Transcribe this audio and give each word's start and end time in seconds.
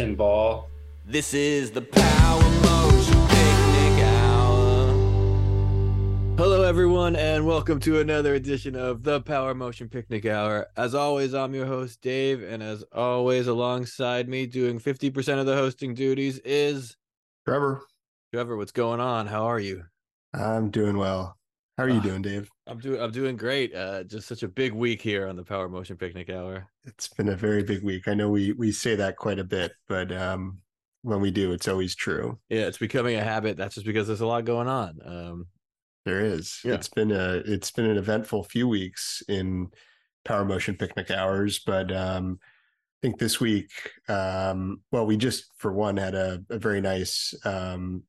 am 0.00 0.14
special 0.14 0.16
guest 0.16 0.16
Tim 0.16 0.16
Ball. 0.16 0.68
This 1.06 1.34
is 1.34 1.70
the 1.70 1.82
Power 1.82 2.42
Motion 2.62 3.26
Picnic 3.28 4.04
Hour. 4.04 4.92
Hello, 6.36 6.62
everyone, 6.62 7.16
and 7.16 7.46
welcome 7.46 7.80
to 7.80 8.00
another 8.00 8.34
edition 8.34 8.74
of 8.76 9.02
the 9.04 9.20
Power 9.22 9.54
Motion 9.54 9.88
Picnic 9.88 10.26
Hour. 10.26 10.66
As 10.76 10.94
always, 10.94 11.34
I'm 11.34 11.54
your 11.54 11.66
host, 11.66 12.00
Dave, 12.00 12.42
and 12.42 12.62
as 12.62 12.82
always, 12.92 13.46
alongside 13.46 14.28
me, 14.28 14.46
doing 14.46 14.78
50% 14.80 15.38
of 15.38 15.46
the 15.46 15.54
hosting 15.56 15.94
duties, 15.94 16.38
is 16.44 16.96
Trevor. 17.46 17.82
Trevor. 18.32 18.56
What's 18.56 18.72
going 18.72 19.00
on? 19.00 19.26
How 19.28 19.44
are 19.44 19.60
you? 19.60 19.84
I'm 20.34 20.70
doing 20.70 20.98
well. 20.98 21.36
How 21.78 21.84
are 21.84 21.88
you 21.88 21.98
Ah. 22.00 22.02
doing, 22.02 22.22
Dave? 22.22 22.50
I'm 22.66 22.78
doing. 22.80 23.00
I'm 23.00 23.12
doing 23.12 23.36
great. 23.36 23.74
Uh, 23.74 24.02
just 24.02 24.26
such 24.26 24.42
a 24.42 24.48
big 24.48 24.72
week 24.72 25.00
here 25.02 25.28
on 25.28 25.36
the 25.36 25.44
Power 25.44 25.68
Motion 25.68 25.96
Picnic 25.96 26.28
Hour. 26.30 26.66
It's 26.86 27.08
been 27.08 27.28
a 27.28 27.36
very 27.36 27.62
big 27.62 27.82
week. 27.82 28.08
I 28.08 28.14
know 28.14 28.30
we 28.30 28.52
we 28.52 28.72
say 28.72 28.94
that 28.96 29.16
quite 29.16 29.38
a 29.38 29.44
bit, 29.44 29.72
but 29.88 30.12
um, 30.12 30.58
when 31.02 31.20
we 31.20 31.30
do, 31.30 31.52
it's 31.52 31.68
always 31.68 31.94
true. 31.94 32.38
Yeah, 32.48 32.66
it's 32.66 32.78
becoming 32.78 33.16
a 33.16 33.24
habit. 33.24 33.56
That's 33.56 33.74
just 33.74 33.86
because 33.86 34.06
there's 34.06 34.20
a 34.20 34.26
lot 34.26 34.44
going 34.44 34.68
on. 34.68 34.98
Um, 35.04 35.46
There 36.04 36.20
is. 36.20 36.60
Yeah. 36.64 36.74
It's 36.74 36.88
been 36.88 37.10
a 37.10 37.42
it's 37.44 37.72
been 37.72 37.86
an 37.86 37.96
eventful 37.98 38.44
few 38.44 38.68
weeks 38.68 39.22
in 39.28 39.68
Power 40.24 40.44
Motion 40.44 40.76
Picnic 40.76 41.10
Hours, 41.10 41.58
but 41.66 41.90
um, 41.90 42.38
I 42.42 42.98
think 43.02 43.18
this 43.18 43.40
week, 43.40 43.70
um, 44.08 44.80
well, 44.92 45.06
we 45.06 45.16
just 45.16 45.50
for 45.56 45.72
one 45.72 45.96
had 45.96 46.14
a, 46.14 46.42
a 46.50 46.58
very 46.58 46.80
nice 46.80 47.34
um, 47.44 48.04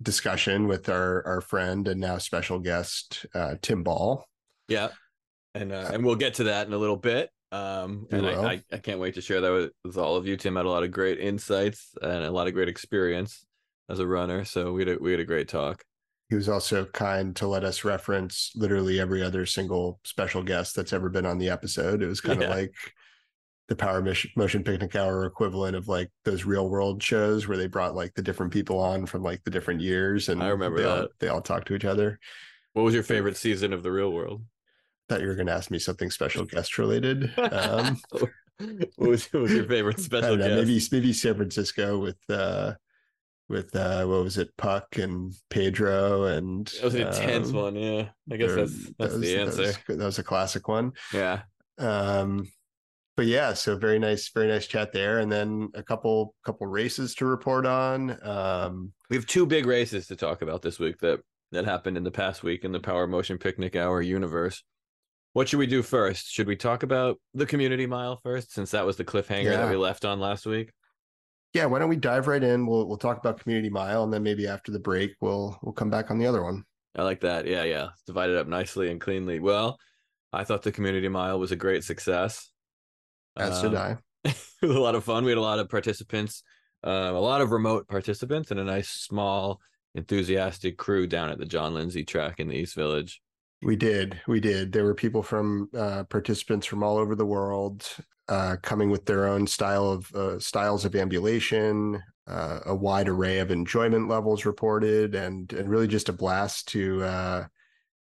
discussion 0.00 0.68
with 0.68 0.88
our 0.88 1.26
our 1.26 1.40
friend 1.40 1.88
and 1.88 2.00
now 2.00 2.18
special 2.18 2.60
guest 2.60 3.26
uh, 3.34 3.56
Tim 3.60 3.82
Ball. 3.82 4.24
Yeah, 4.68 4.88
and 5.54 5.72
uh, 5.72 5.90
and 5.92 6.04
we'll 6.04 6.14
get 6.14 6.34
to 6.34 6.44
that 6.44 6.68
in 6.68 6.72
a 6.72 6.78
little 6.78 6.96
bit. 6.96 7.30
Um, 7.52 8.06
and. 8.10 8.26
I, 8.26 8.52
I, 8.52 8.62
I 8.72 8.78
can't 8.78 9.00
wait 9.00 9.14
to 9.14 9.20
share 9.20 9.40
that 9.40 9.52
with, 9.52 9.72
with 9.84 9.96
all 9.98 10.16
of 10.16 10.26
you. 10.26 10.36
Tim 10.36 10.56
had 10.56 10.66
a 10.66 10.70
lot 10.70 10.84
of 10.84 10.90
great 10.90 11.18
insights 11.18 11.94
and 12.00 12.24
a 12.24 12.30
lot 12.30 12.46
of 12.46 12.54
great 12.54 12.68
experience 12.68 13.44
as 13.88 13.98
a 13.98 14.06
runner. 14.06 14.44
So 14.44 14.72
we 14.72 14.82
had 14.82 14.88
a, 14.96 14.98
we 15.00 15.10
had 15.10 15.20
a 15.20 15.24
great 15.24 15.48
talk. 15.48 15.82
He 16.28 16.36
was 16.36 16.48
also 16.48 16.84
kind 16.84 17.34
to 17.36 17.48
let 17.48 17.64
us 17.64 17.82
reference 17.84 18.52
literally 18.54 19.00
every 19.00 19.20
other 19.20 19.46
single 19.46 19.98
special 20.04 20.44
guest 20.44 20.76
that's 20.76 20.92
ever 20.92 21.08
been 21.08 21.26
on 21.26 21.38
the 21.38 21.50
episode. 21.50 22.02
It 22.02 22.06
was 22.06 22.20
kind 22.20 22.40
of 22.40 22.48
Yeah. 22.48 22.54
like 22.54 22.74
the 23.66 23.74
Power 23.74 24.00
Motion, 24.00 24.30
Motion 24.36 24.62
Picnic 24.62 24.94
Hour 24.94 25.24
equivalent 25.26 25.74
of 25.74 25.88
like 25.88 26.10
those 26.24 26.44
real 26.44 26.68
world 26.68 27.02
shows 27.02 27.48
where 27.48 27.56
they 27.56 27.66
brought 27.66 27.96
like 27.96 28.14
the 28.14 28.22
different 28.22 28.52
people 28.52 28.78
on 28.78 29.06
from 29.06 29.24
like 29.24 29.42
the 29.42 29.50
different 29.50 29.80
years 29.80 30.28
and 30.28 30.40
I 30.40 30.48
remember 30.48 30.78
they 30.78 30.84
all, 30.88 30.96
that. 30.98 31.10
they 31.18 31.28
all 31.28 31.40
talk 31.40 31.64
to 31.64 31.74
each 31.74 31.84
other. 31.84 32.20
What 32.74 32.82
was 32.82 32.94
your 32.94 33.02
favorite 33.02 33.36
season 33.36 33.72
of 33.72 33.82
the 33.82 33.90
Real 33.90 34.12
World? 34.12 34.44
Thought 35.10 35.22
you 35.22 35.26
were 35.26 35.34
going 35.34 35.48
to 35.48 35.52
ask 35.52 35.72
me 35.72 35.80
something 35.80 36.08
special 36.08 36.44
guest 36.44 36.78
related. 36.78 37.32
Um, 37.36 38.00
what, 38.96 39.08
was, 39.08 39.26
what 39.32 39.42
was 39.42 39.52
your 39.52 39.64
favorite 39.64 39.98
special 39.98 40.36
know, 40.36 40.46
guest? 40.46 40.68
maybe 40.68 40.80
maybe 40.92 41.12
San 41.12 41.34
Francisco 41.34 41.98
with 41.98 42.18
uh 42.28 42.74
with 43.48 43.74
uh 43.74 44.04
what 44.04 44.22
was 44.22 44.38
it 44.38 44.56
Puck 44.56 44.98
and 44.98 45.32
Pedro 45.48 46.24
and 46.26 46.66
That 46.68 46.84
was 46.84 46.94
an 46.94 47.08
intense 47.08 47.48
um, 47.48 47.54
one. 47.54 47.74
Yeah, 47.74 48.10
I 48.30 48.36
guess 48.36 48.48
there- 48.50 48.56
that's 48.58 48.84
that 48.84 48.98
was- 49.00 49.20
the 49.20 49.34
that 49.34 49.40
answer. 49.40 49.62
was- 49.62 49.78
that 49.88 49.98
was 50.04 50.18
a 50.20 50.22
classic 50.22 50.68
one. 50.68 50.92
Yeah, 51.12 51.40
um 51.78 52.46
but 53.16 53.26
yeah 53.26 53.52
so 53.54 53.76
very 53.76 53.98
nice 53.98 54.30
very 54.32 54.46
nice 54.46 54.66
chat 54.68 54.92
there 54.92 55.18
and 55.18 55.32
then 55.32 55.70
a 55.74 55.82
couple 55.82 56.34
couple 56.44 56.66
races 56.68 57.14
to 57.16 57.26
report 57.26 57.66
on 57.66 58.16
um 58.24 58.92
we 59.10 59.16
have 59.16 59.26
two 59.26 59.44
big 59.44 59.66
races 59.66 60.06
to 60.06 60.14
talk 60.16 60.42
about 60.42 60.62
this 60.62 60.78
week 60.78 60.98
that 61.00 61.18
that 61.52 61.64
happened 61.64 61.96
in 61.96 62.04
the 62.04 62.12
past 62.12 62.44
week 62.44 62.62
in 62.64 62.70
the 62.70 62.78
Power 62.78 63.08
Motion 63.08 63.36
Picnic 63.36 63.74
Hour 63.74 64.00
universe. 64.00 64.62
What 65.32 65.48
should 65.48 65.58
we 65.58 65.66
do 65.66 65.82
first? 65.82 66.32
Should 66.32 66.48
we 66.48 66.56
talk 66.56 66.82
about 66.82 67.20
the 67.34 67.46
community 67.46 67.86
mile 67.86 68.18
first, 68.22 68.52
since 68.52 68.72
that 68.72 68.84
was 68.84 68.96
the 68.96 69.04
cliffhanger 69.04 69.50
that 69.50 69.70
we 69.70 69.76
left 69.76 70.04
on 70.04 70.20
last 70.20 70.46
week? 70.46 70.72
yeah 71.52 71.66
why 71.66 71.80
don't 71.80 71.88
we 71.88 71.96
dive 71.96 72.28
right 72.28 72.44
in 72.44 72.64
we'll 72.64 72.86
we'll 72.86 72.96
talk 72.96 73.18
about 73.18 73.40
community 73.40 73.68
mile 73.68 74.04
and 74.04 74.12
then 74.12 74.22
maybe 74.22 74.46
after 74.46 74.70
the 74.70 74.78
break 74.78 75.10
we'll 75.20 75.58
we'll 75.62 75.72
come 75.72 75.90
back 75.90 76.08
on 76.08 76.16
the 76.16 76.24
other 76.24 76.44
one 76.44 76.64
I 76.96 77.02
like 77.02 77.20
that. 77.20 77.46
Yeah, 77.46 77.64
yeah. 77.64 77.88
It's 77.92 78.02
divided 78.02 78.36
up 78.36 78.46
nicely 78.46 78.90
and 78.90 79.00
cleanly. 79.00 79.38
Well, 79.38 79.78
I 80.32 80.44
thought 80.44 80.62
the 80.62 80.72
community 80.72 81.08
mile 81.08 81.38
was 81.38 81.52
a 81.52 81.56
great 81.56 81.84
success. 81.84 82.50
as 83.36 83.62
Um, 83.64 83.70
did 83.70 83.78
i 83.78 83.98
it 84.24 84.36
was 84.62 84.76
a 84.76 84.80
lot 84.80 84.94
of 84.94 85.04
fun. 85.04 85.24
We 85.24 85.30
had 85.30 85.38
a 85.38 85.42
lot 85.42 85.58
of 85.58 85.68
participants, 85.68 86.42
um, 86.84 87.14
a 87.14 87.20
lot 87.20 87.40
of 87.40 87.52
remote 87.52 87.88
participants, 87.88 88.50
and 88.50 88.60
a 88.60 88.64
nice, 88.64 88.88
small, 88.88 89.60
enthusiastic 89.94 90.76
crew 90.76 91.06
down 91.06 91.30
at 91.30 91.38
the 91.38 91.46
John 91.46 91.74
Lindsay 91.74 92.04
track 92.04 92.38
in 92.38 92.48
the 92.48 92.56
East 92.56 92.74
Village. 92.74 93.20
We 93.62 93.76
did 93.76 94.20
we 94.26 94.40
did 94.40 94.72
there 94.72 94.84
were 94.84 94.94
people 94.94 95.22
from 95.22 95.68
uh 95.76 96.04
participants 96.04 96.66
from 96.66 96.82
all 96.82 96.96
over 96.96 97.14
the 97.14 97.26
world 97.26 97.86
uh 98.28 98.56
coming 98.62 98.90
with 98.90 99.04
their 99.04 99.28
own 99.28 99.46
style 99.46 99.90
of 99.90 100.12
uh, 100.14 100.38
styles 100.38 100.84
of 100.84 100.94
ambulation 100.94 102.02
uh, 102.26 102.60
a 102.66 102.74
wide 102.74 103.08
array 103.08 103.38
of 103.40 103.50
enjoyment 103.50 104.08
levels 104.08 104.44
reported 104.44 105.14
and 105.14 105.52
and 105.52 105.68
really 105.68 105.88
just 105.88 106.08
a 106.08 106.12
blast 106.12 106.68
to 106.68 107.02
uh 107.02 107.44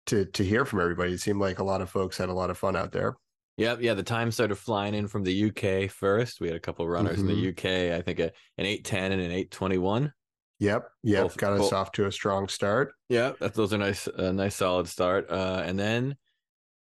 to 0.05 0.25
to 0.25 0.43
hear 0.43 0.65
from 0.65 0.79
everybody 0.79 1.13
it 1.13 1.19
seemed 1.19 1.39
like 1.39 1.59
a 1.59 1.63
lot 1.63 1.81
of 1.81 1.89
folks 1.89 2.17
had 2.17 2.29
a 2.29 2.33
lot 2.33 2.49
of 2.49 2.57
fun 2.57 2.75
out 2.75 2.91
there 2.91 3.15
Yep, 3.57 3.81
yeah. 3.81 3.93
The 3.93 4.03
time 4.03 4.31
started 4.31 4.55
flying 4.55 4.95
in 4.95 5.07
from 5.07 5.23
the 5.23 5.51
UK 5.51 5.89
first. 5.89 6.41
We 6.41 6.47
had 6.47 6.55
a 6.55 6.59
couple 6.59 6.87
runners 6.87 7.19
in 7.19 7.27
the 7.27 7.49
UK. 7.49 7.95
I 7.95 8.01
think 8.01 8.19
a, 8.19 8.31
an 8.57 8.65
eight 8.65 8.83
ten 8.83 9.11
and 9.11 9.21
an 9.21 9.31
eight 9.31 9.51
twenty 9.51 9.77
one. 9.77 10.11
Yep, 10.59 10.87
yep, 11.03 11.23
Both- 11.23 11.37
got 11.37 11.53
us 11.53 11.59
both- 11.59 11.73
off 11.73 11.91
to 11.93 12.05
a 12.05 12.11
strong 12.11 12.47
start. 12.47 12.93
Yeah, 13.09 13.33
that, 13.39 13.53
those 13.53 13.73
are 13.73 13.77
nice, 13.77 14.07
a 14.07 14.31
nice 14.31 14.55
solid 14.55 14.87
start. 14.87 15.29
Uh, 15.29 15.61
and 15.65 15.77
then 15.77 16.15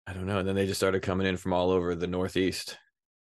I 0.06 0.14
don't 0.14 0.26
know. 0.26 0.38
And 0.38 0.48
then 0.48 0.54
they 0.54 0.66
just 0.66 0.80
started 0.80 1.02
coming 1.02 1.26
in 1.26 1.36
from 1.36 1.52
all 1.52 1.70
over 1.70 1.94
the 1.94 2.06
Northeast. 2.06 2.78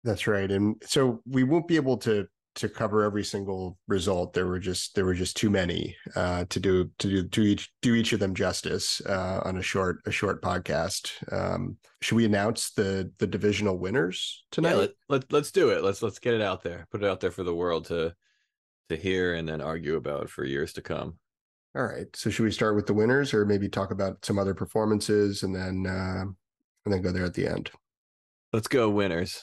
That's 0.04 0.28
right, 0.28 0.52
and 0.52 0.76
so 0.86 1.22
we 1.26 1.44
won't 1.44 1.68
be 1.68 1.78
able 1.78 1.98
to 2.00 2.28
to 2.56 2.70
cover 2.70 3.04
every 3.04 3.24
single 3.24 3.78
result. 3.88 4.34
There 4.34 4.48
were 4.48 4.60
just 4.60 4.96
there 4.96 5.06
were 5.06 5.14
just 5.14 5.36
too 5.36 5.50
many 5.50 5.96
uh, 6.16 6.46
to 6.50 6.60
do 6.60 6.90
to 7.00 7.08
do 7.08 7.28
to 7.28 7.42
each 7.42 7.72
do 7.82 7.96
each 7.96 8.14
of 8.14 8.20
them 8.20 8.34
justice 8.34 9.02
uh, 9.06 9.42
on 9.44 9.58
a 9.58 9.62
short 9.62 10.00
a 10.06 10.12
short 10.12 10.42
podcast. 10.42 11.12
Um, 11.34 11.78
should 12.02 12.16
we 12.16 12.26
announce 12.26 12.72
the 12.72 13.12
the 13.20 13.28
divisional 13.28 13.78
winners 13.78 14.46
tonight? 14.52 14.72
Yeah, 14.72 14.76
let, 14.76 14.92
let, 15.10 15.34
let's 15.34 15.52
do 15.52 15.70
it. 15.70 15.84
Let's 15.84 16.02
let's 16.02 16.20
get 16.20 16.34
it 16.34 16.42
out 16.42 16.64
there. 16.64 16.88
Put 16.92 17.04
it 17.04 17.10
out 17.10 17.20
there 17.20 17.32
for 17.32 17.44
the 17.44 17.56
world 17.56 17.86
to 17.86 18.14
to 18.90 18.96
hear 18.96 19.36
and 19.36 19.48
then 19.48 19.62
argue 19.62 19.96
about 19.96 20.30
for 20.30 20.46
years 20.46 20.74
to 20.74 20.82
come. 20.82 21.18
All 21.76 21.84
right. 21.84 22.08
So 22.16 22.30
should 22.30 22.44
we 22.44 22.52
start 22.52 22.76
with 22.76 22.88
the 22.88 22.94
winners, 22.94 23.34
or 23.34 23.46
maybe 23.46 23.68
talk 23.68 23.92
about 23.92 24.24
some 24.24 24.40
other 24.40 24.54
performances, 24.54 25.44
and 25.44 25.54
then 25.54 25.86
uh, 25.86 26.24
and 26.86 26.94
then 26.94 27.02
go 27.02 27.12
there 27.12 27.26
at 27.26 27.34
the 27.34 27.48
end? 27.48 27.70
Let's 28.54 28.68
go 28.68 28.90
winners. 28.90 29.42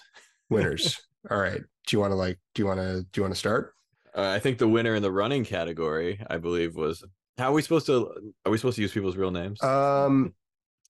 Winners. 0.49 1.01
All 1.31 1.39
right. 1.39 1.61
Do 1.61 1.97
you 1.97 2.01
want 2.01 2.13
to 2.13 2.17
like? 2.17 2.39
Do 2.55 2.63
you 2.63 2.67
want 2.67 2.81
to? 2.81 3.03
Do 3.13 3.21
you 3.21 3.23
want 3.23 3.35
to 3.35 3.39
start? 3.39 3.75
Uh, 4.17 4.29
I 4.29 4.39
think 4.39 4.59
the 4.59 4.69
winner 4.69 4.95
in 4.95 5.03
the 5.03 5.13
running 5.13 5.45
category, 5.45 6.21
I 6.29 6.39
believe, 6.39 6.75
was 6.75 7.05
how 7.39 7.51
are 7.51 7.53
we 7.53 7.63
supposed 7.63 7.87
to 7.87 8.33
are 8.45 8.53
we 8.53 8.59
supposed 8.59 8.77
to 8.77 8.83
use 8.83 8.93
people's 8.93 9.17
real 9.17 9.31
names? 9.31 9.63
Um, 9.63 10.35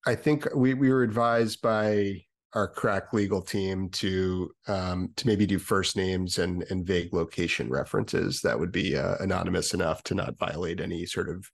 I 0.05 0.15
think 0.15 0.47
we 0.55 0.73
we 0.73 0.91
were 0.91 1.03
advised 1.03 1.61
by 1.61 2.23
our 2.55 2.67
crack 2.67 3.13
legal 3.13 3.41
team 3.41 3.89
to 3.89 4.51
um 4.67 5.11
to 5.15 5.27
maybe 5.27 5.45
do 5.45 5.59
first 5.59 5.95
names 5.95 6.37
and 6.37 6.63
and 6.69 6.85
vague 6.85 7.13
location 7.13 7.69
references 7.69 8.41
that 8.41 8.59
would 8.59 8.71
be 8.71 8.95
uh, 8.97 9.15
anonymous 9.19 9.73
enough 9.73 10.03
to 10.03 10.13
not 10.15 10.37
violate 10.37 10.79
any 10.79 11.05
sort 11.05 11.29
of 11.29 11.45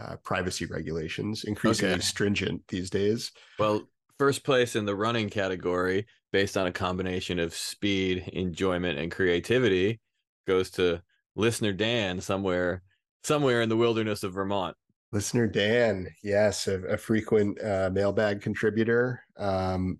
uh, 0.00 0.16
privacy 0.24 0.66
regulations 0.66 1.44
increasingly 1.44 1.94
Okay. 1.94 2.00
stringent 2.00 2.66
these 2.68 2.90
days 2.90 3.32
Well, 3.58 3.90
first 4.18 4.44
place 4.44 4.76
in 4.76 4.84
the 4.86 4.96
running 4.96 5.28
category, 5.30 6.06
based 6.32 6.56
on 6.56 6.66
a 6.66 6.72
combination 6.72 7.38
of 7.38 7.54
speed, 7.54 8.28
enjoyment, 8.32 8.98
and 8.98 9.10
creativity, 9.10 10.00
goes 10.46 10.70
to 10.72 11.02
listener 11.36 11.72
Dan 11.72 12.20
somewhere 12.20 12.82
somewhere 13.22 13.60
in 13.62 13.68
the 13.68 13.76
wilderness 13.76 14.22
of 14.22 14.32
Vermont. 14.32 14.76
listener 15.12 15.46
dan 15.46 16.06
yes 16.22 16.68
a, 16.68 16.80
a 16.84 16.96
frequent 16.96 17.60
uh, 17.62 17.90
mailbag 17.92 18.40
contributor 18.40 19.22
um 19.36 19.98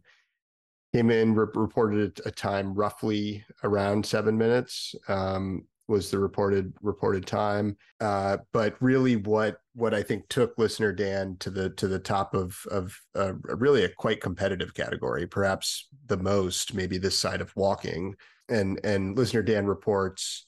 came 0.92 1.10
in 1.10 1.34
re- 1.34 1.46
reported 1.54 2.20
a 2.24 2.30
time 2.30 2.74
roughly 2.74 3.44
around 3.62 4.04
seven 4.04 4.36
minutes 4.36 4.94
um 5.08 5.64
was 5.90 6.10
the 6.10 6.18
reported 6.18 6.72
reported 6.80 7.26
time. 7.26 7.76
Uh 8.00 8.38
but 8.52 8.80
really 8.80 9.16
what 9.16 9.58
what 9.74 9.92
i 9.92 10.02
think 10.02 10.26
took 10.28 10.56
listener 10.56 10.92
dan 10.92 11.36
to 11.40 11.50
the 11.50 11.70
to 11.70 11.88
the 11.88 11.98
top 11.98 12.32
of 12.34 12.56
of 12.70 12.96
uh, 13.16 13.32
really 13.44 13.84
a 13.84 13.88
quite 13.88 14.20
competitive 14.20 14.72
category 14.72 15.26
perhaps 15.26 15.88
the 16.06 16.16
most 16.16 16.74
maybe 16.74 16.96
this 16.96 17.18
side 17.18 17.40
of 17.40 17.54
walking. 17.56 18.14
And 18.48 18.80
and 18.84 19.18
listener 19.18 19.42
dan 19.42 19.66
reports 19.66 20.46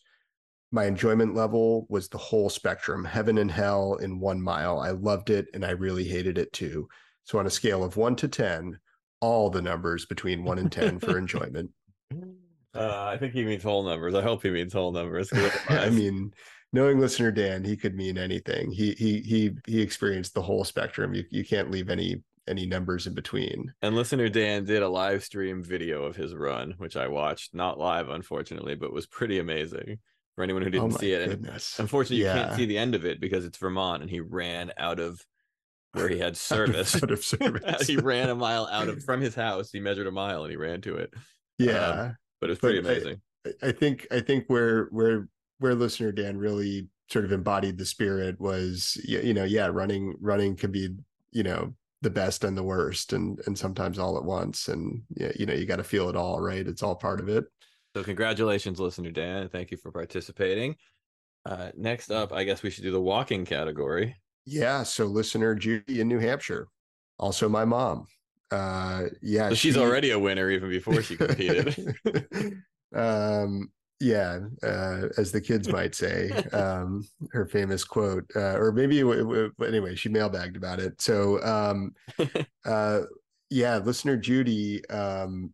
my 0.71 0.87
enjoyment 0.87 1.35
level 1.35 1.87
was 1.91 2.09
the 2.09 2.19
whole 2.19 2.49
spectrum 2.49 3.05
heaven 3.05 3.37
and 3.39 3.51
hell 3.51 3.97
in 3.97 4.21
one 4.21 4.41
mile. 4.41 4.79
I 4.79 4.91
loved 4.91 5.29
it 5.29 5.47
and 5.55 5.65
i 5.65 5.71
really 5.71 6.05
hated 6.05 6.39
it 6.39 6.53
too. 6.53 6.89
So 7.25 7.39
on 7.39 7.47
a 7.47 7.51
scale 7.51 7.83
of 7.85 7.97
one 7.97 8.17
to 8.17 8.29
ten 8.29 8.79
all 9.23 9.51
the 9.51 9.63
numbers 9.63 10.07
between 10.07 10.45
one 10.45 10.59
and 10.59 10.71
ten 10.73 11.01
for 11.01 11.17
enjoyment 11.19 11.73
Uh, 12.75 13.05
I 13.05 13.19
think 13.19 13.35
he 13.35 13.45
means 13.45 13.63
whole 13.63 13.83
numbers. 13.83 14.15
I 14.15 14.23
hope 14.23 14.43
he 14.43 14.51
means 14.51 14.73
whole 14.73 14.93
numbers. 14.93 15.31
I 15.69 15.91
mean, 15.91 16.33
knowing 16.73 16.99
listener 17.01 17.31
Dan, 17.31 17.65
he 17.65 17.77
could 17.77 17.95
mean 17.95 18.17
anything. 18.17 18.71
He 18.73 18.93
he 18.93 19.21
he 19.21 19.51
he 19.67 19.83
experienced 19.83 20.35
the 20.35 20.43
whole 20.43 20.65
spectrum. 20.65 21.15
You 21.15 21.25
you 21.31 21.45
can't 21.45 21.71
leave 21.71 21.91
any 21.91 22.23
any 22.49 22.67
numbers 22.67 23.07
in 23.07 23.15
between. 23.15 23.73
And 23.83 23.95
listener 23.95 24.29
Dan 24.29 24.65
did 24.65 24.83
a 24.83 24.89
live 24.89 25.23
stream 25.23 25.63
video 25.63 26.05
of 26.05 26.17
his 26.17 26.35
run, 26.35 26.73
which 26.79 26.97
I 26.97 27.09
watched, 27.09 27.55
not 27.55 27.79
live, 27.79 28.09
unfortunately, 28.09 28.75
but 28.75 28.93
was 28.93 29.07
pretty 29.07 29.39
amazing 29.39 29.99
for 30.35 30.43
anyone 30.43 30.63
who 30.63 30.71
Oh 30.71 30.71
didn't 30.71 30.95
my 30.95 30.99
see 30.99 31.13
it. 31.13 31.23
And 31.23 31.31
goodness. 31.31 31.79
unfortunately, 31.79 32.19
you 32.19 32.25
Yeah. 32.25 32.33
can't 32.33 32.51
see 32.53 32.65
the 32.65 32.79
end 32.79 32.95
of 32.95 33.05
it 33.05 33.21
because 33.21 33.45
it's 33.45 33.59
Vermont 33.59 34.03
and 34.03 34.11
he 34.11 34.21
ran 34.21 34.73
out 34.79 34.99
of 34.99 35.21
where 35.93 36.09
he 36.09 36.19
had 36.19 36.37
service. 36.51 36.97
Out 37.03 37.11
of 37.11 37.25
service. 37.25 37.87
he 37.87 37.97
ran 37.97 38.29
a 38.31 38.35
mile 38.35 38.69
out 38.71 38.89
of 38.89 39.03
from 39.05 39.21
his 39.21 39.35
house. 39.35 39.71
He 39.71 39.81
measured 39.81 40.07
a 40.07 40.11
mile 40.13 40.43
and 40.45 40.51
he 40.51 40.57
ran 40.57 40.81
to 40.83 40.97
it. 40.97 41.13
yeah. 41.59 42.13
But 42.41 42.51
it 42.51 42.53
was 42.53 42.59
pretty 42.59 42.79
amazing. 42.79 43.15
I- 43.17 43.19
I 43.61 43.73
think 43.73 44.07
I 44.13 44.21
think 44.21 44.45
where 44.47 44.85
where 44.93 45.29
where 45.59 45.75
listener 45.75 46.13
Dan 46.13 46.37
really 46.39 46.87
sort 47.11 47.25
of 47.25 47.33
embodied 47.33 47.77
the 47.77 47.85
spirit 47.85 48.41
was 48.41 48.97
you 49.05 49.35
know 49.35 49.43
yeah 49.43 49.67
running 49.67 50.15
running 50.21 50.55
can 50.55 50.71
be 50.71 50.91
you 51.33 51.43
know 51.43 51.75
the 52.03 52.11
best 52.11 52.45
and 52.45 52.57
the 52.57 52.63
worst 52.63 53.13
and 53.13 53.41
and 53.47 53.59
sometimes 53.59 53.99
all 53.99 54.17
at 54.17 54.23
once 54.25 54.69
and 54.69 55.03
yeah 55.17 55.33
you 55.37 55.45
know 55.45 55.53
you 55.55 55.67
got 55.67 55.77
to 55.77 55.85
feel 55.85 56.09
it 56.09 56.15
all 56.17 56.41
right 56.41 56.69
it's 56.69 56.85
all 56.85 56.95
part 56.95 57.19
of 57.21 57.29
it 57.29 57.45
So 57.97 58.05
congratulations, 58.05 58.79
listener 58.79 59.11
Dan. 59.11 59.49
Thank 59.49 59.73
you 59.73 59.77
for 59.77 59.91
participating. 59.91 60.77
Uh, 61.45 61.71
next 61.77 62.13
up, 62.13 62.33
I 62.33 62.45
guess 62.45 62.63
we 62.63 62.71
should 62.71 62.85
do 62.85 62.93
the 62.93 63.01
walking 63.01 63.45
category. 63.45 64.17
Yeah 64.45 64.83
so 64.83 65.07
listener 65.07 65.55
Judy 65.55 66.01
in 66.01 66.09
New 66.09 66.19
Hampshire 66.19 66.69
also 67.19 67.49
my 67.49 67.65
mom 67.65 68.07
uh 68.51 69.05
yeah 69.23 69.49
So 69.51 69.55
she's 69.55 69.75
she- 69.75 69.81
already 69.81 70.11
a 70.11 70.19
winner 70.19 70.51
even 70.51 70.69
before 70.69 71.03
she 71.03 71.17
competed. 71.17 71.97
um 72.95 73.71
yeah 74.01 74.41
uh 74.63 75.09
as 75.17 75.31
the 75.33 75.41
kids 75.41 75.69
might 75.69 75.95
say 75.95 76.31
um 76.53 77.07
her 77.31 77.47
famous 77.47 77.85
quote 77.85 78.25
uh 78.37 78.57
or 78.59 78.73
maybe 78.73 78.99
it, 78.99 79.05
w- 79.05 79.23
w- 79.23 79.53
anyway 79.65 79.95
she 79.95 80.09
mailbagged 80.09 80.57
about 80.57 80.81
it 80.81 81.01
so 81.01 81.43
um 81.45 81.95
uh 82.67 83.01
yeah 83.49 83.79
listener 83.79 84.17
judy 84.17 84.85
um 84.89 85.53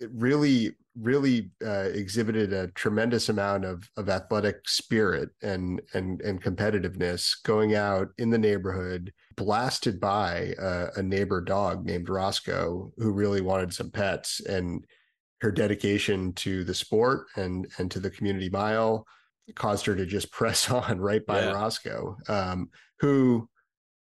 it 0.00 0.10
really 0.14 0.72
really 0.98 1.50
uh, 1.64 1.88
exhibited 1.94 2.52
a 2.52 2.68
tremendous 2.68 3.28
amount 3.28 3.64
of 3.64 3.88
of 3.96 4.08
athletic 4.08 4.68
spirit 4.68 5.30
and 5.42 5.80
and 5.94 6.20
and 6.20 6.42
competitiveness 6.42 7.32
going 7.44 7.74
out 7.74 8.08
in 8.18 8.28
the 8.30 8.38
neighborhood 8.38 9.12
blasted 9.36 9.98
by 9.98 10.52
uh, 10.60 10.88
a 10.96 11.02
neighbor 11.02 11.40
dog 11.40 11.86
named 11.86 12.08
Roscoe 12.10 12.92
who 12.98 13.10
really 13.12 13.40
wanted 13.40 13.72
some 13.72 13.90
pets 13.90 14.40
and 14.40 14.84
her 15.40 15.50
dedication 15.50 16.32
to 16.34 16.62
the 16.62 16.74
sport 16.74 17.26
and 17.36 17.66
and 17.78 17.90
to 17.90 17.98
the 17.98 18.10
community 18.10 18.50
mile 18.50 19.06
caused 19.54 19.86
her 19.86 19.96
to 19.96 20.04
just 20.06 20.30
press 20.40 20.70
on 20.70 21.00
right 21.00 21.24
by 21.26 21.40
Yeah. 21.40 21.52
Roscoe 21.52 22.16
um, 22.28 22.68
who 23.00 23.48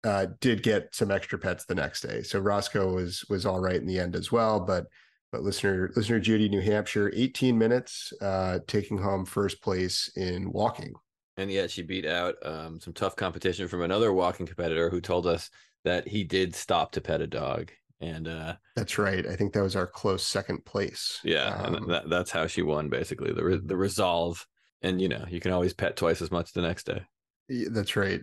uh, 0.03 0.27
did 0.39 0.61
get 0.61 0.93
some 0.93 1.09
extra 1.09 1.39
pets 1.39 1.65
the 1.65 1.73
next 1.73 2.01
day 2.01 2.21
so 2.21 2.39
Roscoe 2.39 2.93
was 2.93 3.25
was 3.27 3.43
all 3.47 3.59
right 3.59 3.75
in 3.75 3.87
the 3.87 3.97
end 3.99 4.15
as 4.15 4.31
well 4.31 4.59
but 4.59 4.85
but 5.31 5.43
listener 5.43 5.91
listener 5.95 6.19
Judy 6.19 6.49
New 6.49 6.61
Hampshire 6.61 7.11
18 7.13 7.57
minutes 7.57 8.13
uh, 8.21 8.59
taking 8.67 8.97
home 8.97 9.25
first 9.25 9.61
place 9.61 10.09
in 10.15 10.51
walking 10.51 10.93
And 11.37 11.51
yet 11.51 11.71
she 11.71 11.81
beat 11.81 12.05
out 12.05 12.35
um, 12.43 12.79
some 12.79 12.93
tough 12.93 13.15
competition 13.15 13.67
from 13.67 13.81
another 13.81 14.13
walking 14.13 14.45
competitor 14.45 14.89
who 14.89 15.01
told 15.01 15.27
us 15.27 15.49
that 15.83 16.07
he 16.07 16.23
did 16.23 16.55
stop 16.55 16.91
to 16.93 17.01
pet 17.01 17.21
a 17.21 17.27
dog. 17.27 17.71
And 18.01 18.27
uh, 18.27 18.55
that's 18.75 18.97
right 18.97 19.25
I 19.25 19.35
think 19.35 19.53
that 19.53 19.63
was 19.63 19.75
our 19.75 19.87
close 19.87 20.25
second 20.25 20.65
place 20.65 21.19
yeah, 21.23 21.55
Um, 21.55 21.75
and 21.75 21.89
that, 21.89 22.09
that's 22.09 22.31
how 22.31 22.45
she 22.45 22.61
won 22.61 22.89
basically 22.89 23.31
the 23.31 23.43
re- 23.43 23.61
the 23.63 23.77
resolve. 23.77 24.45
And 24.81 25.01
you 25.01 25.07
know, 25.07 25.25
you 25.29 25.39
can 25.39 25.51
always 25.51 25.73
pet 25.73 25.95
twice 25.95 26.21
as 26.21 26.29
much 26.31 26.51
the 26.51 26.61
next 26.61 26.85
day. 26.85 27.01
That's 27.49 27.95
right. 27.95 28.21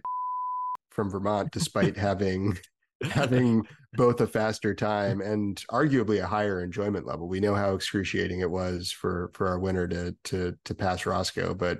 From 0.91 1.11
Vermont, 1.11 1.53
despite 1.53 1.97
having 2.09 2.59
having 3.05 3.67
both 3.95 4.21
a 4.21 4.27
faster 4.27 4.75
time 4.75 5.21
and 5.21 5.63
arguably 5.71 6.23
a 6.23 6.27
higher 6.27 6.63
enjoyment 6.63 7.07
level. 7.07 7.29
We 7.29 7.41
know 7.41 7.55
how 7.55 7.75
excruciating 7.75 8.41
it 8.41 8.51
was 8.51 8.91
for 8.91 9.31
for 9.35 9.49
our 9.49 9.59
winner 9.59 9.87
to 9.89 10.15
to 10.25 10.57
to 10.65 10.75
pass 10.75 11.07
Roscoe, 11.07 11.55
but 11.55 11.79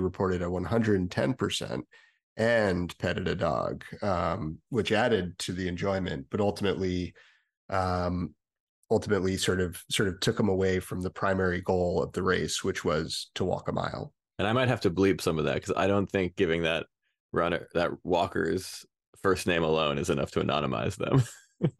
reported 0.00 0.40
a 0.42 0.46
110% 0.46 1.82
and 2.36 2.98
petted 2.98 3.28
a 3.28 3.34
dog, 3.34 3.84
um, 4.02 4.58
which 4.70 4.92
added 4.92 5.38
to 5.40 5.52
the 5.52 5.68
enjoyment, 5.68 6.26
but 6.30 6.40
ultimately 6.40 7.14
um 7.68 8.34
ultimately 8.90 9.36
sort 9.36 9.60
of 9.60 9.82
sort 9.88 10.08
of 10.08 10.18
took 10.20 10.38
him 10.38 10.48
away 10.48 10.80
from 10.80 11.00
the 11.00 11.10
primary 11.10 11.60
goal 11.60 12.02
of 12.02 12.12
the 12.12 12.22
race, 12.22 12.64
which 12.64 12.84
was 12.84 13.30
to 13.34 13.44
walk 13.44 13.68
a 13.68 13.72
mile. 13.72 14.12
And 14.38 14.48
I 14.48 14.52
might 14.52 14.68
have 14.68 14.80
to 14.80 14.90
bleep 14.90 15.20
some 15.20 15.38
of 15.38 15.44
that 15.44 15.54
because 15.54 15.74
I 15.76 15.86
don't 15.86 16.10
think 16.10 16.34
giving 16.36 16.62
that 16.62 16.86
runner 17.32 17.68
that 17.74 17.90
walker's 18.04 18.84
first 19.22 19.46
name 19.46 19.62
alone 19.62 19.98
is 19.98 20.10
enough 20.10 20.30
to 20.32 20.40
anonymize 20.40 20.96
them. 20.96 21.22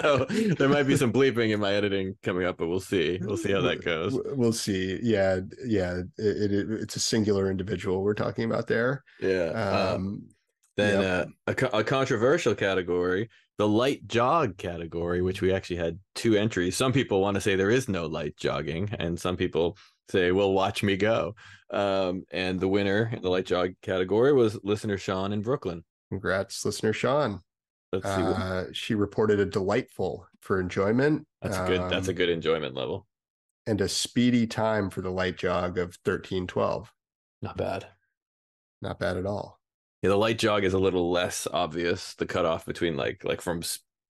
so 0.00 0.24
there 0.58 0.68
might 0.68 0.84
be 0.84 0.96
some 0.96 1.12
bleeping 1.12 1.50
in 1.52 1.60
my 1.60 1.72
editing 1.72 2.16
coming 2.22 2.46
up, 2.46 2.56
but 2.58 2.68
we'll 2.68 2.78
see. 2.78 3.18
We'll 3.20 3.36
see 3.36 3.52
how 3.52 3.62
that 3.62 3.84
goes. 3.84 4.16
We'll 4.26 4.52
see. 4.52 4.98
Yeah, 5.02 5.40
yeah. 5.64 6.02
It, 6.18 6.52
it, 6.52 6.70
it's 6.70 6.96
a 6.96 7.00
singular 7.00 7.50
individual 7.50 8.02
we're 8.02 8.14
talking 8.14 8.44
about 8.44 8.68
there. 8.68 9.02
Yeah. 9.20 9.50
uh, 9.54 9.94
Um, 9.96 10.28
then 10.76 11.00
yep. 11.02 11.28
uh, 11.48 11.68
a, 11.72 11.78
a 11.78 11.84
controversial 11.84 12.54
category, 12.54 13.28
the 13.58 13.68
light 13.68 14.06
jog 14.06 14.56
category, 14.56 15.20
which 15.20 15.42
we 15.42 15.52
actually 15.52 15.76
had 15.76 15.98
two 16.14 16.36
entries. 16.36 16.76
Some 16.76 16.92
people 16.92 17.20
want 17.20 17.34
to 17.34 17.40
say 17.40 17.56
there 17.56 17.70
is 17.70 17.88
no 17.88 18.06
light 18.06 18.36
jogging, 18.36 18.88
and 18.98 19.20
some 19.20 19.36
people 19.36 19.76
say, 20.08 20.32
"Well, 20.32 20.52
watch 20.52 20.82
me 20.82 20.96
go." 20.96 21.34
Um, 21.70 22.24
and 22.32 22.58
the 22.58 22.68
winner 22.68 23.10
in 23.12 23.20
the 23.20 23.30
light 23.30 23.46
jog 23.46 23.74
category 23.82 24.32
was 24.32 24.58
listener 24.62 24.96
Sean 24.96 25.32
in 25.32 25.42
Brooklyn. 25.42 25.84
Congrats, 26.10 26.64
listener 26.64 26.92
Sean. 26.92 27.40
Let's 27.92 28.06
see. 28.06 28.22
what- 28.22 28.36
Uh, 28.36 28.72
she 28.72 28.94
reported 28.94 29.40
a 29.40 29.46
delightful 29.46 30.26
for 30.40 30.60
enjoyment. 30.60 31.26
that's 31.42 31.56
a 31.56 31.66
good. 31.66 31.80
That's 31.90 32.08
a 32.08 32.12
um, 32.12 32.16
good 32.16 32.28
enjoyment 32.28 32.74
level. 32.74 33.06
and 33.66 33.80
a 33.80 33.88
speedy 33.88 34.46
time 34.46 34.90
for 34.90 35.00
the 35.02 35.10
light 35.10 35.36
jog 35.36 35.78
of 35.78 35.94
thirteen 36.04 36.46
twelve. 36.46 36.92
Not 37.42 37.56
bad. 37.56 37.86
Not 38.82 38.98
bad 38.98 39.16
at 39.16 39.26
all. 39.26 39.60
Yeah, 40.02 40.10
the 40.10 40.16
light 40.16 40.38
jog 40.38 40.64
is 40.64 40.72
a 40.72 40.78
little 40.78 41.10
less 41.10 41.46
obvious. 41.52 42.14
The 42.14 42.26
cutoff 42.26 42.64
between 42.64 42.96
like 42.96 43.22
like 43.24 43.40
from 43.40 43.62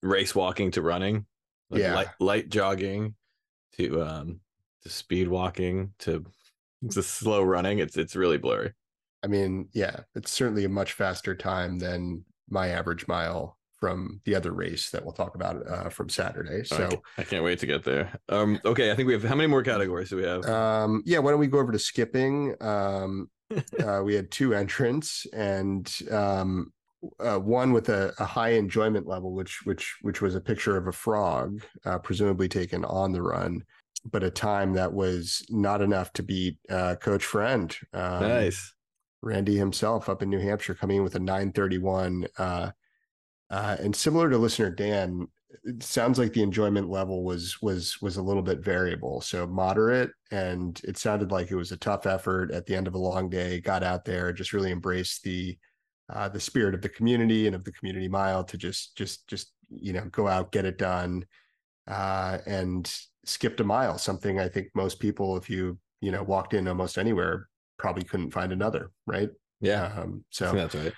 race 0.03 0.35
walking 0.35 0.71
to 0.73 0.83
running, 0.83 1.27
like 1.71 1.81
Yeah. 1.83 1.95
light, 1.95 2.09
light 2.21 2.49
jogging 2.49 3.17
to 3.77 4.03
um 4.03 4.41
to 4.83 4.89
speed 4.89 5.29
walking 5.29 5.95
to 6.01 6.25
to 6.91 7.03
slow 7.03 7.43
running. 7.43 7.79
It's 7.81 7.97
it's 7.97 8.15
really 8.17 8.39
blurry. 8.39 8.73
I 9.23 9.27
mean, 9.27 9.69
yeah, 9.73 10.01
it's 10.15 10.31
certainly 10.31 10.65
a 10.65 10.69
much 10.69 10.93
faster 10.93 11.35
time 11.35 11.79
than 11.79 12.25
my 12.49 12.69
average 12.69 13.07
mile 13.07 13.57
from 13.79 14.21
the 14.25 14.35
other 14.35 14.53
race 14.53 14.91
that 14.91 15.03
we'll 15.03 15.13
talk 15.13 15.35
about 15.35 15.67
uh, 15.67 15.89
from 15.89 16.09
Saturday. 16.09 16.63
So. 16.65 17.03
I 17.17 17.23
can't 17.23 17.43
wait 17.43 17.59
to 17.61 17.67
get 17.67 17.83
there. 17.83 18.19
Um, 18.29 18.61
okay, 18.65 18.91
I 18.91 18.95
think 18.95 19.07
we 19.07 19.15
have 19.15 19.25
how 19.25 19.35
many 19.35 19.47
more 19.47 19.63
categories 19.63 20.11
do 20.11 20.17
we 20.17 20.25
have? 20.25 20.45
Um, 20.45 21.03
yeah, 21.07 21.19
why 21.19 21.31
don't 21.31 21.41
we 21.41 21.47
go 21.47 21.59
over 21.59 21.73
to 21.73 21.79
skipping? 21.79 22.55
Um, 22.61 23.31
uh, 23.85 24.03
we 24.05 24.15
had 24.15 24.31
two 24.31 24.55
entrants 24.55 25.27
and 25.33 25.93
um, 26.11 26.73
uh, 27.19 27.39
one 27.39 27.73
with 27.73 27.89
a, 27.89 28.13
a 28.19 28.25
high 28.25 28.51
enjoyment 28.51 29.07
level, 29.07 29.33
which 29.33 29.61
which 29.65 29.97
which 30.03 30.21
was 30.21 30.35
a 30.35 30.41
picture 30.41 30.77
of 30.77 30.87
a 30.87 30.93
frog, 30.93 31.63
uh, 31.85 31.99
presumably 31.99 32.49
taken 32.49 32.85
on 32.85 33.13
the 33.13 33.23
run, 33.23 33.65
but 34.11 34.23
a 34.23 34.31
time 34.31 34.75
that 34.75 34.93
was 34.93 35.45
not 35.49 35.81
enough 35.81 36.13
to 36.13 36.23
beat 36.23 36.59
uh, 36.69 36.97
Coach 36.97 37.25
Friend, 37.25 37.75
um, 37.93 38.29
nice. 38.29 38.75
Randy 39.23 39.57
himself 39.57 40.09
up 40.09 40.23
in 40.23 40.31
New 40.31 40.39
Hampshire, 40.39 40.75
coming 40.75 40.99
in 40.99 41.03
with 41.03 41.15
a 41.15 41.21
931. 41.21 42.27
Uh, 42.39 42.71
uh, 43.51 43.77
and 43.81 43.95
similar 43.95 44.31
to 44.31 44.39
listener 44.39 44.71
Dan, 44.71 45.27
it 45.65 45.83
sounds 45.83 46.19
like 46.19 46.33
the 46.33 46.43
enjoyment 46.43 46.89
level 46.89 47.25
was 47.25 47.61
was 47.61 48.01
was 48.01 48.17
a 48.17 48.23
little 48.23 48.43
bit 48.43 48.65
variable, 48.65 49.21
so 49.21 49.47
moderate, 49.47 50.11
and 50.31 50.81
it 50.85 50.97
sounded 50.97 51.33
like 51.33 51.51
it 51.51 51.57
was 51.57 51.73
a 51.73 51.77
tough 51.77 52.07
effort 52.07 52.53
at 52.53 52.67
the 52.67 52.75
end 52.75 52.87
of 52.87 52.95
a 52.95 52.99
long 52.99 53.29
day. 53.29 53.61
Got 53.61 53.83
out 53.83 54.05
there, 54.05 54.33
just 54.33 54.53
really 54.53 54.71
embraced 54.71 55.23
the 55.25 55.59
uh, 56.09 56.29
the 56.29 56.41
spirit 56.41 56.75
of 56.75 56.83
the 56.83 56.89
community 56.89 57.47
and 57.47 57.57
of 57.57 57.65
the 57.65 57.73
community 57.73 58.09
mile 58.09 58.45
to 58.45 58.57
just 58.57 58.97
just 58.97 59.27
just 59.29 59.53
you 59.69 59.93
know 59.93 60.05
go 60.13 60.29
out, 60.29 60.53
get 60.53 60.65
it 60.65 60.79
done, 60.79 61.25
uh, 61.89 62.39
and 62.47 62.93
skipped 63.25 63.61
a 63.61 63.65
mile. 63.65 63.99
Something 63.99 64.39
I 64.39 64.49
think 64.49 64.69
most 64.75 65.01
people, 65.01 65.37
if 65.37 65.51
you 65.51 65.79
you 66.01 66.13
know 66.13 66.23
walked 66.23 66.55
in 66.55 66.69
almost 66.69 66.97
anywhere, 66.97 67.49
probably 67.81 68.05
couldn't 68.05 68.31
find 68.31 68.53
another, 68.53 68.91
right? 69.07 69.31
Yeah, 69.61 69.87
Um, 69.97 70.25
so 70.31 70.53
that's 70.53 70.75
right. 70.75 70.93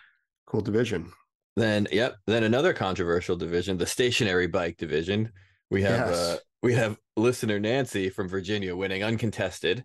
cool 0.47 0.61
division. 0.61 1.11
Then 1.57 1.87
yep. 1.93 2.17
Then 2.27 2.45
another 2.45 2.73
controversial 2.75 3.37
division, 3.37 3.77
the 3.79 3.87
stationary 3.87 4.47
bike 4.47 4.77
division. 4.79 5.31
We 5.71 5.83
have 5.83 6.09
Yes. 6.11 6.17
uh, 6.19 6.39
we 6.63 6.75
have 6.75 6.99
listener 7.17 7.59
Nancy 7.61 8.09
from 8.11 8.29
Virginia 8.29 8.75
winning 8.77 9.03
uncontested. 9.03 9.85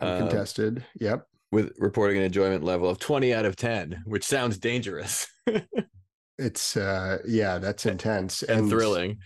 Um, 0.00 0.08
Uncontested. 0.08 0.84
yep. 0.98 1.26
with 1.52 1.72
reporting 1.78 2.16
an 2.18 2.24
enjoyment 2.24 2.64
level 2.64 2.88
of 2.88 2.98
20 2.98 3.34
out 3.34 3.44
of 3.44 3.54
10, 3.56 4.02
which 4.06 4.24
sounds 4.24 4.56
dangerous 4.58 5.26
It's 6.38 6.76
uh 6.76 7.18
yeah, 7.26 7.58
that's 7.58 7.84
intense 7.86 8.42
and, 8.42 8.68
thrilling. 8.70 9.18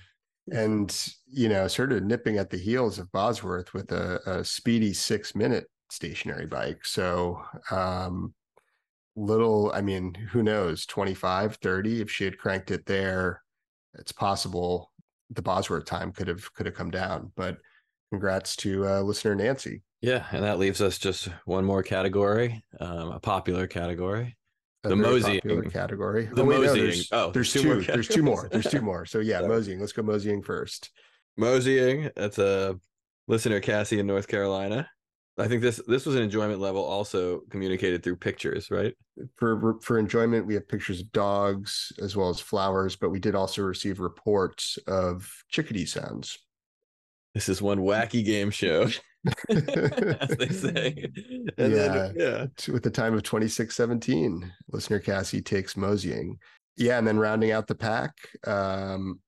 And 0.50 0.90
you 1.26 1.48
know, 1.48 1.68
sort 1.68 1.92
of 1.92 2.02
nipping 2.02 2.38
at 2.38 2.50
the 2.50 2.58
heels 2.58 2.98
of 2.98 3.10
Bosworth 3.12 3.72
with 3.72 3.92
a, 3.92 4.20
a 4.26 4.44
speedy 4.44 4.92
six 4.92 5.34
minute 5.34 5.66
stationary 5.94 6.46
bike. 6.46 6.84
So 6.84 7.42
um 7.70 8.34
little, 9.16 9.70
I 9.72 9.80
mean, 9.80 10.12
who 10.14 10.42
knows, 10.42 10.86
25, 10.86 11.56
30, 11.56 12.00
if 12.00 12.10
she 12.10 12.24
had 12.24 12.36
cranked 12.36 12.70
it 12.72 12.84
there, 12.86 13.42
it's 13.96 14.10
possible 14.12 14.90
the 15.30 15.42
Bosworth 15.42 15.84
time 15.84 16.12
could 16.12 16.26
have 16.28 16.52
could 16.54 16.66
have 16.66 16.74
come 16.74 16.90
down. 16.90 17.30
But 17.36 17.58
congrats 18.10 18.56
to 18.56 18.86
uh, 18.86 19.00
listener 19.02 19.34
Nancy. 19.34 19.82
Yeah, 20.00 20.26
and 20.32 20.44
that 20.44 20.58
leaves 20.58 20.80
us 20.82 20.98
just 20.98 21.28
one 21.46 21.64
more 21.64 21.82
category, 21.82 22.62
um, 22.80 23.10
a 23.12 23.20
popular 23.20 23.66
category. 23.66 24.36
A 24.82 24.88
The 24.90 24.96
moseying. 24.96 25.70
category. 25.70 26.26
The 26.26 26.42
Oh, 26.42 26.44
wait, 26.44 26.60
no, 26.60 26.74
there's, 26.74 27.08
Oh, 27.10 27.30
there's 27.30 27.52
two 27.52 27.62
two. 27.62 27.68
more 27.74 27.82
there's 27.82 28.08
two 28.08 28.22
more. 28.22 28.48
There's 28.50 28.66
two 28.66 28.82
more. 28.82 29.06
So 29.06 29.20
yeah, 29.20 29.38
Sorry. 29.38 29.48
moseying. 29.48 29.80
Let's 29.80 29.92
go 29.92 30.02
moseying 30.02 30.42
first. 30.42 30.90
Moseying, 31.38 32.10
that's 32.14 32.38
a 32.38 32.78
listener 33.28 33.60
Cassie 33.60 33.98
in 33.98 34.06
North 34.06 34.28
Carolina. 34.28 34.88
I 35.36 35.48
think 35.48 35.62
this 35.62 35.80
this 35.88 36.06
was 36.06 36.14
an 36.14 36.22
enjoyment 36.22 36.60
level 36.60 36.84
also 36.84 37.40
communicated 37.50 38.02
through 38.02 38.16
pictures, 38.16 38.70
right? 38.70 38.94
For 39.36 39.80
for 39.80 39.98
enjoyment, 39.98 40.46
we 40.46 40.54
have 40.54 40.68
pictures 40.68 41.00
of 41.00 41.10
dogs 41.12 41.92
as 42.00 42.14
well 42.14 42.28
as 42.28 42.38
flowers, 42.38 42.94
but 42.94 43.10
we 43.10 43.18
did 43.18 43.34
also 43.34 43.62
receive 43.62 43.98
reports 43.98 44.78
of 44.86 45.28
chickadee 45.48 45.86
sounds. 45.86 46.38
This 47.34 47.48
is 47.48 47.60
one 47.60 47.80
wacky 47.80 48.24
game 48.24 48.50
show, 48.50 48.88
as 49.48 50.36
they 50.36 50.48
say. 50.48 51.10
And 51.58 51.74
then, 51.74 52.14
yeah. 52.16 52.46
with 52.72 52.82
the 52.82 52.90
time 52.90 53.14
of 53.14 53.22
2617 53.22 54.52
listener 54.72 54.98
cassie 54.98 55.42
takes 55.42 55.76
moseying 55.76 56.38
yeah 56.76 56.98
and 56.98 57.06
then 57.06 57.18
rounding 57.18 57.52
out 57.52 57.66
the 57.66 57.74
pack 57.74 58.12
um, 58.46 59.20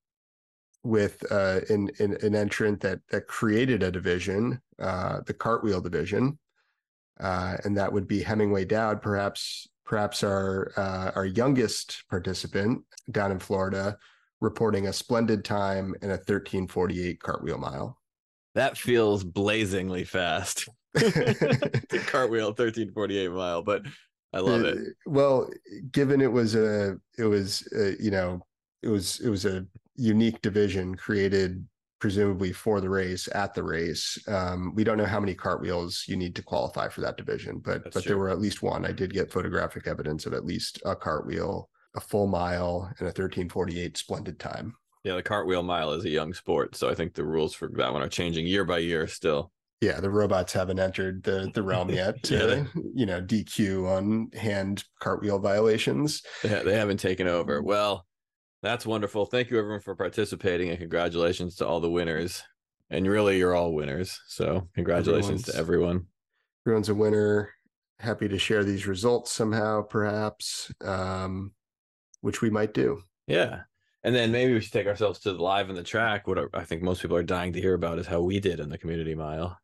with 0.86 1.22
uh, 1.30 1.60
an, 1.68 1.90
an, 1.98 2.16
an 2.22 2.34
entrant 2.34 2.80
that 2.80 3.00
that 3.10 3.26
created 3.26 3.82
a 3.82 3.90
division 3.90 4.60
uh, 4.80 5.20
the 5.26 5.34
cartwheel 5.34 5.80
division 5.80 6.38
uh, 7.20 7.56
and 7.64 7.76
that 7.76 7.92
would 7.92 8.06
be 8.06 8.22
hemingway 8.22 8.64
dowd 8.64 9.00
perhaps 9.02 9.66
perhaps 9.84 10.22
our 10.22 10.72
uh, 10.76 11.10
our 11.14 11.26
youngest 11.26 12.04
participant 12.10 12.82
down 13.10 13.32
in 13.32 13.38
florida 13.38 13.96
reporting 14.40 14.86
a 14.86 14.92
splendid 14.92 15.44
time 15.44 15.94
in 16.02 16.10
a 16.10 16.18
1348 16.18 17.20
cartwheel 17.20 17.58
mile 17.58 17.98
That 18.54 18.76
feels 18.78 19.24
blazingly 19.24 20.04
fast. 20.04 20.68
cartwheel 22.06 22.48
1348 22.48 23.28
mile, 23.28 23.62
but 23.62 23.82
I 24.32 24.40
love 24.40 24.64
it. 24.64 24.78
Uh, 24.78 24.90
Well, 25.06 25.50
given 25.92 26.20
it 26.20 26.32
was 26.32 26.54
a, 26.54 26.96
it 27.18 27.24
was, 27.24 27.66
uh 27.76 27.92
you 28.00 28.10
know, 28.10 28.40
it 28.82 28.88
was, 28.88 29.20
it 29.20 29.28
was 29.28 29.44
a 29.44 29.66
unique 29.96 30.40
division 30.42 30.94
created 30.94 31.66
presumably 31.98 32.52
for 32.52 32.80
the 32.80 32.88
race 32.88 33.28
at 33.34 33.54
the 33.54 33.62
race. 33.62 34.18
Um, 34.28 34.74
we 34.74 34.84
don't 34.84 34.98
know 34.98 35.06
how 35.06 35.20
many 35.20 35.34
cartwheels 35.34 36.04
you 36.06 36.16
need 36.16 36.36
to 36.36 36.42
qualify 36.42 36.88
for 36.88 37.00
that 37.00 37.16
division, 37.16 37.58
but 37.58 37.84
That's 37.84 37.94
but 37.94 38.04
there 38.04 38.18
were 38.18 38.28
at 38.28 38.40
least 38.40 38.62
one. 38.62 38.84
I 38.84 38.92
did 38.92 39.12
get 39.12 39.32
photographic 39.32 39.86
evidence 39.86 40.26
of 40.26 40.34
at 40.34 40.44
least 40.44 40.80
a 40.84 40.94
cartwheel, 40.94 41.70
a 41.94 42.00
full 42.00 42.26
mile, 42.26 42.92
and 42.98 43.06
a 43.06 43.14
1348 43.16 43.96
splendid 43.96 44.38
time. 44.38 44.74
Yeah, 45.04 45.14
the 45.14 45.22
cartwheel 45.22 45.62
mile 45.62 45.92
is 45.92 46.04
a 46.04 46.10
young 46.10 46.34
sport, 46.34 46.74
so 46.74 46.90
I 46.90 46.94
think 46.94 47.14
the 47.14 47.24
rules 47.24 47.54
for 47.54 47.70
that 47.76 47.92
one 47.92 48.02
are 48.02 48.08
changing 48.08 48.46
year 48.46 48.64
by 48.64 48.78
year 48.78 49.06
still. 49.06 49.52
Yeah, 49.80 50.00
the 50.00 50.10
robots 50.10 50.52
haven't 50.52 50.78
entered 50.78 51.22
the 51.22 51.50
the 51.52 51.62
realm 51.62 51.90
yet 51.90 52.22
to 52.24 52.66
Yeah, 52.74 52.82
you 52.94 53.06
know 53.06 53.20
DQ 53.20 53.86
on 53.88 54.30
hand 54.38 54.84
cartwheel 55.00 55.38
violations. 55.38 56.22
They, 56.42 56.48
ha- 56.48 56.62
they 56.64 56.74
haven't 56.74 56.98
taken 56.98 57.28
over. 57.28 57.62
Well, 57.62 58.05
that's 58.66 58.84
wonderful. 58.84 59.26
Thank 59.26 59.50
you 59.50 59.58
everyone 59.58 59.80
for 59.80 59.94
participating 59.94 60.70
and 60.70 60.78
congratulations 60.78 61.56
to 61.56 61.66
all 61.66 61.80
the 61.80 61.90
winners. 61.90 62.42
And 62.90 63.06
really, 63.08 63.38
you're 63.38 63.54
all 63.54 63.72
winners. 63.72 64.20
So, 64.26 64.68
congratulations 64.74 65.44
to 65.44 65.56
everyone. 65.56 66.06
everyone's 66.64 66.88
a 66.88 66.94
winner. 66.94 67.50
Happy 67.98 68.28
to 68.28 68.38
share 68.38 68.64
these 68.64 68.86
results 68.86 69.32
somehow, 69.32 69.82
perhaps, 69.82 70.72
um, 70.84 71.52
which 72.20 72.42
we 72.42 72.50
might 72.50 72.74
do. 72.74 73.02
Yeah. 73.26 73.62
And 74.04 74.14
then 74.14 74.30
maybe 74.30 74.52
we 74.52 74.60
should 74.60 74.72
take 74.72 74.86
ourselves 74.86 75.18
to 75.20 75.32
the 75.32 75.42
live 75.42 75.70
in 75.70 75.74
the 75.74 75.82
track. 75.82 76.28
What 76.28 76.38
I 76.54 76.64
think 76.64 76.82
most 76.82 77.02
people 77.02 77.16
are 77.16 77.24
dying 77.24 77.52
to 77.54 77.60
hear 77.60 77.74
about 77.74 77.98
is 77.98 78.06
how 78.06 78.20
we 78.20 78.38
did 78.38 78.60
in 78.60 78.68
the 78.68 78.78
community 78.78 79.14
mile. 79.14 79.58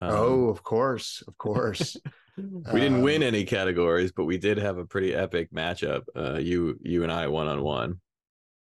Um, 0.00 0.10
oh, 0.12 0.48
of 0.48 0.62
course, 0.62 1.22
of 1.26 1.36
course. 1.38 1.96
we 2.36 2.80
didn't 2.80 3.02
win 3.02 3.22
um, 3.22 3.28
any 3.28 3.44
categories, 3.44 4.12
but 4.12 4.24
we 4.24 4.36
did 4.36 4.58
have 4.58 4.78
a 4.78 4.84
pretty 4.84 5.14
epic 5.14 5.50
matchup. 5.52 6.02
Uh, 6.14 6.38
you, 6.38 6.78
you 6.82 7.02
and 7.02 7.10
I, 7.10 7.26
one 7.28 7.48
on 7.48 7.62
one. 7.62 8.00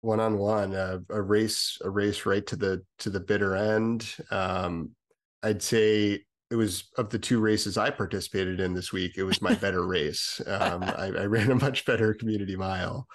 One 0.04 0.20
on 0.20 0.38
one, 0.38 0.74
a 0.74 1.00
race, 1.22 1.78
a 1.82 1.90
race 1.90 2.26
right 2.26 2.46
to 2.46 2.56
the 2.56 2.82
to 2.98 3.10
the 3.10 3.20
bitter 3.20 3.56
end. 3.56 4.14
Um, 4.30 4.90
I'd 5.42 5.62
say 5.62 6.20
it 6.50 6.56
was 6.56 6.90
of 6.98 7.10
the 7.10 7.18
two 7.18 7.40
races 7.40 7.78
I 7.78 7.90
participated 7.90 8.60
in 8.60 8.74
this 8.74 8.92
week. 8.92 9.12
It 9.16 9.24
was 9.24 9.42
my 9.42 9.54
better 9.54 9.86
race. 9.86 10.40
Um, 10.46 10.82
I, 10.98 11.06
I 11.06 11.24
ran 11.24 11.50
a 11.50 11.54
much 11.56 11.84
better 11.84 12.14
community 12.14 12.54
mile. 12.54 13.06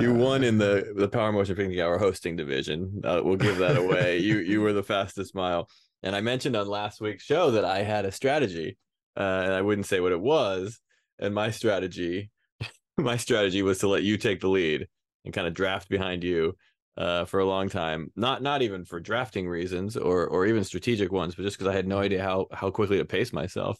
You 0.00 0.12
Uh, 0.12 0.18
won 0.18 0.42
in 0.42 0.56
the 0.58 0.94
the 0.96 1.08
Power 1.08 1.32
Motion 1.32 1.54
Picnic 1.54 1.78
Hour 1.78 1.98
hosting 1.98 2.34
division. 2.34 3.02
Uh, 3.04 3.20
we'll 3.22 3.36
give 3.36 3.58
that 3.58 3.76
away. 3.76 4.18
you 4.18 4.38
you 4.38 4.62
were 4.62 4.72
the 4.72 4.82
fastest 4.82 5.34
mile, 5.34 5.68
and 6.02 6.16
I 6.16 6.22
mentioned 6.22 6.56
on 6.56 6.66
last 6.66 7.00
week's 7.00 7.24
show 7.24 7.50
that 7.50 7.64
I 7.66 7.82
had 7.82 8.06
a 8.06 8.12
strategy, 8.12 8.78
uh, 9.18 9.42
and 9.44 9.52
I 9.52 9.60
wouldn't 9.60 9.86
say 9.86 10.00
what 10.00 10.12
it 10.12 10.20
was. 10.20 10.80
And 11.18 11.34
my 11.34 11.50
strategy, 11.50 12.30
my 12.96 13.18
strategy 13.18 13.62
was 13.62 13.80
to 13.80 13.88
let 13.88 14.02
you 14.02 14.16
take 14.16 14.40
the 14.40 14.48
lead 14.48 14.88
and 15.24 15.34
kind 15.34 15.46
of 15.46 15.54
draft 15.54 15.88
behind 15.88 16.24
you 16.24 16.56
uh, 16.96 17.24
for 17.24 17.40
a 17.40 17.46
long 17.46 17.68
time. 17.68 18.10
Not 18.16 18.42
not 18.42 18.62
even 18.62 18.84
for 18.84 19.00
drafting 19.00 19.48
reasons 19.48 19.96
or 19.96 20.26
or 20.26 20.46
even 20.46 20.64
strategic 20.64 21.12
ones, 21.12 21.34
but 21.34 21.42
just 21.42 21.58
because 21.58 21.70
I 21.72 21.76
had 21.76 21.86
no 21.86 21.98
idea 21.98 22.22
how 22.22 22.46
how 22.52 22.70
quickly 22.70 22.98
to 22.98 23.04
pace 23.04 23.32
myself. 23.32 23.78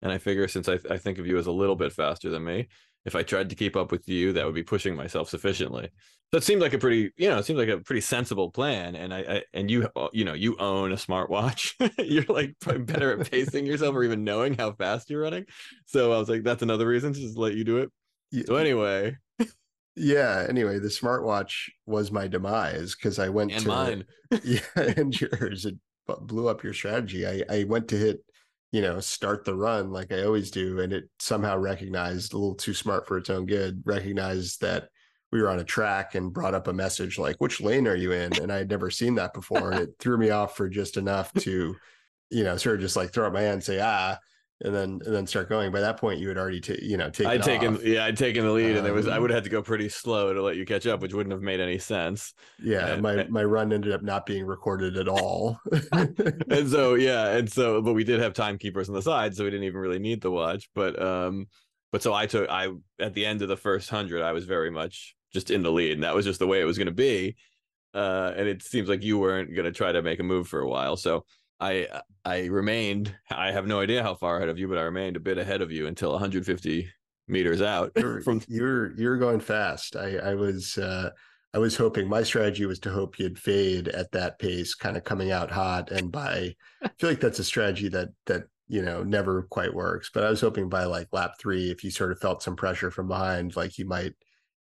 And 0.00 0.10
I 0.10 0.18
figure 0.18 0.48
since 0.48 0.68
I, 0.68 0.78
I 0.90 0.98
think 0.98 1.18
of 1.18 1.26
you 1.26 1.38
as 1.38 1.46
a 1.46 1.52
little 1.52 1.76
bit 1.76 1.92
faster 1.92 2.28
than 2.28 2.44
me, 2.44 2.68
if 3.04 3.14
I 3.14 3.22
tried 3.22 3.50
to 3.50 3.54
keep 3.54 3.76
up 3.76 3.92
with 3.92 4.08
you, 4.08 4.32
that 4.32 4.44
would 4.44 4.54
be 4.54 4.62
pushing 4.62 4.96
myself 4.96 5.28
sufficiently. 5.28 5.90
So 6.32 6.38
it 6.38 6.44
seemed 6.44 6.62
like 6.62 6.72
a 6.72 6.78
pretty, 6.78 7.12
you 7.16 7.28
know, 7.28 7.38
it 7.38 7.44
seemed 7.44 7.58
like 7.58 7.68
a 7.68 7.78
pretty 7.78 8.00
sensible 8.00 8.50
plan. 8.50 8.96
And 8.96 9.12
I, 9.12 9.18
I 9.20 9.42
and 9.52 9.70
you, 9.70 9.88
uh, 9.94 10.08
you 10.12 10.24
know, 10.24 10.32
you 10.32 10.56
own 10.58 10.90
a 10.92 10.96
smartwatch. 10.96 11.74
you're 11.98 12.24
like 12.24 12.54
probably 12.60 12.82
better 12.84 13.20
at 13.20 13.30
pacing 13.30 13.66
yourself 13.66 13.94
or 13.94 14.02
even 14.02 14.24
knowing 14.24 14.54
how 14.54 14.72
fast 14.72 15.10
you're 15.10 15.20
running. 15.22 15.44
So 15.86 16.12
I 16.12 16.18
was 16.18 16.28
like, 16.28 16.42
that's 16.42 16.62
another 16.62 16.86
reason 16.86 17.12
to 17.12 17.20
just 17.20 17.36
let 17.36 17.54
you 17.54 17.64
do 17.64 17.78
it. 17.78 17.90
y- 18.32 18.44
So 18.46 18.56
anyway, 18.56 19.16
yeah. 19.96 20.46
Anyway, 20.48 20.78
the 20.78 20.88
smartwatch 20.88 21.68
was 21.86 22.10
my 22.10 22.28
demise 22.28 22.94
because 22.94 23.18
I 23.18 23.28
went 23.28 23.52
and 23.52 23.62
to 23.62 23.68
mine. 23.68 24.04
yeah, 24.44 24.60
and 24.76 25.18
yours 25.20 25.66
it 25.66 25.76
blew 26.06 26.48
up 26.48 26.62
your 26.62 26.74
strategy. 26.74 27.26
I 27.26 27.42
I 27.48 27.64
went 27.64 27.88
to 27.88 27.96
hit, 27.96 28.24
you 28.72 28.80
know, 28.80 29.00
start 29.00 29.44
the 29.44 29.54
run 29.54 29.90
like 29.90 30.12
I 30.12 30.22
always 30.24 30.50
do, 30.50 30.80
and 30.80 30.92
it 30.92 31.04
somehow 31.18 31.56
recognized 31.56 32.32
a 32.32 32.38
little 32.38 32.54
too 32.54 32.74
smart 32.74 33.06
for 33.06 33.18
its 33.18 33.30
own 33.30 33.46
good. 33.46 33.82
Recognized 33.84 34.60
that 34.62 34.88
we 35.30 35.40
were 35.40 35.50
on 35.50 35.60
a 35.60 35.64
track 35.64 36.14
and 36.14 36.32
brought 36.32 36.54
up 36.54 36.68
a 36.68 36.72
message 36.72 37.18
like, 37.18 37.36
"Which 37.40 37.60
lane 37.60 37.86
are 37.86 37.96
you 37.96 38.12
in?" 38.12 38.40
And 38.40 38.52
I 38.52 38.58
had 38.58 38.70
never 38.70 38.90
seen 38.90 39.14
that 39.16 39.34
before, 39.34 39.70
and 39.72 39.80
it 39.80 39.94
threw 39.98 40.18
me 40.18 40.30
off 40.30 40.56
for 40.56 40.68
just 40.68 40.96
enough 40.96 41.32
to, 41.34 41.76
you 42.30 42.44
know, 42.44 42.56
sort 42.56 42.76
of 42.76 42.80
just 42.80 42.96
like 42.96 43.12
throw 43.12 43.26
up 43.26 43.32
my 43.32 43.40
hand 43.42 43.54
and 43.54 43.64
say 43.64 43.80
ah. 43.80 44.18
And 44.64 44.72
then, 44.72 45.00
and 45.04 45.12
then 45.14 45.26
start 45.26 45.48
going. 45.48 45.72
By 45.72 45.80
that 45.80 45.96
point, 45.96 46.20
you 46.20 46.28
had 46.28 46.38
already, 46.38 46.60
ta- 46.60 46.74
you 46.80 46.96
know, 46.96 47.10
taken. 47.10 47.32
I'd 47.32 47.42
taken, 47.42 47.74
off. 47.76 47.84
yeah, 47.84 48.04
I'd 48.04 48.16
taken 48.16 48.44
the 48.44 48.52
lead, 48.52 48.76
and 48.76 48.86
there 48.86 48.94
was 48.94 49.08
I 49.08 49.16
Um, 49.16 49.22
would 49.22 49.30
have 49.30 49.38
had 49.38 49.44
to 49.44 49.50
go 49.50 49.60
pretty 49.60 49.88
slow 49.88 50.32
to 50.32 50.40
let 50.40 50.54
you 50.56 50.64
catch 50.64 50.86
up, 50.86 51.00
which 51.00 51.12
wouldn't 51.12 51.32
have 51.32 51.42
made 51.42 51.58
any 51.58 51.78
sense. 51.78 52.32
Yeah, 52.62 52.86
and- 52.86 53.02
my 53.02 53.24
my 53.24 53.42
run 53.42 53.72
ended 53.72 53.92
up 53.92 54.02
not 54.02 54.24
being 54.24 54.44
recorded 54.46 54.96
at 54.96 55.08
all. 55.08 55.60
and 55.92 56.68
so 56.68 56.94
yeah 56.94 57.30
and 57.36 57.50
so 57.50 57.82
but 57.82 57.94
we 57.94 58.04
did 58.04 58.20
have 58.20 58.34
timekeepers 58.34 58.88
on 58.88 58.94
the 58.94 59.02
side 59.02 59.34
so 59.34 59.44
we 59.44 59.50
didn't 59.50 59.64
even 59.66 59.80
really 59.80 59.98
need 59.98 60.20
the 60.20 60.30
watch 60.30 60.68
but 60.74 61.00
um 61.02 61.46
but 61.90 62.02
so 62.02 62.12
i 62.14 62.26
took 62.26 62.48
i 62.50 62.68
at 63.00 63.14
the 63.14 63.26
end 63.26 63.42
of 63.42 63.48
the 63.48 63.56
first 63.56 63.90
hundred 63.90 64.22
i 64.22 64.32
was 64.32 64.44
very 64.44 64.70
much 64.70 65.14
just 65.32 65.50
in 65.50 65.62
the 65.62 65.72
lead 65.72 65.92
and 65.92 66.02
that 66.04 66.14
was 66.14 66.24
just 66.24 66.38
the 66.38 66.46
way 66.46 66.60
it 66.60 66.64
was 66.64 66.78
going 66.78 66.86
to 66.86 66.92
be 66.94 67.34
uh 67.94 68.32
and 68.36 68.48
it 68.48 68.62
seems 68.62 68.88
like 68.88 69.02
you 69.02 69.18
weren't 69.18 69.54
going 69.54 69.64
to 69.64 69.72
try 69.72 69.92
to 69.92 70.02
make 70.02 70.20
a 70.20 70.22
move 70.22 70.46
for 70.48 70.60
a 70.60 70.68
while 70.68 70.96
so 70.96 71.24
i 71.62 71.86
i 72.24 72.44
remained 72.46 73.14
i 73.30 73.50
have 73.50 73.66
no 73.66 73.80
idea 73.80 74.02
how 74.02 74.14
far 74.14 74.36
ahead 74.36 74.48
of 74.48 74.58
you 74.58 74.68
but 74.68 74.78
i 74.78 74.82
remained 74.82 75.16
a 75.16 75.20
bit 75.20 75.38
ahead 75.38 75.62
of 75.62 75.72
you 75.72 75.86
until 75.86 76.10
150 76.10 76.88
meters 77.28 77.62
out 77.62 77.92
you're, 77.96 78.20
from 78.20 78.40
you're 78.48 78.92
you're 78.92 79.16
going 79.16 79.40
fast. 79.40 79.96
I 79.96 80.16
I 80.18 80.34
was 80.34 80.78
uh 80.78 81.10
I 81.54 81.58
was 81.58 81.76
hoping 81.76 82.08
my 82.08 82.22
strategy 82.22 82.64
was 82.64 82.78
to 82.80 82.90
hope 82.90 83.18
you'd 83.18 83.38
fade 83.38 83.88
at 83.88 84.10
that 84.12 84.38
pace, 84.38 84.74
kind 84.74 84.96
of 84.96 85.04
coming 85.04 85.32
out 85.32 85.50
hot. 85.50 85.90
And 85.90 86.10
by 86.10 86.54
I 86.82 86.90
feel 86.98 87.10
like 87.10 87.20
that's 87.20 87.38
a 87.38 87.44
strategy 87.44 87.88
that 87.88 88.08
that 88.26 88.44
you 88.68 88.82
know 88.82 89.02
never 89.02 89.42
quite 89.42 89.74
works. 89.74 90.10
But 90.12 90.24
I 90.24 90.30
was 90.30 90.40
hoping 90.40 90.68
by 90.68 90.84
like 90.84 91.08
lap 91.12 91.34
three, 91.40 91.70
if 91.70 91.84
you 91.84 91.90
sort 91.90 92.12
of 92.12 92.20
felt 92.20 92.42
some 92.42 92.56
pressure 92.56 92.90
from 92.90 93.08
behind, 93.08 93.56
like 93.56 93.78
you 93.78 93.86
might 93.86 94.14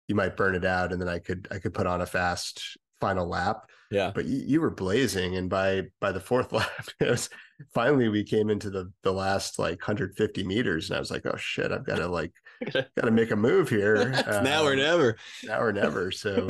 you 0.07 0.15
might 0.15 0.37
burn 0.37 0.55
it 0.55 0.65
out, 0.65 0.91
and 0.91 1.01
then 1.01 1.09
I 1.09 1.19
could 1.19 1.47
I 1.51 1.59
could 1.59 1.73
put 1.73 1.87
on 1.87 2.01
a 2.01 2.05
fast 2.05 2.77
final 2.99 3.27
lap. 3.27 3.69
yeah 3.91 4.11
But 4.13 4.25
you, 4.25 4.43
you 4.45 4.61
were 4.61 4.71
blazing, 4.71 5.35
and 5.35 5.49
by 5.49 5.83
by 5.99 6.11
the 6.11 6.19
fourth 6.19 6.51
lap, 6.59 6.87
it 6.99 7.09
was 7.09 7.29
finally 7.73 8.09
we 8.09 8.23
came 8.23 8.49
into 8.49 8.69
the 8.69 8.91
the 9.03 9.13
last 9.13 9.59
like 9.59 9.79
150 9.81 10.43
meters, 10.43 10.89
and 10.89 10.97
I 10.97 10.99
was 10.99 11.11
like, 11.11 11.25
oh 11.25 11.37
shit, 11.37 11.71
I've 11.71 11.85
got 11.85 11.97
to 11.97 12.07
like 12.07 12.33
got 12.73 12.87
to 12.95 13.11
make 13.11 13.31
a 13.31 13.35
move 13.35 13.69
here. 13.69 14.13
It's 14.27 14.41
now 14.41 14.63
or 14.65 14.73
Um, 14.73 14.77
never 14.77 15.17
now 15.43 15.61
or 15.61 15.73
never. 15.73 16.11
So 16.11 16.49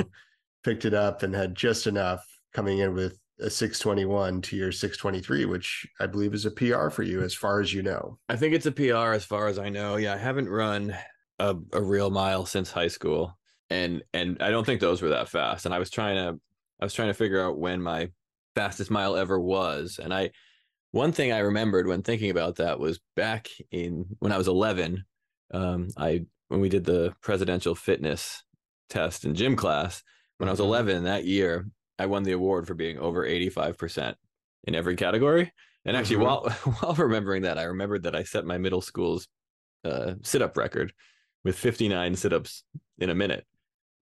picked 0.64 0.84
it 0.84 0.94
up 0.94 1.22
and 1.22 1.34
had 1.34 1.54
just 1.54 1.86
enough 1.86 2.24
coming 2.52 2.78
in 2.78 2.94
with 2.94 3.18
a 3.38 3.50
621 3.50 4.40
to 4.42 4.56
your 4.56 4.72
623, 4.72 5.44
which 5.44 5.86
I 6.00 6.06
believe 6.06 6.34
is 6.34 6.46
a 6.46 6.50
PR 6.50 6.88
for 6.88 7.02
you 7.02 7.22
as 7.22 7.34
far 7.34 7.60
as 7.60 7.72
you 7.72 7.82
know. 7.82 8.18
I 8.28 8.36
think 8.36 8.54
it's 8.54 8.66
a 8.66 8.72
PR 8.72 9.12
as 9.12 9.24
far 9.24 9.46
as 9.46 9.58
I 9.58 9.68
know. 9.68 9.96
Yeah, 9.96 10.14
I 10.14 10.16
haven't 10.16 10.48
run 10.48 10.96
a, 11.38 11.54
a 11.72 11.82
real 11.82 12.10
mile 12.10 12.46
since 12.46 12.70
high 12.72 12.88
school. 12.88 13.35
And 13.70 14.02
and 14.12 14.42
I 14.42 14.50
don't 14.50 14.64
think 14.64 14.80
those 14.80 15.02
were 15.02 15.10
that 15.10 15.28
fast. 15.28 15.66
And 15.66 15.74
I 15.74 15.78
was 15.78 15.90
trying 15.90 16.16
to 16.16 16.40
I 16.80 16.84
was 16.84 16.94
trying 16.94 17.08
to 17.08 17.14
figure 17.14 17.40
out 17.42 17.58
when 17.58 17.82
my 17.82 18.10
fastest 18.54 18.90
mile 18.90 19.16
ever 19.16 19.38
was. 19.40 19.98
And 20.02 20.12
I 20.14 20.30
one 20.92 21.12
thing 21.12 21.32
I 21.32 21.38
remembered 21.40 21.86
when 21.86 22.02
thinking 22.02 22.30
about 22.30 22.56
that 22.56 22.78
was 22.78 23.00
back 23.16 23.48
in 23.70 24.06
when 24.20 24.32
I 24.32 24.38
was 24.38 24.48
11. 24.48 25.04
Um, 25.52 25.88
I 25.96 26.26
when 26.48 26.60
we 26.60 26.68
did 26.68 26.84
the 26.84 27.14
presidential 27.20 27.74
fitness 27.74 28.42
test 28.88 29.24
in 29.24 29.34
gym 29.34 29.56
class 29.56 30.02
when 30.38 30.48
I 30.48 30.52
was 30.52 30.60
Mhm. 30.60 30.64
11 30.64 31.04
that 31.04 31.24
year, 31.24 31.66
I 31.98 32.06
won 32.06 32.22
the 32.22 32.32
award 32.32 32.66
for 32.66 32.74
being 32.74 32.98
over 32.98 33.24
85% 33.24 34.16
in 34.64 34.74
every 34.74 34.96
category. 34.96 35.52
And 35.84 35.96
actually, 35.96 36.16
Mhm. 36.16 36.22
while 36.24 36.50
while 36.80 36.94
remembering 36.94 37.42
that, 37.42 37.58
I 37.58 37.64
remembered 37.64 38.04
that 38.04 38.16
I 38.16 38.22
set 38.24 38.44
my 38.44 38.58
middle 38.58 38.80
school's 38.82 39.28
uh, 39.84 40.14
sit 40.22 40.42
up 40.42 40.56
record 40.56 40.92
with 41.44 41.58
59 41.58 42.16
sit 42.16 42.32
ups 42.32 42.64
in 42.98 43.10
a 43.10 43.14
minute 43.14 43.46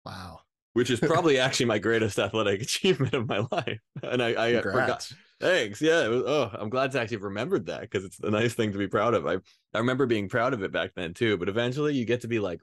Wow. 0.04 0.40
which 0.74 0.90
is 0.90 1.00
probably 1.00 1.38
actually 1.38 1.66
my 1.66 1.78
greatest 1.78 2.18
athletic 2.18 2.62
achievement 2.62 3.14
of 3.14 3.28
my 3.28 3.46
life. 3.50 3.80
And 4.02 4.22
I, 4.22 4.56
I 4.58 4.62
forgot. 4.62 5.10
Thanks. 5.40 5.80
Yeah. 5.82 6.06
Was, 6.08 6.22
oh, 6.26 6.50
I'm 6.54 6.70
glad 6.70 6.92
to 6.92 7.00
actually 7.00 7.16
remembered 7.18 7.66
that 7.66 7.80
because 7.82 8.04
it's 8.04 8.20
a 8.20 8.30
nice 8.30 8.54
thing 8.54 8.72
to 8.72 8.78
be 8.78 8.86
proud 8.88 9.14
of. 9.14 9.26
I, 9.26 9.34
I 9.74 9.78
remember 9.78 10.06
being 10.06 10.28
proud 10.28 10.54
of 10.54 10.62
it 10.62 10.72
back 10.72 10.92
then 10.94 11.14
too, 11.14 11.36
but 11.36 11.48
eventually 11.48 11.94
you 11.94 12.04
get 12.04 12.20
to 12.22 12.28
be 12.28 12.38
like 12.38 12.60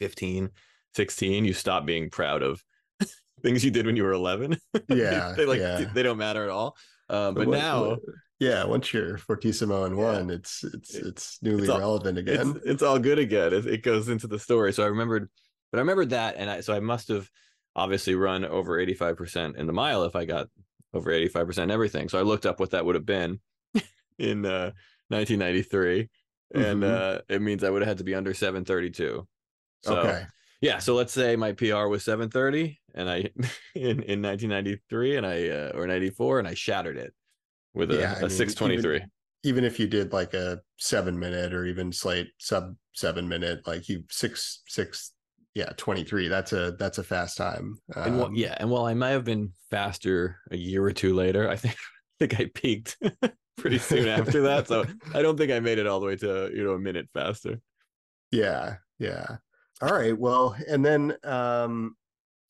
15, 0.00 0.50
16, 0.94 1.44
you 1.44 1.52
stop 1.54 1.86
being 1.86 2.10
proud 2.10 2.42
of 2.42 2.62
things 3.42 3.64
you 3.64 3.70
did 3.70 3.86
when 3.86 3.96
you 3.96 4.02
were 4.04 4.12
11. 4.12 4.56
Yeah, 4.88 5.32
they 5.36 5.46
like, 5.46 5.60
yeah. 5.60 5.84
they 5.94 6.02
don't 6.02 6.18
matter 6.18 6.44
at 6.44 6.50
all. 6.50 6.76
Um, 7.08 7.34
but 7.34 7.46
What- 7.48 7.58
now 7.58 7.84
what- 7.90 8.00
yeah, 8.40 8.62
once 8.64 8.92
you're 8.92 9.18
Fortissimo 9.18 9.84
and 9.84 9.96
Yeah. 9.96 10.02
one, 10.04 10.30
it's 10.30 10.62
it's 10.62 10.94
it's 10.94 11.38
newly 11.42 11.62
it's 11.62 11.70
all- 11.70 11.80
relevant 11.80 12.18
again. 12.18 12.50
it's, 12.56 12.66
it's 12.66 12.82
all 12.84 12.98
good 13.00 13.18
again. 13.18 13.52
It, 13.52 13.66
it 13.66 13.82
goes 13.82 14.08
into 14.08 14.28
the 14.28 14.38
story. 14.38 14.72
So 14.72 14.84
I 14.84 14.86
remembered, 14.86 15.28
but 15.70 15.78
I 15.78 15.80
remembered 15.80 16.10
that. 16.10 16.36
And 16.36 16.48
I, 16.50 16.60
so 16.60 16.72
I 16.74 16.80
must 16.80 17.08
have 17.08 17.28
obviously 17.76 18.14
run 18.14 18.44
over 18.44 18.78
85% 18.84 19.56
in 19.56 19.66
the 19.66 19.72
mile 19.72 20.04
if 20.04 20.16
I 20.16 20.24
got 20.24 20.48
over 20.94 21.10
85% 21.10 21.58
in 21.64 21.70
everything. 21.70 22.08
So 22.08 22.18
I 22.18 22.22
looked 22.22 22.46
up 22.46 22.60
what 22.60 22.70
that 22.70 22.84
would 22.84 22.94
have 22.94 23.06
been 23.06 23.40
in 24.18 24.44
uh, 24.46 24.72
1993. 25.08 26.08
And 26.54 26.82
Mhm. 26.82 26.90
uh, 26.90 27.20
it 27.28 27.42
means 27.42 27.62
I 27.62 27.70
would 27.70 27.82
have 27.82 27.88
had 27.88 27.98
to 27.98 28.04
be 28.04 28.14
under 28.14 28.32
732. 28.32 29.26
So, 29.82 29.96
okay. 29.98 30.24
yeah. 30.60 30.78
So 30.78 30.94
let's 30.94 31.12
say 31.12 31.36
my 31.36 31.52
PR 31.52 31.86
was 31.86 32.04
730 32.04 32.80
and 32.94 33.08
I 33.10 33.16
in, 33.74 34.02
in 34.02 34.22
1993 34.22 35.16
and 35.16 35.26
I, 35.26 35.48
uh, 35.48 35.72
or 35.74 35.86
94 35.86 36.38
and 36.38 36.48
I 36.48 36.54
shattered 36.54 36.96
it 36.96 37.12
with 37.74 37.90
a, 37.92 37.96
Yeah, 37.98 38.16
a 38.16 38.20
mean, 38.22 38.30
623. 38.30 38.96
even- 38.96 39.10
Even 39.44 39.64
if 39.64 39.78
you 39.78 39.86
did 39.86 40.12
like 40.12 40.34
a 40.34 40.60
seven 40.78 41.18
minute 41.18 41.52
or 41.54 41.64
even 41.66 41.92
slight 41.92 42.26
sub 42.38 42.74
seven 42.94 43.28
minute, 43.28 43.66
like 43.66 43.88
you 43.88 44.02
six 44.10 44.62
six 44.66 45.12
yeah, 45.58 45.72
23. 45.76 46.28
That's 46.28 46.52
a 46.52 46.70
that's 46.78 46.98
a 46.98 47.02
fast 47.02 47.36
time. 47.36 47.80
And 47.96 48.16
while, 48.16 48.26
Um, 48.26 48.36
yeah, 48.36 48.54
and 48.60 48.70
while 48.70 48.84
I 48.84 48.94
might 48.94 49.10
have 49.10 49.24
been 49.24 49.52
faster 49.72 50.38
a 50.52 50.56
year 50.56 50.84
or 50.84 50.92
two 50.92 51.14
later, 51.14 51.48
I 51.48 51.56
think 51.62 51.74
I 51.74 52.26
think 52.26 52.40
I 52.40 52.50
peaked 52.54 52.96
pretty 53.58 53.78
soon 53.78 54.06
after 54.06 54.42
that. 54.42 54.68
So 54.68 54.84
I 55.14 55.20
don't 55.20 55.36
think 55.36 55.50
I 55.50 55.58
made 55.58 55.78
it 55.78 55.86
all 55.88 55.98
the 55.98 56.06
way 56.06 56.14
to 56.16 56.48
you 56.54 56.62
know 56.62 56.74
a 56.74 56.78
minute 56.78 57.08
faster. 57.12 57.60
Yeah, 58.30 58.76
yeah. 59.00 59.38
All 59.82 59.92
right. 59.92 60.16
Well, 60.16 60.56
and 60.68 60.84
then 60.84 61.16
um 61.24 61.96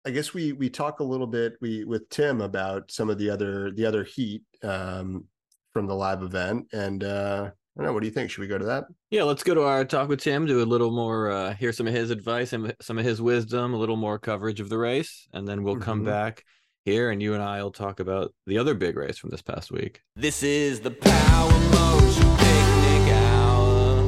I 0.06 0.10
guess 0.10 0.34
we 0.34 0.52
we 0.52 0.68
talk 0.68 1.00
a 1.00 1.04
little 1.04 1.26
bit 1.26 1.54
we 1.62 1.84
with 1.84 2.10
Tim 2.10 2.42
about 2.42 2.90
some 2.90 3.08
of 3.08 3.16
the 3.16 3.30
other 3.30 3.70
the 3.70 3.86
other 3.86 4.04
heat 4.04 4.42
um 4.62 5.24
from 5.72 5.86
the 5.86 5.94
live 5.94 6.22
event. 6.22 6.66
And 6.74 7.02
uh 7.02 7.52
I 7.78 7.82
don't 7.82 7.90
know, 7.90 7.92
what 7.94 8.00
do 8.00 8.06
you 8.08 8.12
think? 8.12 8.28
Should 8.28 8.40
we 8.40 8.48
go 8.48 8.58
to 8.58 8.64
that? 8.64 8.86
Yeah, 9.10 9.22
let's 9.22 9.44
go 9.44 9.54
to 9.54 9.62
our 9.62 9.84
talk 9.84 10.08
with 10.08 10.20
Tim. 10.20 10.46
Do 10.46 10.60
a 10.60 10.64
little 10.64 10.90
more, 10.90 11.30
uh, 11.30 11.54
hear 11.54 11.72
some 11.72 11.86
of 11.86 11.94
his 11.94 12.10
advice 12.10 12.52
and 12.52 12.74
some 12.80 12.98
of 12.98 13.04
his 13.04 13.22
wisdom, 13.22 13.72
a 13.72 13.76
little 13.76 13.94
more 13.96 14.18
coverage 14.18 14.58
of 14.58 14.68
the 14.68 14.76
race, 14.76 15.28
and 15.32 15.46
then 15.46 15.62
we'll 15.62 15.76
come 15.76 16.02
Mhm. 16.02 16.06
back 16.06 16.44
here 16.84 17.10
and 17.10 17.22
you 17.22 17.34
and 17.34 17.42
I 17.42 17.62
will 17.62 17.70
talk 17.70 18.00
about 18.00 18.34
the 18.46 18.58
other 18.58 18.74
big 18.74 18.96
race 18.96 19.16
from 19.16 19.30
this 19.30 19.42
past 19.42 19.70
week. 19.70 20.00
This 20.16 20.42
is 20.42 20.80
the 20.80 20.90
Power 20.90 21.52
Motion 21.70 22.24
Picnic 22.36 23.12
Hour. 23.12 24.02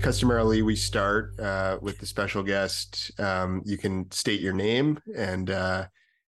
Customarily, 0.00 0.62
we 0.62 0.76
start 0.76 1.40
uh 1.40 1.78
with 1.82 1.98
the 1.98 2.06
special 2.06 2.44
guest. 2.44 3.10
Um 3.18 3.62
you 3.64 3.78
can 3.78 4.08
state 4.12 4.40
your 4.40 4.52
name 4.52 5.00
and 5.16 5.50
uh 5.50 5.86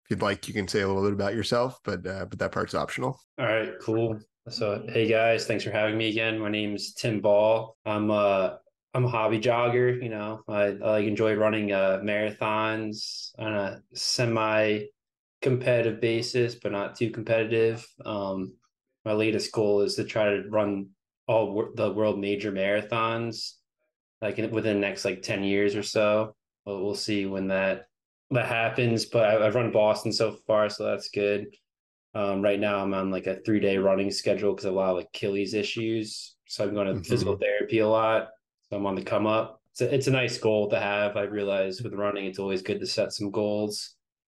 if 0.04 0.10
you'd 0.10 0.22
like 0.22 0.46
you 0.46 0.54
can 0.54 0.68
say 0.68 0.82
a 0.82 0.86
little 0.86 1.02
bit 1.02 1.14
about 1.14 1.34
yourself, 1.34 1.80
but 1.82 2.06
uh 2.06 2.26
but 2.26 2.38
that 2.38 2.52
part's 2.52 2.74
optional. 2.76 3.18
All 3.38 3.46
right, 3.46 3.72
cool. 3.82 4.20
So, 4.48 4.84
hey 4.88 5.08
guys, 5.08 5.46
thanks 5.46 5.64
for 5.64 5.72
having 5.72 5.98
me 5.98 6.08
again. 6.08 6.38
My 6.38 6.48
name's 6.48 6.92
Tim 6.94 7.20
Ball. 7.20 7.76
I'm 7.84 8.10
uh 8.12 8.50
I'm 8.94 9.04
a 9.04 9.08
hobby 9.08 9.40
jogger. 9.40 10.00
You 10.00 10.08
know, 10.08 10.42
I, 10.48 10.76
I 10.84 10.98
enjoy 11.00 11.34
running 11.34 11.72
uh 11.72 12.00
marathons 12.04 13.30
on 13.38 13.52
a 13.52 13.82
semi 13.94 14.82
competitive 15.42 16.00
basis, 16.00 16.54
but 16.54 16.70
not 16.70 16.94
too 16.96 17.10
competitive. 17.10 17.84
Um, 18.04 18.54
my 19.04 19.12
latest 19.14 19.50
goal 19.52 19.80
is 19.80 19.96
to 19.96 20.04
try 20.04 20.26
to 20.30 20.44
run 20.48 20.90
all 21.26 21.52
wor- 21.52 21.72
the 21.74 21.92
world 21.92 22.20
major 22.20 22.52
marathons, 22.52 23.54
like 24.22 24.38
in, 24.38 24.50
within 24.52 24.74
the 24.74 24.86
next 24.86 25.04
like 25.04 25.22
ten 25.22 25.42
years 25.42 25.74
or 25.74 25.82
so. 25.82 26.36
Well, 26.64 26.84
we'll 26.84 26.94
see 26.94 27.26
when 27.26 27.48
that 27.48 27.88
that 28.30 28.46
happens. 28.46 29.06
But 29.06 29.24
I, 29.24 29.46
I've 29.46 29.56
run 29.56 29.72
Boston 29.72 30.12
so 30.12 30.36
far, 30.46 30.68
so 30.68 30.84
that's 30.84 31.08
good. 31.08 31.48
Um, 32.16 32.40
right 32.40 32.58
now, 32.58 32.78
I'm 32.82 32.94
on 32.94 33.10
like 33.10 33.26
a 33.26 33.40
three 33.44 33.60
day 33.60 33.76
running 33.76 34.10
schedule 34.10 34.52
because 34.52 34.64
of 34.64 34.72
a 34.72 34.76
lot 34.76 34.96
of 34.96 35.04
Achilles 35.04 35.52
issues. 35.52 36.34
So 36.46 36.64
I'm 36.64 36.72
going 36.72 36.86
to 36.86 36.94
Mhm. 36.94 37.04
physical 37.06 37.36
therapy 37.36 37.80
a 37.80 37.88
lot. 37.88 38.28
So 38.70 38.76
I'm 38.76 38.86
on 38.86 38.94
the 38.94 39.02
come 39.02 39.26
up. 39.26 39.60
It's 39.72 39.82
a, 39.82 39.94
it's 39.94 40.06
a 40.06 40.12
nice 40.12 40.38
goal 40.38 40.70
to 40.70 40.80
have. 40.80 41.16
I 41.16 41.22
realize 41.24 41.82
with 41.82 41.92
running, 41.92 42.24
it's 42.24 42.38
always 42.38 42.62
good 42.62 42.80
to 42.80 42.86
set 42.86 43.12
some 43.12 43.30
goals 43.30 43.96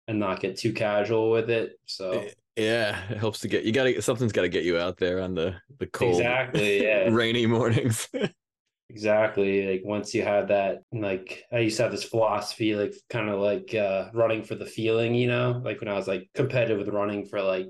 and 0.08 0.20
not 0.20 0.40
get 0.40 0.58
too 0.58 0.74
casual 0.74 1.30
with 1.30 1.52
it. 1.52 1.74
So 1.86 2.28
Yeah, 2.56 3.00
it 3.12 3.18
helps 3.18 3.42
to 3.42 3.48
get 3.48 3.64
you. 3.64 3.72
Got 3.72 3.84
to 3.84 4.02
something's 4.02 4.32
got 4.32 4.42
to 4.42 4.50
get 4.50 4.64
you 4.64 4.80
out 4.80 4.98
there 4.98 5.22
on 5.22 5.36
the 5.36 5.56
the 5.78 5.86
cold, 5.86 6.20
exactly, 6.20 6.84
yeah, 6.84 7.10
rainy 7.12 7.46
mornings. 7.46 8.10
exactly. 8.90 9.68
Like 9.68 9.82
once 9.86 10.14
you 10.14 10.24
have 10.24 10.48
that, 10.50 10.84
like 10.92 11.44
I 11.52 11.60
used 11.60 11.78
to 11.78 11.84
have 11.84 11.92
this 11.92 12.04
philosophy, 12.04 12.76
like 12.76 12.94
kind 13.10 13.30
of 13.30 13.40
like 13.40 13.74
uh, 13.74 14.10
running 14.14 14.44
for 14.44 14.56
the 14.56 14.66
feeling, 14.66 15.16
you 15.16 15.28
know, 15.28 15.62
like 15.64 15.80
when 15.80 15.90
I 15.90 15.94
was 15.94 16.08
like 16.08 16.30
competitive 16.34 16.78
with 16.78 16.90
running 16.90 17.26
for 17.26 17.42
like 17.42 17.68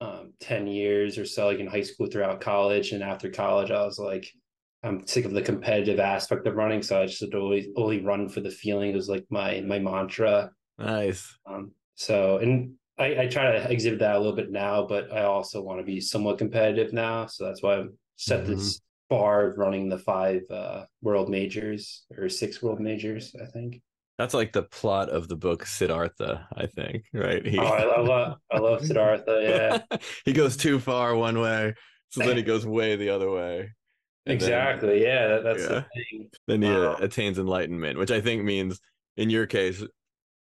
um, 0.00 0.32
10 0.40 0.66
years 0.66 1.18
or 1.18 1.24
so, 1.24 1.46
like 1.46 1.58
in 1.58 1.66
high 1.66 1.82
school 1.82 2.06
throughout 2.06 2.40
college. 2.40 2.92
And 2.92 3.02
after 3.02 3.30
college, 3.30 3.70
I 3.70 3.84
was 3.84 3.98
like, 3.98 4.32
I'm 4.82 5.06
sick 5.06 5.26
of 5.26 5.32
the 5.32 5.42
competitive 5.42 6.00
aspect 6.00 6.46
of 6.46 6.54
running. 6.54 6.82
So 6.82 7.02
I 7.02 7.06
just 7.06 7.20
would 7.20 7.34
always 7.34 7.66
only 7.76 8.00
run 8.00 8.28
for 8.28 8.40
the 8.40 8.50
feeling. 8.50 8.90
It 8.90 8.96
was 8.96 9.08
like 9.08 9.26
my, 9.28 9.60
my 9.60 9.78
mantra. 9.78 10.50
nice. 10.78 11.36
Um, 11.44 11.72
so, 11.96 12.38
and 12.38 12.74
I, 12.98 13.22
I 13.22 13.26
try 13.26 13.52
to 13.52 13.70
exhibit 13.70 13.98
that 13.98 14.16
a 14.16 14.18
little 14.18 14.36
bit 14.36 14.50
now, 14.50 14.86
but 14.86 15.12
I 15.12 15.24
also 15.24 15.60
want 15.60 15.80
to 15.80 15.84
be 15.84 16.00
somewhat 16.00 16.38
competitive 16.38 16.94
now. 16.94 17.26
So 17.26 17.44
that's 17.44 17.62
why 17.62 17.78
I've 17.78 17.90
set 18.16 18.46
this 18.46 18.80
bar 19.10 19.46
of 19.46 19.58
running 19.58 19.88
the 19.88 19.98
five 19.98 20.42
uh, 20.50 20.84
world 21.02 21.28
majors 21.28 22.04
or 22.16 22.28
six 22.28 22.62
world 22.62 22.80
majors, 22.80 23.34
I 23.40 23.46
think. 23.46 23.82
That's 24.18 24.34
like 24.34 24.52
the 24.52 24.62
plot 24.64 25.08
of 25.10 25.28
the 25.28 25.36
book 25.36 25.66
Siddhartha, 25.66 26.46
I 26.56 26.66
think, 26.66 27.04
right? 27.12 27.44
He, 27.44 27.58
Oh, 27.58 27.64
I, 27.64 28.00
love, 28.00 28.38
I 28.52 28.58
love 28.58 28.80
Siddhartha. 28.86 29.40
Yeah, 29.90 29.98
he 30.24 30.32
goes 30.32 30.56
too 30.56 30.78
far 30.78 31.14
one 31.16 31.40
way, 31.40 31.74
so 32.10 32.20
then 32.24 32.36
he 32.36 32.42
goes 32.42 32.64
way 32.66 32.96
the 32.96 33.10
other 33.10 33.30
way. 33.30 33.60
And 33.60 33.68
then- 34.26 34.34
exactly. 34.36 35.02
yeah, 35.02 35.26
that, 35.28 35.44
that's 35.44 35.62
Yeah. 35.62 35.68
the 35.68 35.86
thing. 35.94 36.30
Then, 36.46 36.62
he 36.62 36.68
uh, 36.68 36.80
Wow. 36.80 36.96
attains 37.00 37.38
enlightenment, 37.38 37.98
which 37.98 38.10
I 38.10 38.20
think 38.20 38.44
means, 38.44 38.78
in 39.16 39.30
your 39.30 39.46
case, 39.46 39.82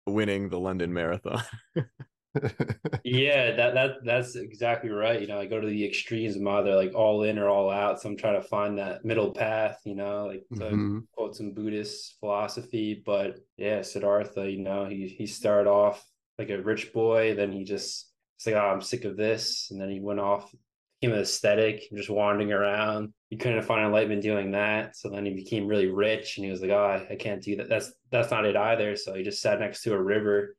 winning 0.07 0.49
the 0.49 0.59
London 0.59 0.92
Marathon. 0.92 1.42
Yeah, 3.05 3.53
that 3.57 3.75
that 3.75 3.91
that's 4.05 4.35
exactly 4.37 4.91
right. 4.91 5.21
You 5.21 5.29
know, 5.29 5.38
I 5.38 5.47
go 5.47 5.61
to 5.61 5.67
the 5.67 5.87
extremes. 5.87 6.37
I'm 6.37 6.47
either 6.49 6.75
like 6.75 6.95
all 6.95 7.23
in 7.23 7.38
or 7.38 7.49
all 7.49 7.71
out. 7.71 8.01
So 8.01 8.09
I'm 8.09 8.17
trying 8.17 8.41
to 8.41 8.47
find 8.49 8.79
that 8.79 9.05
middle 9.05 9.33
path. 9.33 9.81
You 9.85 9.95
know, 9.95 10.27
like 10.27 10.45
to 10.57 10.64
Mhm. 10.64 11.07
quote 11.12 11.37
some 11.37 11.53
Buddhist 11.53 12.17
philosophy. 12.21 13.03
But 13.05 13.38
yeah, 13.57 13.83
Siddhartha. 13.83 14.51
You 14.51 14.62
know, 14.62 14.85
he 14.87 15.09
he 15.09 15.27
started 15.27 15.71
off 15.71 16.05
like 16.38 16.51
a 16.51 16.61
rich 16.61 16.93
boy. 16.93 17.35
Then 17.35 17.53
he 17.53 17.64
just 17.64 18.12
it's 18.37 18.47
like, 18.47 18.57
oh, 18.57 18.59
I'm 18.59 18.83
sick 18.83 19.05
of 19.05 19.17
this. 19.17 19.69
And 19.71 19.81
then 19.81 19.91
he 19.91 20.01
went 20.01 20.21
off, 20.21 20.53
became 21.01 21.14
an 21.14 21.23
aesthetic, 21.23 21.83
just 21.95 22.11
wandering 22.11 22.53
around. 22.53 23.12
He 23.31 23.37
couldn't 23.37 23.62
find 23.62 23.85
enlightenment 23.87 24.23
doing 24.23 24.53
that. 24.53 24.97
So 24.97 25.09
then 25.09 25.25
he 25.25 25.33
became 25.35 25.67
really 25.67 25.87
rich, 25.91 26.37
and 26.37 26.45
he 26.45 26.51
was 26.51 26.61
like, 26.61 26.71
oh, 26.71 26.85
I, 26.85 27.12
I 27.12 27.17
can't 27.17 27.43
do 27.43 27.57
that. 27.57 27.69
That's 27.69 27.93
that's 28.11 28.31
not 28.31 28.45
it 28.45 28.57
either. 28.57 28.97
So 28.97 29.14
he 29.14 29.23
just 29.23 29.41
sat 29.41 29.61
next 29.61 29.83
to 29.83 29.95
a 29.95 30.03
river 30.03 30.57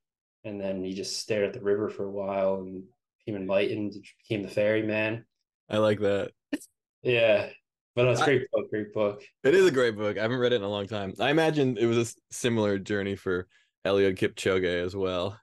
and 0.50 0.60
then 0.62 0.84
he 0.84 0.94
just 0.94 1.18
stared 1.20 1.46
at 1.46 1.54
the 1.54 1.62
river 1.62 1.90
for 1.90 2.06
a 2.06 2.12
while 2.12 2.56
and 2.56 2.84
became 3.26 3.40
enlightened 3.42 3.94
became 4.28 4.44
the 4.44 4.50
ferryman 4.50 5.26
I 5.70 5.78
like 5.78 6.00
that. 6.02 6.32
yeah 7.04 7.50
but 7.96 8.08
it's 8.08 8.20
a 8.20 8.24
I- 8.24 8.26
great 8.28 8.52
book 8.52 8.70
great 8.70 8.94
book 8.94 9.22
It 9.44 9.56
is 9.56 9.66
a 9.66 9.72
great 9.72 9.96
book. 9.96 10.18
I 10.18 10.22
haven't 10.22 10.40
read 10.40 10.54
it 10.54 10.58
in 10.58 10.64
a 10.64 10.70
long 10.70 10.88
time. 10.88 11.14
I 11.20 11.30
imagine 11.32 11.78
it 11.78 11.86
was 11.86 11.98
a 11.98 12.14
similar 12.32 12.78
journey 12.80 13.16
for 13.16 13.48
Eliud 13.86 14.18
Kipchoge 14.18 14.86
as 14.86 14.96
well. 14.96 15.40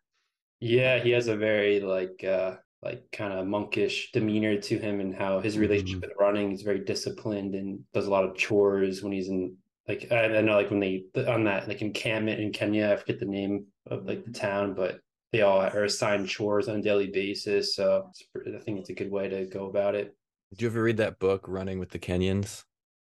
yeah 0.60 0.98
he 0.98 1.10
has 1.10 1.28
a 1.28 1.36
very 1.36 1.80
like 1.80 2.24
uh 2.24 2.56
like 2.82 3.02
kind 3.12 3.32
of 3.32 3.46
monkish 3.46 4.12
demeanor 4.12 4.56
to 4.60 4.78
him 4.78 5.00
and 5.00 5.14
how 5.14 5.40
his 5.40 5.58
relationship 5.58 6.00
with 6.02 6.12
running 6.18 6.52
is 6.52 6.62
very 6.62 6.80
disciplined 6.84 7.54
and 7.54 7.80
does 7.94 8.06
a 8.06 8.10
lot 8.10 8.24
of 8.24 8.36
chores 8.36 9.02
when 9.02 9.12
he's 9.12 9.28
in 9.28 9.56
like 9.88 10.06
I, 10.12 10.36
I 10.38 10.40
know 10.42 10.54
like 10.60 10.70
when 10.70 10.80
they 10.80 11.04
on 11.26 11.44
that 11.44 11.68
like 11.68 11.82
encampment 11.82 12.40
in 12.40 12.52
Kenya, 12.52 12.92
I 12.92 12.96
forget 12.96 13.18
the 13.20 13.26
name 13.26 13.66
of 13.86 14.06
like 14.06 14.24
the 14.24 14.32
town, 14.32 14.74
but 14.74 15.00
they 15.32 15.42
all 15.42 15.60
are 15.60 15.84
assigned 15.84 16.28
chores 16.28 16.68
on 16.68 16.76
a 16.76 16.82
daily 16.82 17.08
basis. 17.08 17.74
So 17.74 18.10
I 18.36 18.58
think 18.60 18.80
it's 18.80 18.90
a 18.90 18.94
good 18.94 19.10
way 19.10 19.28
to 19.28 19.46
go 19.46 19.66
about 19.66 19.94
it. 19.94 20.14
Did 20.50 20.62
you 20.62 20.68
ever 20.68 20.82
read 20.82 20.98
that 20.98 21.18
book, 21.18 21.44
Running 21.48 21.78
with 21.78 21.90
the 21.90 21.98
Kenyans? 21.98 22.64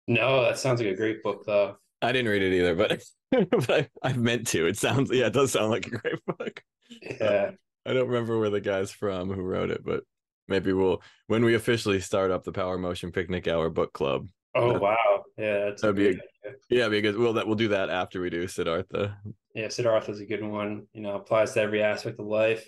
No, 0.06 0.42
that 0.42 0.58
sounds 0.58 0.80
like 0.80 0.90
a 0.90 0.96
great 0.96 1.22
book 1.22 1.44
though. 1.46 1.76
I 2.02 2.12
didn't 2.12 2.30
read 2.30 2.42
it 2.42 2.52
either, 2.52 2.74
but 2.74 3.02
but 3.50 3.70
I, 3.70 3.88
I've 4.02 4.18
meant 4.18 4.46
to. 4.48 4.66
It 4.66 4.76
sounds 4.76 5.10
yeah, 5.12 5.26
it 5.26 5.32
does 5.32 5.52
sound 5.52 5.70
like 5.70 5.86
a 5.86 5.90
great 5.90 6.24
book. 6.38 6.62
Yeah. 7.00 7.52
I 7.84 7.92
don't 7.92 8.08
remember 8.08 8.38
where 8.38 8.50
the 8.50 8.60
guy's 8.60 8.90
from 8.90 9.30
who 9.30 9.42
wrote 9.42 9.70
it, 9.70 9.84
but 9.84 10.04
maybe 10.48 10.72
we'll 10.72 11.02
when 11.26 11.44
we 11.44 11.54
officially 11.54 12.00
start 12.00 12.30
up 12.30 12.44
the 12.44 12.52
Power 12.52 12.78
Motion 12.78 13.12
Picnic 13.12 13.48
Hour 13.48 13.70
book 13.70 13.92
club. 13.92 14.28
Oh 14.54 14.72
That- 14.74 14.82
wow. 14.82 15.24
Yeah, 15.38 15.64
that's 15.66 15.82
that'd 15.82 15.96
be 15.96 16.10
a- 16.10 16.50
Yeah, 16.68 16.88
because 16.88 17.16
we'll 17.16 17.32
that 17.34 17.46
we'll 17.46 17.56
do 17.56 17.68
that 17.68 17.88
after 17.90 18.20
we 18.20 18.30
do 18.30 18.46
Siddhartha. 18.46 19.16
Yeah, 19.54 19.68
Siddhartha's 19.68 20.20
a 20.20 20.26
good 20.26 20.42
one. 20.42 20.86
You 20.92 21.02
know, 21.02 21.14
applies 21.16 21.54
to 21.54 21.60
every 21.62 21.82
aspect 21.82 22.18
of 22.20 22.26
life. 22.26 22.66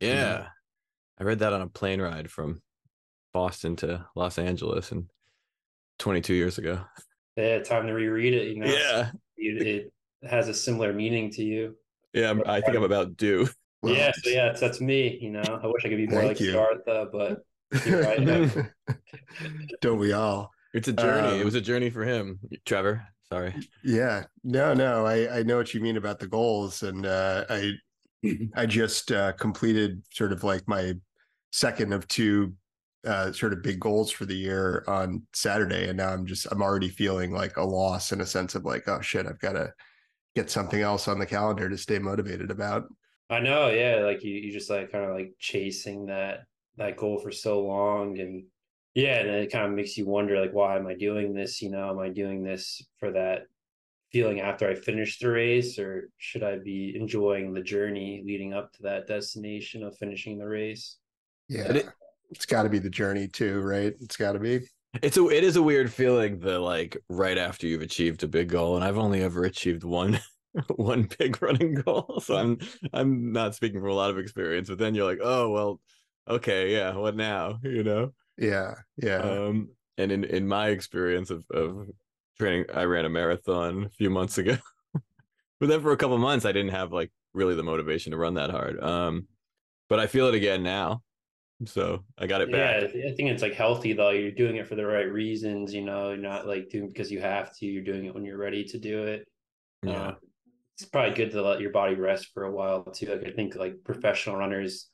Yeah. 0.00 0.46
I 1.18 1.24
read 1.24 1.40
that 1.40 1.52
on 1.52 1.60
a 1.62 1.66
plane 1.66 2.00
ride 2.00 2.30
from 2.30 2.62
Boston 3.34 3.76
to 3.76 4.06
Los 4.16 4.38
Angeles 4.38 4.92
and 4.92 5.10
22 5.98 6.32
years 6.34 6.56
ago. 6.58 6.80
Yeah, 7.36 7.58
time 7.58 7.86
to 7.86 7.92
reread 7.92 8.32
it, 8.34 8.48
you 8.48 8.60
know. 8.60 8.66
Yeah. 8.66 9.10
It, 9.36 9.66
it 9.66 9.92
has 10.28 10.48
a 10.48 10.54
similar 10.54 10.92
meaning 10.92 11.30
to 11.32 11.42
you. 11.42 11.76
Yeah, 12.14 12.30
I'm, 12.30 12.42
I 12.46 12.60
think 12.60 12.76
I'm 12.76 12.82
about 12.84 13.16
due. 13.16 13.48
Well, 13.82 13.94
yeah, 13.94 14.12
so 14.12 14.30
yeah, 14.30 14.46
that's, 14.46 14.60
that's 14.60 14.80
me, 14.80 15.18
you 15.20 15.30
know. 15.30 15.42
I 15.42 15.66
wish 15.66 15.84
I 15.84 15.88
could 15.88 15.96
be 15.96 16.06
more 16.06 16.20
Thank 16.20 16.28
like 16.32 16.40
you. 16.40 16.52
Siddhartha, 16.52 17.08
but 17.12 17.38
you're 17.86 18.02
right. 18.02 18.20
yeah. 18.20 18.66
Don't 19.80 19.98
we 19.98 20.12
all? 20.12 20.50
It's 20.72 20.88
a 20.88 20.92
journey. 20.92 21.36
it 21.36 21.40
Um, 21.40 21.44
was 21.44 21.54
a 21.54 21.60
journey 21.60 21.90
for 21.90 22.04
him. 22.04 22.38
Trevor, 22.64 23.06
sorry. 23.28 23.54
Yeah. 23.84 24.24
No, 24.44 24.74
no. 24.74 25.06
I 25.06 25.38
I 25.38 25.42
know 25.42 25.56
what 25.56 25.74
you 25.74 25.80
mean 25.80 25.96
about 25.96 26.18
the 26.20 26.28
goals, 26.28 26.82
and 26.82 27.06
uh, 27.06 27.44
I 27.48 27.72
I 28.54 28.66
just 28.66 29.10
uh, 29.12 29.32
completed 29.32 30.02
sort 30.12 30.32
of 30.32 30.44
like 30.44 30.62
my 30.68 30.94
second 31.52 31.92
of 31.92 32.06
two 32.08 32.54
uh, 33.06 33.32
sort 33.32 33.52
of 33.52 33.62
big 33.62 33.80
goals 33.80 34.10
for 34.10 34.26
the 34.26 34.36
year 34.36 34.84
on 34.86 35.26
Saturday, 35.32 35.88
and 35.88 35.96
now 35.96 36.10
I'm 36.10 36.26
just 36.26 36.46
I'm 36.50 36.62
already 36.62 36.88
feeling 36.88 37.32
like 37.32 37.56
a 37.56 37.64
loss 37.64 38.12
in 38.12 38.20
a 38.20 38.26
sense 38.26 38.54
of 38.54 38.64
like, 38.64 38.86
oh 38.88 39.00
shit, 39.00 39.26
I've 39.26 39.40
got 39.40 39.52
to 39.54 39.72
get 40.36 40.50
something 40.50 40.80
else 40.80 41.08
on 41.08 41.18
the 41.18 41.26
calendar 41.26 41.68
to 41.68 41.76
stay 41.78 41.98
motivated 41.98 42.50
about. 42.50 42.84
I 43.30 43.40
know, 43.40 43.68
yeah. 43.70 43.96
Like 44.04 44.22
you, 44.22 44.34
you 44.34 44.52
just 44.52 44.70
like 44.70 44.92
kind 44.92 45.04
of 45.04 45.16
like 45.16 45.32
chasing 45.38 46.06
that 46.06 46.40
that 46.76 46.96
goal 46.96 47.18
for 47.18 47.32
so 47.32 47.62
long, 47.62 48.18
and 48.20 48.44
yeah, 48.94 49.20
and 49.20 49.28
it 49.30 49.52
kind 49.52 49.66
of 49.66 49.72
makes 49.72 49.96
you 49.96 50.06
wonder, 50.06 50.40
like, 50.40 50.52
why 50.52 50.76
am 50.76 50.86
I 50.86 50.94
doing 50.94 51.34
this? 51.34 51.62
You 51.62 51.70
know, 51.70 51.90
am 51.90 51.98
I 51.98 52.08
doing 52.08 52.42
this 52.42 52.82
for 52.98 53.12
that 53.12 53.46
feeling 54.12 54.40
after 54.40 54.68
I 54.68 54.74
finish 54.74 55.18
the 55.18 55.30
race, 55.30 55.78
or 55.78 56.10
should 56.18 56.42
I 56.42 56.58
be 56.58 56.96
enjoying 56.96 57.54
the 57.54 57.62
journey 57.62 58.22
leading 58.24 58.54
up 58.54 58.72
to 58.74 58.82
that 58.84 59.06
destination 59.08 59.84
of 59.84 59.96
finishing 59.98 60.38
the 60.38 60.48
race? 60.48 60.98
Yeah, 61.48 61.72
it- 61.72 61.88
it's 62.30 62.46
got 62.46 62.62
to 62.62 62.68
be 62.68 62.78
the 62.78 62.90
journey 62.90 63.26
too, 63.26 63.60
right? 63.60 63.94
It's 64.00 64.16
got 64.16 64.32
to 64.32 64.38
be. 64.38 64.68
It's 65.02 65.16
a 65.16 65.26
it 65.28 65.42
is 65.44 65.56
a 65.56 65.62
weird 65.62 65.92
feeling 65.92 66.38
the 66.38 66.58
like 66.60 66.96
right 67.08 67.38
after 67.38 67.66
you've 67.66 67.82
achieved 67.82 68.22
a 68.22 68.28
big 68.28 68.48
goal, 68.48 68.76
and 68.76 68.84
I've 68.84 68.98
only 68.98 69.22
ever 69.22 69.44
achieved 69.44 69.84
one 69.84 70.20
one 70.76 71.08
big 71.18 71.40
running 71.42 71.74
goal. 71.74 72.20
So 72.24 72.36
I'm 72.36 72.58
I'm 72.92 73.32
not 73.32 73.54
speaking 73.54 73.80
from 73.80 73.90
a 73.90 73.94
lot 73.94 74.10
of 74.10 74.18
experience, 74.18 74.68
but 74.68 74.78
then 74.78 74.94
you're 74.94 75.06
like, 75.06 75.20
oh 75.22 75.50
well, 75.50 75.80
okay, 76.28 76.72
yeah, 76.72 76.94
what 76.96 77.16
now? 77.16 77.58
You 77.62 77.82
know? 77.84 78.12
Yeah, 78.40 78.74
yeah. 78.96 79.18
Um 79.18 79.70
and 79.98 80.10
in, 80.10 80.24
in 80.24 80.48
my 80.48 80.68
experience 80.68 81.30
of, 81.30 81.44
of 81.50 81.88
training, 82.38 82.64
I 82.74 82.84
ran 82.84 83.04
a 83.04 83.10
marathon 83.10 83.84
a 83.84 83.90
few 83.90 84.10
months 84.10 84.38
ago. 84.38 84.56
but 85.60 85.68
then 85.68 85.82
for 85.82 85.92
a 85.92 85.96
couple 85.96 86.18
months 86.18 86.46
I 86.46 86.52
didn't 86.52 86.72
have 86.72 86.92
like 86.92 87.12
really 87.34 87.54
the 87.54 87.62
motivation 87.62 88.10
to 88.12 88.18
run 88.18 88.34
that 88.34 88.50
hard. 88.50 88.82
Um 88.82 89.28
but 89.88 90.00
I 90.00 90.06
feel 90.06 90.26
it 90.26 90.34
again 90.34 90.62
now. 90.62 91.02
So 91.66 92.04
I 92.16 92.26
got 92.26 92.40
it 92.40 92.50
back. 92.50 92.90
Yeah. 92.94 93.10
I 93.10 93.14
think 93.14 93.30
it's 93.30 93.42
like 93.42 93.54
healthy 93.54 93.92
though. 93.92 94.10
You're 94.10 94.30
doing 94.30 94.56
it 94.56 94.66
for 94.66 94.74
the 94.74 94.86
right 94.86 95.10
reasons, 95.10 95.74
you 95.74 95.82
know, 95.82 96.08
you're 96.08 96.16
not 96.16 96.46
like 96.46 96.70
doing 96.70 96.84
it 96.84 96.94
because 96.94 97.12
you 97.12 97.20
have 97.20 97.54
to, 97.58 97.66
you're 97.66 97.84
doing 97.84 98.06
it 98.06 98.14
when 98.14 98.24
you're 98.24 98.38
ready 98.38 98.64
to 98.64 98.78
do 98.78 99.04
it. 99.04 99.28
Yeah. 99.82 99.92
Uh, 99.92 100.14
it's 100.80 100.88
probably 100.88 101.14
good 101.14 101.30
to 101.32 101.42
let 101.42 101.60
your 101.60 101.72
body 101.72 101.94
rest 101.94 102.28
for 102.32 102.44
a 102.44 102.50
while 102.50 102.84
too. 102.84 103.06
Like 103.06 103.26
I 103.26 103.32
think 103.32 103.54
like 103.54 103.84
professional 103.84 104.36
runners, 104.36 104.88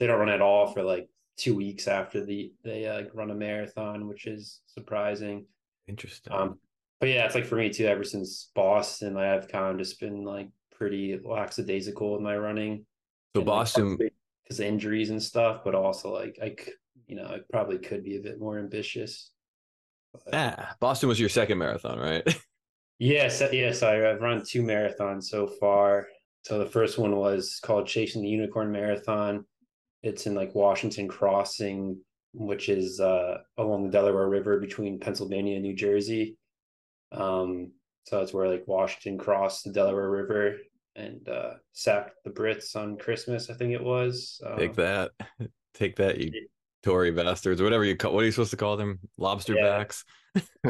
they 0.00 0.06
don't 0.06 0.18
run 0.18 0.30
at 0.30 0.40
all 0.40 0.72
for 0.72 0.82
like 0.82 1.08
two 1.36 1.54
weeks 1.54 1.86
after 1.88 2.24
the 2.24 2.52
they 2.64 2.86
uh, 2.86 3.02
run 3.14 3.30
a 3.30 3.34
marathon, 3.34 4.08
which 4.08 4.26
is 4.26 4.60
surprising. 4.66 5.46
Interesting. 5.88 6.32
Um, 6.32 6.58
but 7.00 7.08
yeah, 7.10 7.26
it's 7.26 7.34
like 7.34 7.44
for 7.44 7.56
me 7.56 7.70
too. 7.70 7.86
Ever 7.86 8.04
since 8.04 8.50
Boston, 8.54 9.16
I 9.16 9.26
have 9.26 9.48
kind 9.48 9.72
of 9.72 9.78
just 9.78 10.00
been 10.00 10.24
like 10.24 10.48
pretty 10.72 11.18
lackadaisical 11.22 12.16
in 12.16 12.22
my 12.22 12.36
running. 12.36 12.86
so 13.34 13.40
And, 13.40 13.46
Boston 13.46 13.98
because 14.42 14.60
injuries 14.60 15.10
and 15.10 15.22
stuff, 15.22 15.62
but 15.64 15.74
also 15.74 16.12
like 16.12 16.38
I, 16.42 16.54
you 17.06 17.16
know, 17.16 17.24
I 17.26 17.38
probably 17.50 17.78
could 17.78 18.04
be 18.04 18.16
a 18.16 18.22
bit 18.22 18.38
more 18.40 18.58
ambitious. 18.58 19.30
But- 20.12 20.34
Ah, 20.34 20.76
Boston 20.80 21.08
was 21.08 21.20
your 21.20 21.28
second 21.28 21.58
marathon, 21.58 21.98
right? 21.98 22.26
Yes, 22.98 23.42
yes, 23.52 23.82
I, 23.82 24.10
I've 24.10 24.22
run 24.22 24.42
two 24.42 24.62
marathons 24.62 25.24
so 25.24 25.46
far. 25.46 26.06
So 26.44 26.58
the 26.58 26.64
first 26.70 26.96
one 26.96 27.16
was 27.16 27.60
called 27.62 27.86
Chasing 27.86 28.22
the 28.22 28.28
Unicorn 28.28 28.72
Marathon. 28.72 29.44
It's 30.02 30.26
in 30.26 30.34
like 30.34 30.54
Washington 30.54 31.08
Crossing, 31.08 31.98
which 32.32 32.68
is 32.68 33.00
uh, 33.00 33.38
along 33.58 33.84
the 33.84 33.90
Delaware 33.90 34.28
River 34.28 34.60
between 34.60 35.00
Pennsylvania 35.00 35.54
and 35.54 35.62
New 35.62 35.74
Jersey. 35.74 36.36
Um, 37.12 37.72
so 38.04 38.18
that's 38.20 38.32
where 38.32 38.48
like 38.48 38.64
Washington 38.66 39.18
crossed 39.18 39.64
the 39.64 39.72
Delaware 39.72 40.10
River 40.10 40.56
and 40.94 41.28
uh, 41.28 41.54
sacked 41.72 42.12
the 42.24 42.30
Brits 42.30 42.76
on 42.76 42.96
Christmas, 42.98 43.50
I 43.50 43.54
think 43.54 43.72
it 43.72 43.82
was. 43.82 44.40
Um, 44.46 44.58
Take 44.58 44.74
that. 44.76 45.10
Take 45.74 45.96
that, 45.96 46.18
you 46.18 46.32
Tory 46.82 47.10
bastards, 47.10 47.60
or 47.60 47.64
whatever 47.64 47.84
you 47.84 47.96
call 47.96 48.14
what 48.14 48.22
are 48.22 48.26
you 48.26 48.32
supposed 48.32 48.52
to 48.52 48.56
call 48.56 48.76
them? 48.76 49.00
Lobster 49.18 49.54
Yeah. 49.56 49.78
backs. 49.78 50.04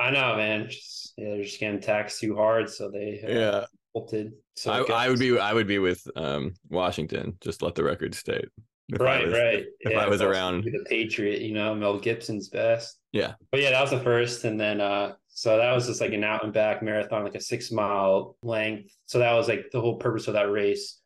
I 0.00 0.10
know, 0.10 0.36
man. 0.36 0.68
Just, 0.68 1.14
yeah, 1.16 1.30
they're 1.30 1.44
just 1.44 1.60
getting 1.60 1.80
taxed 1.80 2.20
too 2.20 2.36
hard, 2.36 2.68
so 2.68 2.90
they 2.90 3.22
uh, 3.24 3.30
Yeah. 3.30 3.64
bolted. 3.94 4.32
So 4.56 4.72
I, 4.72 5.06
I 5.06 5.08
would 5.08 5.18
be 5.18 5.38
I 5.38 5.54
would 5.54 5.66
be 5.68 5.78
with 5.78 6.06
um 6.16 6.54
Washington, 6.68 7.38
just 7.40 7.62
let 7.62 7.74
the 7.74 7.84
record 7.84 8.14
state. 8.14 8.48
If 8.92 9.00
right, 9.00 9.26
was- 9.26 9.34
right. 9.34 9.64
if 9.80 9.96
I 9.96 10.08
was 10.08 10.22
around. 10.22 10.64
the 10.64 10.84
Patriot, 10.88 11.40
you 11.42 11.54
know, 11.54 11.74
Mel 11.74 11.98
Gibson's 11.98 12.48
best. 12.48 12.98
Yeah. 13.12 13.34
But 13.50 13.60
yeah, 13.60 13.70
that 13.70 13.80
was 13.80 13.90
the 13.90 14.00
first, 14.00 14.44
and 14.44 14.58
then 14.58 14.80
uh, 14.80 15.14
so 15.28 15.56
that 15.56 15.72
was 15.72 15.86
just 15.86 16.00
like 16.00 16.12
an 16.12 16.24
out 16.24 16.44
and 16.44 16.52
back 16.52 16.82
marathon, 16.82 17.24
like 17.24 17.34
a 17.34 17.40
six 17.40 17.70
mile 17.72 18.36
length. 18.42 18.94
So 19.06 19.18
that 19.20 19.32
was 19.32 19.48
like 19.48 19.70
the 19.72 19.80
whole 19.80 19.96
purpose 19.96 20.28
of 20.28 20.34
that 20.34 20.50
race 20.50 21.00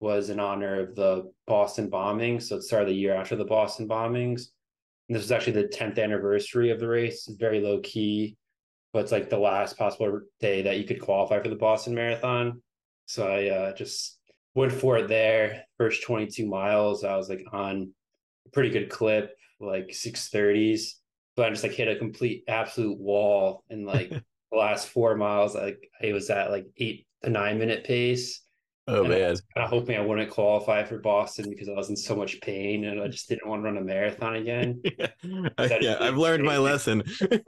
was 0.00 0.30
in 0.30 0.38
honor 0.38 0.80
of 0.80 0.94
the 0.94 1.30
Boston 1.46 1.90
bombings. 1.90 2.44
So 2.44 2.56
it 2.56 2.62
started 2.62 2.88
the 2.88 2.94
year 2.94 3.14
after 3.14 3.36
the 3.36 3.44
Boston 3.44 3.88
bombings. 3.88 4.44
And 5.08 5.16
this 5.16 5.24
was 5.24 5.32
actually 5.32 5.54
the 5.54 5.68
10th 5.68 5.98
anniversary 5.98 6.70
of 6.70 6.78
the 6.78 6.86
race. 6.86 7.26
It's 7.26 7.36
very 7.36 7.60
low 7.60 7.80
key, 7.80 8.36
but 8.92 9.00
it's 9.00 9.12
like 9.12 9.28
the 9.28 9.38
last 9.38 9.76
possible 9.76 10.20
day 10.38 10.62
that 10.62 10.78
you 10.78 10.84
could 10.84 11.00
qualify 11.00 11.42
for 11.42 11.48
the 11.48 11.56
Boston 11.56 11.94
Marathon. 11.94 12.62
So 13.06 13.28
I 13.28 13.48
uh, 13.48 13.74
just 13.74 14.19
went 14.54 14.72
for 14.72 14.98
it 14.98 15.08
there. 15.08 15.64
First 15.78 16.02
22 16.02 16.46
miles, 16.46 17.04
I 17.04 17.16
was 17.16 17.28
like 17.28 17.44
on 17.52 17.92
a 18.46 18.50
pretty 18.50 18.70
good 18.70 18.90
clip, 18.90 19.36
like 19.58 19.88
630s. 19.88 20.94
But 21.36 21.46
I 21.46 21.50
just 21.50 21.62
like 21.62 21.72
hit 21.72 21.88
a 21.88 21.96
complete 21.96 22.44
absolute 22.48 22.98
wall 22.98 23.64
in 23.70 23.84
like 23.84 24.10
the 24.52 24.58
last 24.58 24.88
four 24.88 25.16
miles. 25.16 25.54
Like 25.54 25.78
it 26.02 26.12
was 26.12 26.30
at 26.30 26.50
like 26.50 26.66
eight 26.76 27.06
to 27.22 27.30
nine 27.30 27.58
minute 27.58 27.84
pace. 27.84 28.42
Oh 28.92 29.04
And 29.04 29.14
I 29.14 29.18
man. 29.18 29.30
was 29.30 29.42
kind 29.56 29.68
hoping 29.68 29.96
I 29.96 30.00
wouldn't 30.00 30.30
qualify 30.30 30.84
for 30.84 30.98
Boston 30.98 31.50
because 31.50 31.68
I 31.68 31.72
was 31.72 31.90
in 31.90 31.96
so 31.96 32.16
much 32.16 32.40
pain 32.40 32.84
and 32.84 33.00
I 33.00 33.08
just 33.08 33.28
didn't 33.28 33.48
want 33.48 33.60
to 33.60 33.64
run 33.64 33.76
a 33.78 33.82
marathon 33.82 34.36
again. 34.36 34.84
yeah, 34.98 35.08
I, 35.58 35.72
yeah 35.80 35.96
I've 36.00 36.16
learned 36.16 36.44
my 36.44 36.58
lesson. 36.58 37.02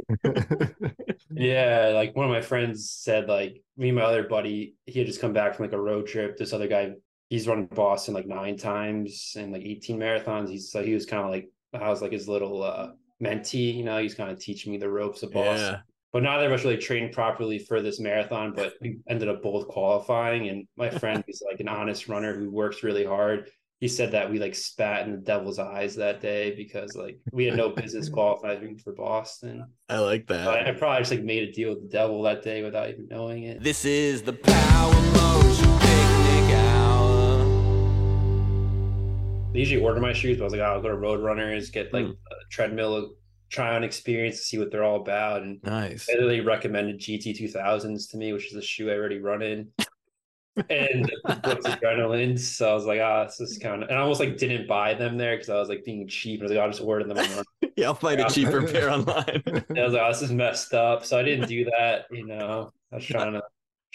Yeah, 1.34 1.92
like 1.94 2.14
one 2.14 2.26
of 2.26 2.30
my 2.32 2.42
friends 2.42 2.90
said, 2.90 3.28
like 3.28 3.62
me 3.76 3.88
and 3.88 3.96
my 3.96 4.02
other 4.04 4.24
buddy, 4.28 4.74
he 4.86 4.98
had 4.98 5.06
just 5.08 5.20
come 5.20 5.32
back 5.32 5.54
from 5.54 5.64
like 5.66 5.72
a 5.72 5.80
road 5.80 6.06
trip. 6.06 6.36
This 6.36 6.52
other 6.52 6.68
guy, 6.68 6.92
he's 7.30 7.48
run 7.48 7.66
Boston 7.66 8.12
like 8.14 8.26
nine 8.26 8.56
times 8.58 9.34
and 9.38 9.50
like 9.52 9.62
18 9.62 9.98
marathons. 9.98 10.50
He's 10.50 10.70
so 10.70 10.82
he 10.84 10.92
was 10.94 11.06
kind 11.06 11.24
of 11.24 11.30
like 11.30 11.50
I 11.72 11.88
was 11.88 12.02
like 12.02 12.12
his 12.12 12.28
little 12.28 12.62
uh 12.62 12.92
mentee, 13.22 13.74
you 13.74 13.84
know, 13.84 13.98
he's 13.98 14.14
kind 14.14 14.30
of 14.30 14.38
teaching 14.38 14.72
me 14.72 14.78
the 14.78 14.90
ropes 14.90 15.22
of 15.22 15.32
Boston. 15.32 15.82
Yeah. 16.12 16.20
But 16.20 16.22
neither 16.24 16.46
of 16.46 16.52
us 16.52 16.64
really 16.64 16.76
trained 16.76 17.12
properly 17.12 17.58
for 17.58 17.80
this 17.82 17.98
marathon, 18.00 18.52
but 18.54 18.74
we 18.80 18.98
ended 19.08 19.28
up 19.28 19.42
both 19.42 19.68
qualifying. 19.68 20.48
And 20.48 20.66
my 20.76 20.90
friend 20.98 21.22
who's 21.26 21.42
like 21.50 21.60
an 21.60 21.68
honest 21.68 22.08
runner 22.08 22.34
who 22.38 22.50
works 22.50 22.82
really 22.82 23.04
hard. 23.04 23.50
He 23.80 23.88
said 23.88 24.12
that 24.12 24.30
we 24.30 24.38
like 24.38 24.54
spat 24.54 25.06
in 25.06 25.12
the 25.12 25.18
devil's 25.18 25.58
eyes 25.58 25.96
that 25.96 26.20
day 26.20 26.54
because 26.54 26.94
like 26.94 27.18
we 27.32 27.46
had 27.46 27.56
no 27.56 27.70
business 27.70 28.08
qualifying 28.16 28.78
for 28.78 28.92
Boston. 28.92 29.64
I 29.88 29.98
like 29.98 30.28
that. 30.28 30.46
I, 30.48 30.68
I 30.68 30.72
probably 30.72 31.00
just 31.00 31.10
like 31.10 31.24
made 31.24 31.48
a 31.48 31.52
deal 31.52 31.70
with 31.70 31.82
the 31.82 31.88
devil 31.88 32.22
that 32.22 32.42
day 32.42 32.62
without 32.62 32.90
even 32.90 33.08
knowing 33.08 33.42
it. 33.42 33.60
This 33.60 33.84
is 33.84 34.22
the 34.22 34.34
Power 34.34 34.92
Motion 34.92 35.78
Picnic 35.80 36.54
Hour. 36.54 37.42
I 39.52 39.58
usually 39.58 39.82
order 39.82 39.98
my 40.00 40.12
shoes, 40.12 40.36
but 40.38 40.44
I 40.44 40.46
was 40.46 40.52
like, 40.52 40.62
oh, 40.62 40.64
I'll 40.64 40.80
go 40.82 40.88
to 40.88 40.94
Road 40.94 41.20
Runners, 41.20 41.70
get 41.70 41.92
like 41.92 42.04
Hmm. 42.06 42.10
a 42.12 42.48
treadmill 42.50 43.14
try 43.52 43.76
on 43.76 43.84
experience 43.84 44.38
to 44.38 44.42
see 44.44 44.58
what 44.58 44.70
they're 44.72 44.82
all 44.84 45.00
about. 45.00 45.42
And 45.42 45.62
Nice. 45.62 46.06
they 46.06 46.14
literally 46.14 46.40
recommended 46.40 46.98
GT 46.98 47.36
two 47.36 47.48
thousands 47.48 48.06
to 48.08 48.16
me, 48.16 48.32
which 48.32 48.46
is 48.50 48.54
a 48.56 48.62
shoe 48.62 48.90
I 48.90 48.94
already 48.94 49.18
run 49.20 49.42
in. 49.42 49.68
and 50.70 51.10
Brooks 51.42 51.66
Adrenaline. 51.66 52.38
So 52.38 52.70
I 52.70 52.74
was 52.74 52.86
like, 52.86 53.00
ah, 53.00 53.24
this 53.24 53.40
is 53.40 53.58
kind 53.58 53.82
of, 53.82 53.88
and 53.88 53.98
I 53.98 54.02
almost 54.02 54.20
like 54.20 54.36
didn't 54.38 54.66
buy 54.66 54.94
them 54.94 55.16
there 55.18 55.34
because 55.36 55.50
I 55.50 55.54
was 55.58 55.68
like 55.68 55.84
being 55.84 56.08
cheap. 56.08 56.40
And 56.40 56.42
I 56.42 56.44
was 56.48 56.56
like, 56.56 56.64
I'll 56.64 56.70
just 56.70 56.82
order 56.82 57.04
them 57.04 57.18
online. 57.24 57.44
Yeah, 57.76 57.86
I'll 57.86 57.94
find 57.94 58.20
a 58.20 58.28
cheaper 58.28 58.66
pair 58.66 58.90
online. 58.96 59.42
And 59.46 59.78
I 59.78 59.84
was 59.84 59.92
like, 59.94 60.02
oh, 60.02 60.08
this 60.08 60.22
is 60.22 60.32
messed 60.32 60.74
up. 60.74 61.04
So 61.04 61.18
I 61.18 61.22
didn't 61.22 61.48
do 61.48 61.64
that. 61.66 62.06
You 62.10 62.26
know, 62.26 62.70
I 62.90 62.96
was 62.96 63.04
trying 63.04 63.32
to. 63.34 63.38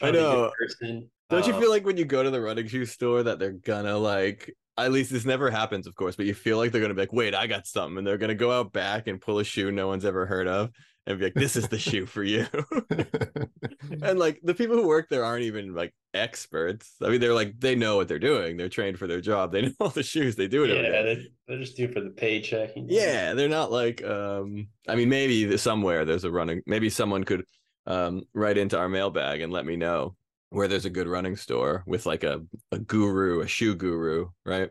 I 0.01 0.11
trying 0.11 0.13
to 0.13 0.19
be 0.19 0.25
a 0.25 0.29
good 0.29 0.35
know. 0.37 0.51
Person. 0.59 1.09
Don't 1.29 1.45
you 1.47 1.53
Um, 1.53 1.59
feel 1.61 1.69
like 1.71 1.85
when 1.85 1.97
you 1.97 2.05
go 2.05 2.23
to 2.23 2.29
the 2.29 2.39
running 2.39 2.67
shoe 2.67 2.85
store 2.85 3.23
that 3.23 3.37
they're 3.39 3.51
gonna 3.51 3.97
like 3.97 4.53
at 4.77 4.91
least 4.91 5.11
this 5.11 5.25
never 5.25 5.49
happens, 5.51 5.87
of 5.87 5.95
course, 5.95 6.15
but 6.15 6.25
you 6.25 6.33
feel 6.33 6.57
like 6.57 6.71
they're 6.71 6.81
gonna 6.81 6.93
be 6.93 7.01
like, 7.01 7.13
wait, 7.13 7.35
I 7.35 7.47
got 7.47 7.67
something, 7.67 7.97
and 7.99 8.07
they're 8.07 8.17
gonna 8.17 8.35
go 8.35 8.51
out 8.51 8.73
back 8.73 9.07
and 9.07 9.21
pull 9.21 9.39
a 9.39 9.43
shoe 9.43 9.71
no 9.71 9.87
one's 9.87 10.05
ever 10.05 10.25
heard 10.25 10.47
of 10.47 10.71
and 11.05 11.17
be 11.19 11.25
like, 11.25 11.37
this 11.37 11.55
is 11.55 11.67
the 11.69 11.79
shoe 11.79 12.05
for 12.05 12.23
you. 12.23 12.45
and 14.01 14.19
like 14.19 14.39
the 14.43 14.53
people 14.53 14.75
who 14.75 14.87
work 14.87 15.07
there 15.09 15.23
aren't 15.23 15.43
even 15.43 15.73
like 15.73 15.93
experts. 16.13 16.95
I 17.01 17.09
mean, 17.09 17.21
they're 17.21 17.33
like 17.33 17.59
they 17.59 17.75
know 17.75 17.95
what 17.97 18.07
they're 18.07 18.19
doing. 18.19 18.57
They're 18.57 18.69
trained 18.69 18.97
for 18.99 19.07
their 19.07 19.21
job. 19.21 19.51
They 19.51 19.61
know 19.63 19.71
all 19.79 19.89
the 19.89 20.03
shoes. 20.03 20.35
They 20.35 20.47
do 20.47 20.63
it 20.63 20.71
every 20.71 20.83
Yeah, 20.83 20.91
day. 20.91 21.07
they're, 21.47 21.57
just 21.59 21.77
do 21.77 21.87
for 21.91 22.01
the 22.01 22.09
paycheck. 22.09 22.71
Yeah, 22.75 23.33
they're 23.33 23.49
not 23.49 23.71
like 23.71 24.03
um 24.03 24.69
I 24.87 24.95
mean 24.95 25.09
maybe 25.09 25.57
somewhere 25.57 26.05
there's 26.05 26.23
a 26.23 26.31
running 26.31 26.61
maybe 26.65 26.89
someone 26.89 27.23
could 27.23 27.45
um 27.85 28.23
write 28.33 28.57
into 28.57 28.77
our 28.77 28.89
mailbag 28.89 29.41
and 29.41 29.51
let 29.51 29.65
me 29.65 29.75
know 29.75 30.16
where 30.49 30.67
there's 30.67 30.85
a 30.85 30.89
good 30.89 31.07
running 31.07 31.35
store 31.35 31.83
with 31.85 32.05
like 32.05 32.23
a, 32.23 32.41
a 32.71 32.79
guru, 32.79 33.41
a 33.41 33.47
shoe 33.47 33.75
guru, 33.75 34.29
right? 34.45 34.69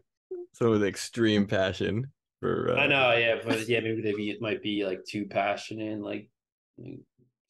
Someone 0.54 0.80
with 0.80 0.88
extreme 0.88 1.46
passion 1.46 2.10
for 2.40 2.72
uh, 2.72 2.80
I 2.80 2.86
know, 2.86 3.12
yeah, 3.16 3.36
but 3.44 3.68
yeah, 3.68 3.80
maybe 3.80 4.00
they 4.02 4.12
be, 4.12 4.36
might 4.40 4.62
be 4.62 4.84
like 4.86 5.04
too 5.04 5.26
passionate, 5.26 5.92
and, 5.92 6.02
like 6.02 6.28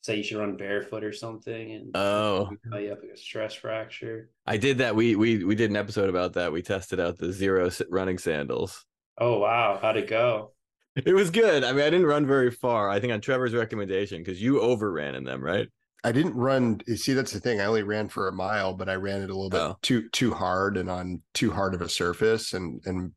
say 0.02 0.16
you 0.16 0.22
should 0.22 0.38
run 0.38 0.56
barefoot 0.56 1.02
or 1.04 1.12
something, 1.12 1.72
and 1.72 1.90
Oh. 1.96 2.50
oh, 2.72 2.78
you 2.78 2.90
have 2.90 3.00
like 3.00 3.10
a 3.14 3.16
stress 3.16 3.54
fracture. 3.54 4.30
I 4.46 4.56
did 4.56 4.78
that. 4.78 4.94
We 4.94 5.16
we 5.16 5.44
we 5.44 5.54
did 5.54 5.70
an 5.70 5.76
episode 5.76 6.08
about 6.08 6.34
that. 6.34 6.52
We 6.52 6.62
tested 6.62 7.00
out 7.00 7.18
the 7.18 7.26
Xero 7.28 7.82
running 7.90 8.18
sandals. 8.18 8.84
Oh 9.18 9.38
wow, 9.38 9.78
how'd 9.80 9.96
it 9.96 10.08
go? 10.08 10.52
It 10.94 11.14
was 11.14 11.30
good. 11.30 11.62
I 11.62 11.72
mean, 11.72 11.82
I 11.82 11.90
didn't 11.90 12.06
run 12.06 12.26
very 12.26 12.50
far. 12.50 12.88
I 12.88 13.00
think 13.00 13.12
on 13.12 13.20
Trevor's 13.20 13.52
recommendation 13.52 14.22
because 14.22 14.40
you 14.40 14.60
overran 14.60 15.14
in 15.14 15.24
them, 15.24 15.42
right? 15.42 15.68
I 16.06 16.12
didn't 16.12 16.34
run. 16.34 16.80
You 16.86 16.96
see, 16.96 17.14
that's 17.14 17.32
the 17.32 17.40
thing. 17.40 17.60
I 17.60 17.64
only 17.64 17.82
ran 17.82 18.08
for 18.08 18.28
a 18.28 18.32
mile, 18.32 18.72
but 18.74 18.88
I 18.88 18.94
ran 18.94 19.22
it 19.22 19.30
a 19.30 19.34
little 19.34 19.50
bit 19.50 19.60
Oh. 19.60 19.76
too 19.82 20.08
too 20.10 20.32
hard 20.32 20.76
and 20.76 20.88
on 20.88 21.20
too 21.34 21.50
hard 21.50 21.74
of 21.74 21.80
a 21.82 21.88
surface, 21.88 22.52
and 22.52 22.80
and 22.86 23.12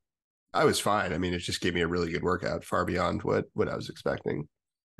I 0.54 0.65
was 0.65 0.80
fine. 0.80 1.13
I 1.13 1.19
mean, 1.19 1.34
it 1.36 1.39
just 1.39 1.62
gave 1.62 1.75
me 1.75 1.82
a 1.82 1.88
really 1.88 2.12
good 2.12 2.23
workout, 2.23 2.63
far 2.63 2.86
beyond 2.86 3.21
what 3.23 3.45
what 3.54 3.69
I 3.69 3.75
was 3.75 3.89
expecting. 3.89 4.47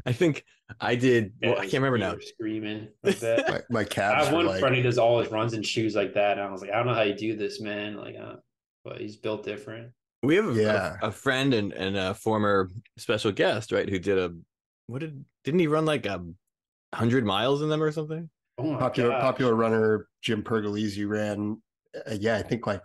I 0.06 0.13
think 0.13 0.43
I 0.80 0.95
did. 0.95 1.34
Well, 1.41 1.56
I 1.58 1.62
can't 1.62 1.84
remember 1.84 1.97
now. 1.97 2.15
Screaming 2.21 2.89
like 3.04 3.19
that. 3.19 3.49
My, 3.49 3.62
my 3.71 3.80
I 3.82 3.84
calves 3.86 4.25
have 4.28 4.34
one 4.36 4.45
like, 4.45 4.60
friend 4.60 4.75
who 4.75 4.84
does 4.84 4.99
all 4.99 5.19
his 5.19 5.32
runs 5.32 5.54
in 5.54 5.63
shoes 5.63 5.95
like 5.95 6.13
that, 6.13 6.38
and 6.38 6.47
I 6.47 6.52
was 6.52 6.62
like, 6.62 6.69
I 6.71 6.75
don't 6.78 6.86
know 6.86 6.93
how 6.93 7.02
you 7.02 7.15
do 7.15 7.36
this, 7.36 7.60
man. 7.60 7.97
Like, 7.97 8.15
uh, 8.15 8.36
but 8.86 9.02
he's 9.02 9.17
built 9.17 9.43
different. 9.43 9.91
We 10.21 10.36
have 10.36 10.47
a, 10.49 10.54
Yeah. 10.54 10.97
a, 11.02 11.08
a 11.08 11.12
friend 11.12 11.54
and, 11.54 11.73
and 11.73 11.97
a 11.97 12.13
former 12.13 12.69
special 12.97 13.32
guest, 13.32 13.71
right? 13.71 13.89
Who 13.89 13.97
did 13.99 14.17
a 14.19 14.32
what 14.88 14.99
did 14.99 15.25
didn't 15.43 15.60
he 15.62 15.67
run 15.67 15.86
like 15.86 16.06
a 16.06 16.23
hundred 16.93 17.25
miles 17.25 17.62
in 17.62 17.69
them 17.69 17.82
or 17.84 17.91
something? 17.91 18.30
Oh 18.58 18.73
my 18.73 18.80
popular 18.80 19.10
gosh. 19.12 19.21
popular 19.21 19.56
runner 19.56 20.08
Jim 20.21 20.43
Pergolesi 20.43 21.08
ran. 21.08 21.62
Uh, 21.95 22.15
yeah, 22.19 22.36
I 22.36 22.41
think 22.41 22.67
like 22.67 22.82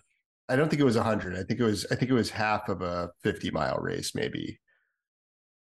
I 0.49 0.57
don't 0.57 0.69
think 0.69 0.81
it 0.81 0.85
was 0.85 0.97
hundred. 0.97 1.35
I 1.37 1.43
think 1.43 1.61
it 1.61 1.65
was 1.65 1.87
I 1.91 1.97
think 1.97 2.11
it 2.11 2.15
was 2.15 2.31
half 2.31 2.69
of 2.69 2.83
a 2.83 3.11
fifty 3.23 3.51
mile 3.51 3.79
race, 3.81 4.15
maybe, 4.15 4.61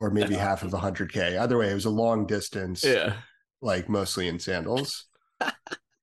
or 0.01 0.11
maybe 0.11 0.31
That's 0.31 0.41
half 0.41 0.63
of 0.63 0.73
a 0.73 0.79
hundred 0.79 1.13
k. 1.13 1.37
Either 1.37 1.59
way, 1.59 1.71
it 1.71 1.75
was 1.75 1.85
a 1.85 1.91
long 1.91 2.27
distance. 2.27 2.85
Yeah. 2.85 3.15
like 3.61 3.89
mostly 3.89 4.29
in 4.29 4.39
sandals. 4.39 5.07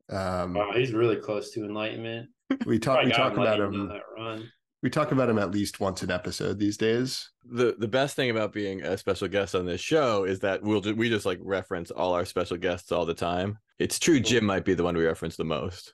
um, 0.10 0.54
Wow, 0.54 0.71
he's 0.74 0.93
really 0.93 1.15
close 1.17 1.52
to 1.52 1.63
enlightenment. 1.63 2.30
we 2.65 2.80
talk 2.80 3.04
we 3.04 3.12
talk 3.12 3.34
about 3.34 3.60
enlightened 3.60 3.91
on 4.19 4.38
him. 4.39 4.52
That 4.91 4.98
run. 5.00 5.06
We 5.06 5.06
talk 5.06 5.12
about 5.12 5.30
him 5.30 5.38
at 5.39 5.52
least 5.52 5.80
once 5.80 6.04
an 6.04 6.12
episode 6.12 6.60
these 6.60 6.78
days. 6.78 7.30
The 7.43 7.76
the 7.78 7.88
best 7.88 8.15
thing 8.15 8.30
about 8.30 8.54
being 8.54 8.82
a 8.84 8.98
special 8.98 9.28
guest 9.28 9.56
on 9.56 9.65
this 9.65 9.82
show 9.82 10.24
is 10.24 10.39
that 10.41 10.62
we'll 10.63 10.82
ju- 10.82 10.95
we 10.95 11.10
just 11.10 11.26
like 11.26 11.39
reference 11.41 11.91
all 11.91 12.13
our 12.13 12.26
special 12.26 12.58
guests 12.58 12.91
all 12.91 13.06
the 13.06 13.13
time. 13.13 13.58
It's 13.80 14.00
true. 14.00 14.19
Jim 14.19 14.45
might 14.45 14.65
be 14.65 14.74
the 14.74 14.84
one 14.84 14.95
we 14.95 15.06
reference 15.06 15.36
the 15.36 15.43
most. 15.43 15.93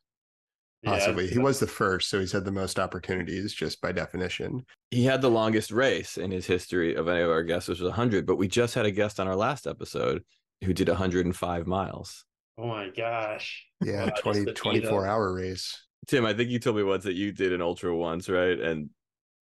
Yeah, 0.84 0.92
Possibly, 0.94 1.28
he 1.28 1.38
was 1.38 1.60
the 1.60 1.68
first, 1.68 2.10
so 2.10 2.20
he's 2.20 2.32
had 2.32 2.44
the 2.44 2.52
most 2.52 2.80
opportunities 2.80 3.54
just 3.54 3.82
by 3.82 3.92
definition. 3.92 4.66
He 4.90 5.06
had 5.06 5.22
the 5.22 5.30
longest 5.30 5.72
race 5.72 6.18
in 6.18 6.32
his 6.32 6.48
history 6.48 6.96
of 6.96 7.08
any 7.08 7.22
of 7.22 7.30
our 7.30 7.44
guests, 7.44 7.70
which 7.70 7.80
was 7.80 7.90
100. 7.90 8.26
But 8.26 8.38
we 8.38 8.48
just 8.48 8.74
had 8.74 8.88
a 8.88 8.92
guest 8.92 9.20
on 9.20 9.28
our 9.28 9.36
last 9.36 9.68
episode 9.68 10.24
who 10.64 10.74
did 10.74 10.90
105 10.90 11.68
miles. 11.68 12.26
Oh 12.58 12.66
my 12.68 12.90
gosh. 12.90 13.66
Yeah, 13.82 14.06
Wow, 14.06 14.14
20, 14.20 14.54
24 14.54 15.06
hour 15.08 15.34
race. 15.34 15.86
Tim, 16.08 16.26
I 16.26 16.34
think 16.34 16.50
you 16.50 16.60
told 16.60 16.76
me 16.78 16.84
once 16.84 17.04
that 17.04 17.14
you 17.16 17.32
did 17.32 17.54
an 17.54 17.62
ultra 17.62 17.96
once, 17.96 18.28
right? 18.30 18.60
And 18.60 18.90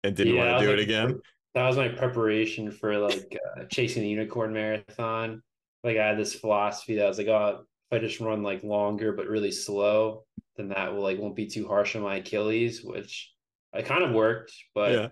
and 0.04 0.16
didn't 0.16 0.36
Yeah, 0.36 0.36
want 0.36 0.50
to 0.50 0.64
do 0.64 0.70
was 0.70 0.72
it 0.72 0.80
again. 0.80 1.20
That 1.54 1.68
was 1.68 1.76
my 1.76 1.88
preparation 1.88 2.70
for 2.72 2.98
like 2.98 3.36
uh, 3.58 3.64
chasing 3.70 4.02
the 4.02 4.08
unicorn 4.10 4.52
marathon. 4.54 5.42
Like 5.84 5.98
I 5.98 6.08
had 6.08 6.18
this 6.18 6.34
philosophy 6.34 6.96
that 6.96 7.06
I 7.06 7.08
was 7.08 7.18
like, 7.18 7.28
oh, 7.28 7.66
if 7.92 7.96
I 7.96 8.04
just 8.04 8.20
run 8.20 8.42
like 8.42 8.64
longer 8.64 9.12
but 9.12 9.28
really 9.28 9.52
slow, 9.52 10.24
then 10.56 10.68
that 10.70 10.94
will 10.94 11.02
like 11.02 11.18
won't 11.18 11.36
be 11.36 11.46
too 11.48 11.68
harsh 11.68 11.96
on 11.96 12.02
my 12.02 12.16
Achilles, 12.16 12.82
which 12.84 13.32
I 13.74 13.82
kind 13.82 14.04
of 14.04 14.12
worked. 14.12 14.52
But 14.74 15.02
Yeah. 15.02 15.10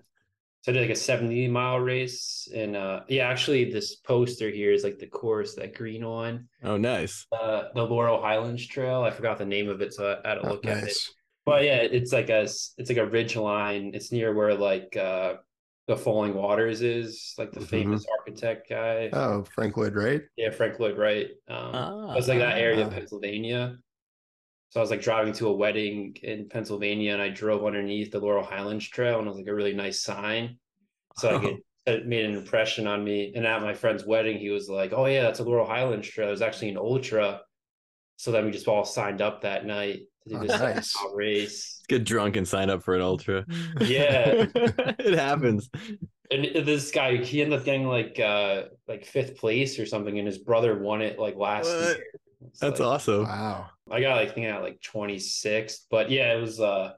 so 0.62 0.72
I 0.72 0.74
did 0.74 0.82
like 0.82 0.90
a 0.90 0.96
70 0.96 1.48
mile 1.48 1.80
race. 1.80 2.48
And 2.54 2.76
uh 2.76 3.02
yeah, 3.08 3.28
actually 3.28 3.72
this 3.72 3.96
poster 3.96 4.50
here 4.50 4.72
is 4.72 4.84
like 4.84 4.98
the 5.00 5.08
course, 5.08 5.56
that 5.56 5.74
green 5.76 6.06
one. 6.06 6.48
Oh, 6.62 6.76
nice. 6.76 7.26
Uh 7.32 7.64
the 7.74 7.84
Laurel 7.84 8.20
Highlands 8.22 8.66
Trail. 8.66 9.02
I 9.02 9.10
forgot 9.10 9.38
the 9.38 9.46
name 9.46 9.68
of 9.68 9.82
it, 9.82 9.94
so 9.94 10.20
I 10.24 10.28
had 10.28 10.36
to 10.36 10.44
Oh, 10.44 10.48
look 10.48 10.66
at 10.68 10.84
it. 10.84 10.98
But 11.44 11.64
yeah, 11.64 11.76
it's 11.78 12.12
like 12.12 12.30
a 12.30 12.42
it's 12.42 12.88
like 12.88 12.98
a 12.98 13.06
ridge 13.06 13.36
line. 13.36 13.92
It's 13.94 14.12
near 14.12 14.32
where 14.34 14.54
like 14.54 14.96
uh 14.96 15.34
the 15.88 15.96
Falling 15.96 16.34
Waters 16.34 16.80
is, 16.80 17.34
like 17.38 17.50
the 17.50 17.58
Mhm. 17.60 17.66
famous 17.66 18.06
architect 18.18 18.68
guy. 18.70 19.10
Oh, 19.12 19.42
Frank 19.44 19.76
Lloyd 19.76 19.96
Wright. 19.96 20.22
yeah, 20.36 20.50
Frank 20.50 20.78
Lloyd 20.78 20.96
Wright. 20.96 21.30
Um, 21.48 21.74
Ah, 21.74 22.14
was 22.14 22.28
like 22.28 22.38
that 22.38 22.58
area 22.58 22.86
of 22.86 22.92
ah. 22.92 22.96
Pennsylvania. 22.96 23.76
So 24.70 24.80
I 24.80 24.82
was 24.82 24.90
like 24.90 25.02
driving 25.02 25.32
to 25.34 25.48
a 25.48 25.52
wedding 25.52 26.16
in 26.22 26.48
Pennsylvania, 26.48 27.12
and 27.12 27.20
I 27.20 27.28
drove 27.30 27.66
underneath 27.66 28.12
the 28.12 28.20
Laurel 28.20 28.44
Highlands 28.44 28.88
Trail, 28.88 29.18
and 29.18 29.26
it 29.26 29.30
was 29.30 29.38
like 29.38 29.48
a 29.48 29.54
really 29.54 29.74
nice 29.74 30.00
sign. 30.00 30.58
So 31.16 31.36
like 31.36 31.44
it, 31.54 31.60
it 31.86 32.06
made 32.06 32.24
an 32.26 32.36
impression 32.36 32.86
on 32.86 33.02
me. 33.02 33.32
And 33.34 33.44
at 33.44 33.60
my 33.60 33.74
friend's 33.74 34.06
wedding, 34.06 34.38
he 34.38 34.50
was 34.50 34.68
like, 34.70 34.92
"Oh 34.92 35.06
yeah, 35.06 35.22
that's 35.24 35.40
a 35.40 35.44
Laurel 35.44 35.66
Highlands 35.66 36.08
Trail. 36.08 36.28
It 36.28 36.30
was 36.30 36.42
actually 36.42 36.70
an 36.70 36.78
ultra." 36.78 37.42
So 38.16 38.30
then 38.30 38.44
we 38.46 38.52
just 38.52 38.68
all 38.68 38.84
signed 38.84 39.20
up 39.20 39.42
that 39.42 39.66
night 39.66 40.02
Oh, 40.32 40.38
this 40.40 40.50
like, 40.60 40.74
nice. 40.76 40.94
race. 41.14 41.80
Get 41.88 42.04
drunk 42.04 42.36
and 42.36 42.46
sign 42.46 42.70
up 42.70 42.82
for 42.82 42.94
an 42.94 43.02
ultra. 43.02 43.44
Yeah. 43.80 44.46
it 44.54 45.14
happens. 45.18 45.68
and 46.30 46.44
this 46.66 46.90
guy 46.90 47.16
he 47.16 47.42
ended 47.42 47.58
up 47.58 47.64
getting 47.64 47.86
like 47.86 48.18
uh 48.20 48.64
like 48.88 49.04
fifth 49.04 49.36
place 49.36 49.78
or 49.78 49.84
something 49.86 50.18
and 50.18 50.26
his 50.26 50.38
brother 50.38 50.78
won 50.78 51.02
it 51.02 51.18
like 51.18 51.36
last 51.36 51.66
What? 51.66 51.96
year 51.96 52.04
It's 52.46 52.60
That's 52.60 52.80
like- 52.80 52.88
awesome. 52.88 53.24
Wow. 53.24 53.66
i 53.90 54.00
got 54.00 54.16
like 54.16 54.30
I 54.30 54.32
think 54.32 54.46
I 54.46 54.50
got 54.52 54.62
like 54.62 54.80
26 54.80 55.86
but 55.90 56.10
yeah 56.10 56.32
it 56.32 56.40
was 56.40 56.60
uh 56.60 56.92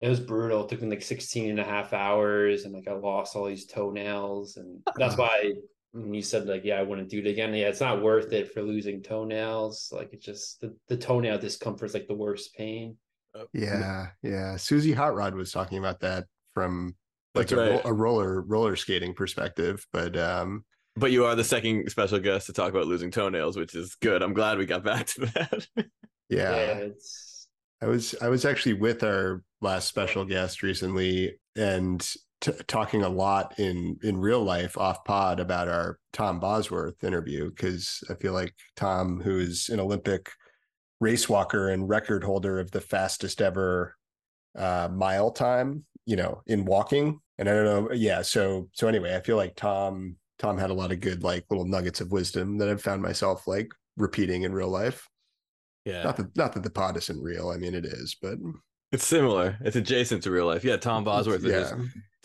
it 0.00 0.08
was 0.08 0.18
brutal 0.18 0.64
it 0.64 0.70
took 0.70 0.80
me 0.82 0.88
like 0.88 1.02
16 1.02 1.50
and 1.50 1.60
a 1.60 1.64
half 1.64 1.92
hours 1.92 2.64
and 2.64 2.74
like 2.74 2.88
i 2.88 2.92
lost 2.92 3.36
all 3.36 3.44
these 3.44 3.66
toenails 3.66 4.56
and 4.56 4.80
that's 4.96 5.16
why 5.16 5.52
when 5.92 6.14
you 6.14 6.22
said 6.22 6.46
like 6.46 6.64
yeah 6.64 6.78
i 6.78 6.82
wouldn't 6.82 7.08
do 7.08 7.18
it 7.18 7.26
again 7.26 7.52
yeah 7.54 7.68
it's 7.68 7.80
not 7.80 8.02
worth 8.02 8.32
it 8.32 8.52
for 8.52 8.62
losing 8.62 9.02
toenails 9.02 9.90
like 9.92 10.10
it's 10.12 10.24
just 10.24 10.60
the, 10.60 10.74
the 10.88 10.96
toenail 10.96 11.38
discomfort 11.38 11.88
is 11.88 11.94
like 11.94 12.06
the 12.06 12.14
worst 12.14 12.54
pain 12.54 12.96
Yeah, 13.52 14.08
yeah. 14.22 14.54
Suzie 14.56 14.94
Hotrod 14.94 15.34
was 15.34 15.52
talking 15.52 15.78
about 15.78 16.00
that 16.00 16.24
from 16.54 16.96
like 17.34 17.48
That's 17.48 17.52
a, 17.52 17.56
right. 17.56 17.80
a 17.84 17.92
roller 17.92 18.42
roller 18.42 18.74
skating 18.76 19.14
perspective, 19.14 19.86
but 19.92 20.16
um, 20.16 20.64
But 20.96 21.12
you 21.12 21.24
are 21.26 21.36
the 21.36 21.44
second 21.44 21.88
special 21.90 22.18
guest 22.18 22.46
to 22.46 22.52
talk 22.52 22.70
about 22.70 22.86
losing 22.86 23.10
toenails, 23.10 23.56
which 23.56 23.74
is 23.74 23.94
good. 23.94 24.22
I'm 24.22 24.34
glad 24.34 24.58
we 24.58 24.66
got 24.66 24.84
back 24.84 25.06
to 25.06 25.26
that. 25.26 25.66
yeah, 26.28 26.74
it's 26.90 27.48
I 27.80 27.86
was 27.86 28.14
I 28.20 28.28
was 28.28 28.44
actually 28.44 28.74
with 28.74 29.02
our 29.04 29.42
last 29.60 29.86
special 29.88 30.24
guest 30.24 30.62
recently 30.62 31.36
and 31.56 32.06
t- 32.40 32.52
talking 32.66 33.02
a 33.02 33.08
lot 33.08 33.58
in 33.58 33.98
in 34.02 34.18
real 34.18 34.42
life 34.42 34.76
off 34.78 35.04
pod 35.04 35.40
about 35.40 35.68
our 35.68 35.98
Tom 36.12 36.40
Bosworth 36.40 37.02
interview 37.04 37.50
because 37.50 38.02
I 38.10 38.14
feel 38.14 38.32
like 38.32 38.54
Tom, 38.76 39.20
who 39.20 39.38
is 39.38 39.68
an 39.68 39.80
Olympic 39.80 40.30
race 41.00 41.28
walker 41.28 41.70
and 41.70 41.88
record 41.88 42.24
holder 42.24 42.58
of 42.60 42.70
the 42.70 42.80
fastest 42.80 43.40
ever 43.40 43.96
uh, 44.56 44.88
mile 44.92 45.30
time, 45.30 45.84
you 46.06 46.16
know, 46.16 46.42
in 46.46 46.64
walking, 46.64 47.20
and 47.38 47.48
I 47.48 47.54
don't 47.54 47.64
know, 47.64 47.92
yeah. 47.92 48.22
So 48.22 48.68
so 48.72 48.88
anyway, 48.88 49.14
I 49.16 49.20
feel 49.20 49.36
like 49.36 49.56
Tom 49.56 50.16
Tom 50.38 50.58
had 50.58 50.70
a 50.70 50.74
lot 50.74 50.92
of 50.92 51.00
good 51.00 51.22
like 51.22 51.44
little 51.50 51.66
nuggets 51.66 52.00
of 52.00 52.12
wisdom 52.12 52.58
that 52.58 52.68
I've 52.68 52.82
found 52.82 53.02
myself 53.02 53.46
like 53.46 53.68
repeating 53.96 54.42
in 54.42 54.52
real 54.52 54.68
life. 54.70 55.08
yeah. 55.84 56.02
Not 56.02 56.16
that 56.16 56.36
not 56.36 56.52
that 56.54 56.62
the 56.62 56.70
pod 56.70 56.96
isn't 56.96 57.22
real. 57.22 57.50
I 57.50 57.56
mean, 57.56 57.74
it 57.74 57.84
is, 57.84 58.16
but 58.20 58.38
It's 58.92 59.06
similar. 59.06 59.56
It's 59.62 59.76
adjacent 59.76 60.22
to 60.24 60.30
real 60.30 60.46
life. 60.46 60.64
Yeah, 60.64 60.76
Tom 60.76 61.04
Bosworth 61.04 61.44
yeah, 61.44 61.60
is 61.60 61.74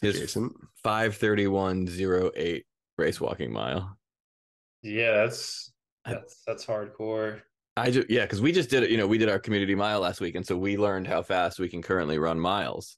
his 0.01 0.15
adjacent. 0.17 0.53
five 0.83 1.15
thirty 1.15 1.47
one 1.47 1.87
zero 1.87 2.31
eight 2.35 2.65
race 2.97 3.19
walking 3.21 3.51
mile. 3.51 3.97
Yeah, 4.81 5.13
that's 5.13 5.71
that's 6.05 6.41
that's 6.45 6.65
hardcore. 6.65 7.41
I 7.77 7.91
just 7.91 8.09
yeah, 8.09 8.21
because 8.23 8.41
we 8.41 8.51
just 8.51 8.69
did 8.69 8.83
it. 8.83 8.89
You 8.91 8.97
know, 8.97 9.07
we 9.07 9.17
did 9.17 9.29
our 9.29 9.39
community 9.39 9.75
mile 9.75 9.99
last 9.99 10.21
week, 10.21 10.35
and 10.35 10.45
so 10.45 10.55
we 10.57 10.77
learned 10.77 11.07
how 11.07 11.21
fast 11.21 11.59
we 11.59 11.67
can 11.69 11.81
currently 11.81 12.17
run 12.17 12.39
miles. 12.39 12.97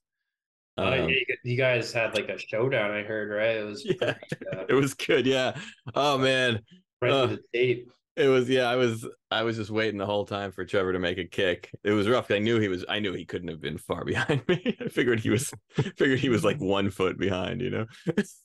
Uh, 0.78 0.82
Um, 0.84 1.10
you, 1.10 1.26
you 1.44 1.58
guys 1.58 1.92
had 1.92 2.14
like 2.14 2.30
a 2.30 2.38
showdown, 2.38 2.92
I 2.92 3.02
heard, 3.02 3.32
right? 3.32 3.58
It 3.58 3.64
was 3.66 3.84
Yeah. 4.02 4.14
pretty, 4.14 4.46
uh, 4.54 4.66
it 4.70 4.74
was 4.74 4.94
good. 4.94 5.26
Yeah. 5.26 5.58
Oh 5.96 6.18
man, 6.20 6.62
right 7.02 7.12
uh, 7.12 7.26
the 7.28 7.40
tape. 7.54 7.90
It 8.18 8.28
was. 8.28 8.50
Yeah, 8.50 8.70
I 8.70 8.76
was. 8.76 9.08
I 9.30 9.44
was 9.44 9.58
just 9.58 9.70
waiting 9.70 9.98
the 9.98 10.06
whole 10.06 10.26
time 10.26 10.52
for 10.52 10.66
Trevor 10.66 10.94
to 10.94 11.00
make 11.00 11.20
a 11.20 11.26
kick. 11.26 11.70
It 11.84 11.92
was 11.92 12.10
rough. 12.10 12.32
I 12.32 12.40
knew 12.40 12.60
he 12.60 12.68
was. 12.68 12.84
I 12.90 13.00
knew 13.00 13.14
he 13.14 13.26
couldn't 13.26 13.50
have 13.50 13.62
been 13.62 13.78
far 13.78 14.04
behind 14.06 14.42
me. 14.48 14.76
I 14.82 14.88
figured 14.90 15.20
he 15.20 15.30
was. 15.30 15.52
Figured 15.98 16.20
he 16.20 16.30
was 16.30 16.44
like 16.44 16.60
one 16.60 16.90
foot 16.90 17.18
behind. 17.18 17.62
You 17.62 17.70
know. 17.70 17.86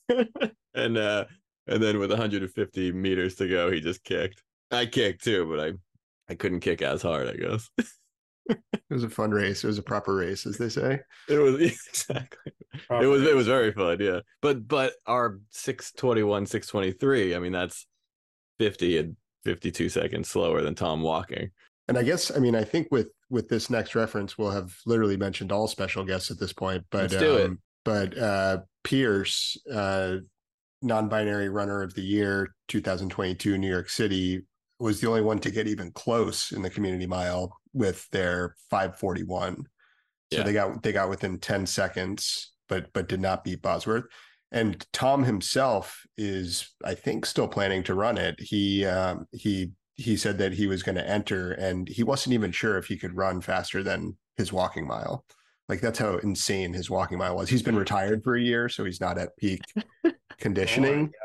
and 0.75 0.97
uh, 0.97 1.25
and 1.67 1.81
then 1.81 1.97
with 1.97 2.11
150 2.11 2.91
meters 2.91 3.35
to 3.35 3.47
go, 3.47 3.71
he 3.71 3.81
just 3.81 4.03
kicked. 4.03 4.43
I 4.71 4.85
kicked 4.85 5.23
too, 5.23 5.45
but 5.49 5.59
I, 5.59 5.73
I 6.29 6.35
couldn't 6.35 6.59
kick 6.59 6.81
as 6.81 7.01
hard. 7.01 7.27
I 7.27 7.33
guess. 7.33 7.69
It 8.49 8.93
was 8.93 9.05
a 9.05 9.09
fun 9.09 9.31
race. 9.31 9.63
It 9.63 9.67
was 9.67 9.77
a 9.77 9.83
proper 9.83 10.13
race, 10.13 10.45
as 10.45 10.57
they 10.57 10.67
say. 10.67 10.99
It 11.29 11.37
was 11.37 11.55
exactly. 11.61 12.51
It 12.89 13.07
was 13.07 13.23
it 13.23 13.35
was 13.35 13.47
very 13.47 13.71
fun, 13.71 13.97
yeah. 14.01 14.19
But 14.41 14.67
but 14.67 14.93
our 15.07 15.39
621, 15.51 16.45
623, 16.47 17.35
I 17.35 17.39
mean 17.39 17.53
that's 17.53 17.87
50 18.59 18.97
and 18.97 19.15
52 19.43 19.89
seconds 19.89 20.29
slower 20.29 20.61
than 20.61 20.75
Tom 20.75 21.01
walking. 21.01 21.49
And 21.87 21.97
I 21.97 22.03
guess 22.03 22.31
I 22.35 22.39
mean 22.39 22.55
I 22.55 22.63
think 22.63 22.87
with 22.91 23.07
with 23.29 23.49
this 23.49 23.69
next 23.69 23.95
reference, 23.95 24.37
we'll 24.37 24.51
have 24.51 24.75
literally 24.85 25.17
mentioned 25.17 25.51
all 25.51 25.67
special 25.67 26.03
guests 26.05 26.31
at 26.31 26.39
this 26.39 26.53
point. 26.53 26.85
But 26.91 27.11
Let's 27.11 27.15
do 27.17 27.35
it. 27.37 27.45
um, 27.47 27.59
but 27.83 28.17
uh, 28.17 28.59
Pierce, 28.83 29.57
uh, 29.71 30.17
non-binary 30.81 31.49
runner 31.49 31.81
of 31.81 31.93
the 31.93 32.01
year, 32.01 32.53
2022, 32.69 33.57
New 33.57 33.69
York 33.69 33.89
City, 33.89 34.43
was 34.79 35.01
the 35.01 35.07
only 35.07 35.21
one 35.21 35.39
to 35.39 35.51
get 35.51 35.67
even 35.67 35.91
close 35.91 36.51
in 36.51 36.61
the 36.61 36.69
community 36.69 37.07
mile 37.07 37.57
with 37.73 38.07
their 38.11 38.55
541. 38.69 39.55
So 40.31 40.39
Yeah. 40.39 40.43
they 40.43 40.53
got 40.53 40.83
they 40.83 40.91
got 40.93 41.09
within 41.09 41.39
10 41.39 41.65
seconds, 41.65 42.53
but 42.69 42.91
but 42.93 43.07
did 43.09 43.19
not 43.19 43.43
beat 43.43 43.61
Bosworth. 43.61 44.05
And 44.53 44.85
Tom 44.93 45.23
himself 45.23 46.05
is, 46.17 46.69
I 46.85 46.93
think, 46.93 47.25
still 47.25 47.47
planning 47.47 47.83
to 47.83 47.95
run 47.95 48.17
it. 48.17 48.39
He 48.39 48.85
um, 48.85 49.25
he 49.31 49.71
he 49.95 50.15
said 50.15 50.37
that 50.37 50.53
he 50.53 50.67
was 50.67 50.83
going 50.83 50.95
to 50.95 51.07
enter, 51.07 51.53
and 51.53 51.87
he 51.89 52.03
wasn't 52.03 52.35
even 52.35 52.51
sure 52.51 52.77
if 52.77 52.85
he 52.85 52.95
could 52.97 53.15
run 53.15 53.41
faster 53.41 53.83
than 53.83 54.15
his 54.37 54.53
walking 54.53 54.87
mile. 54.87 55.25
Like 55.67 55.81
that's 55.81 55.99
how 55.99 56.17
insane 56.17 56.71
his 56.73 56.89
walking 56.89 57.17
mile 57.17 57.35
was. 57.35 57.49
He's 57.49 57.63
been 57.63 57.75
retired 57.75 58.23
for 58.23 58.35
a 58.35 58.41
year, 58.41 58.69
so 58.69 58.85
he's 58.85 59.01
not 59.01 59.17
at 59.17 59.35
peak 59.37 59.61
conditioning. 60.37 61.13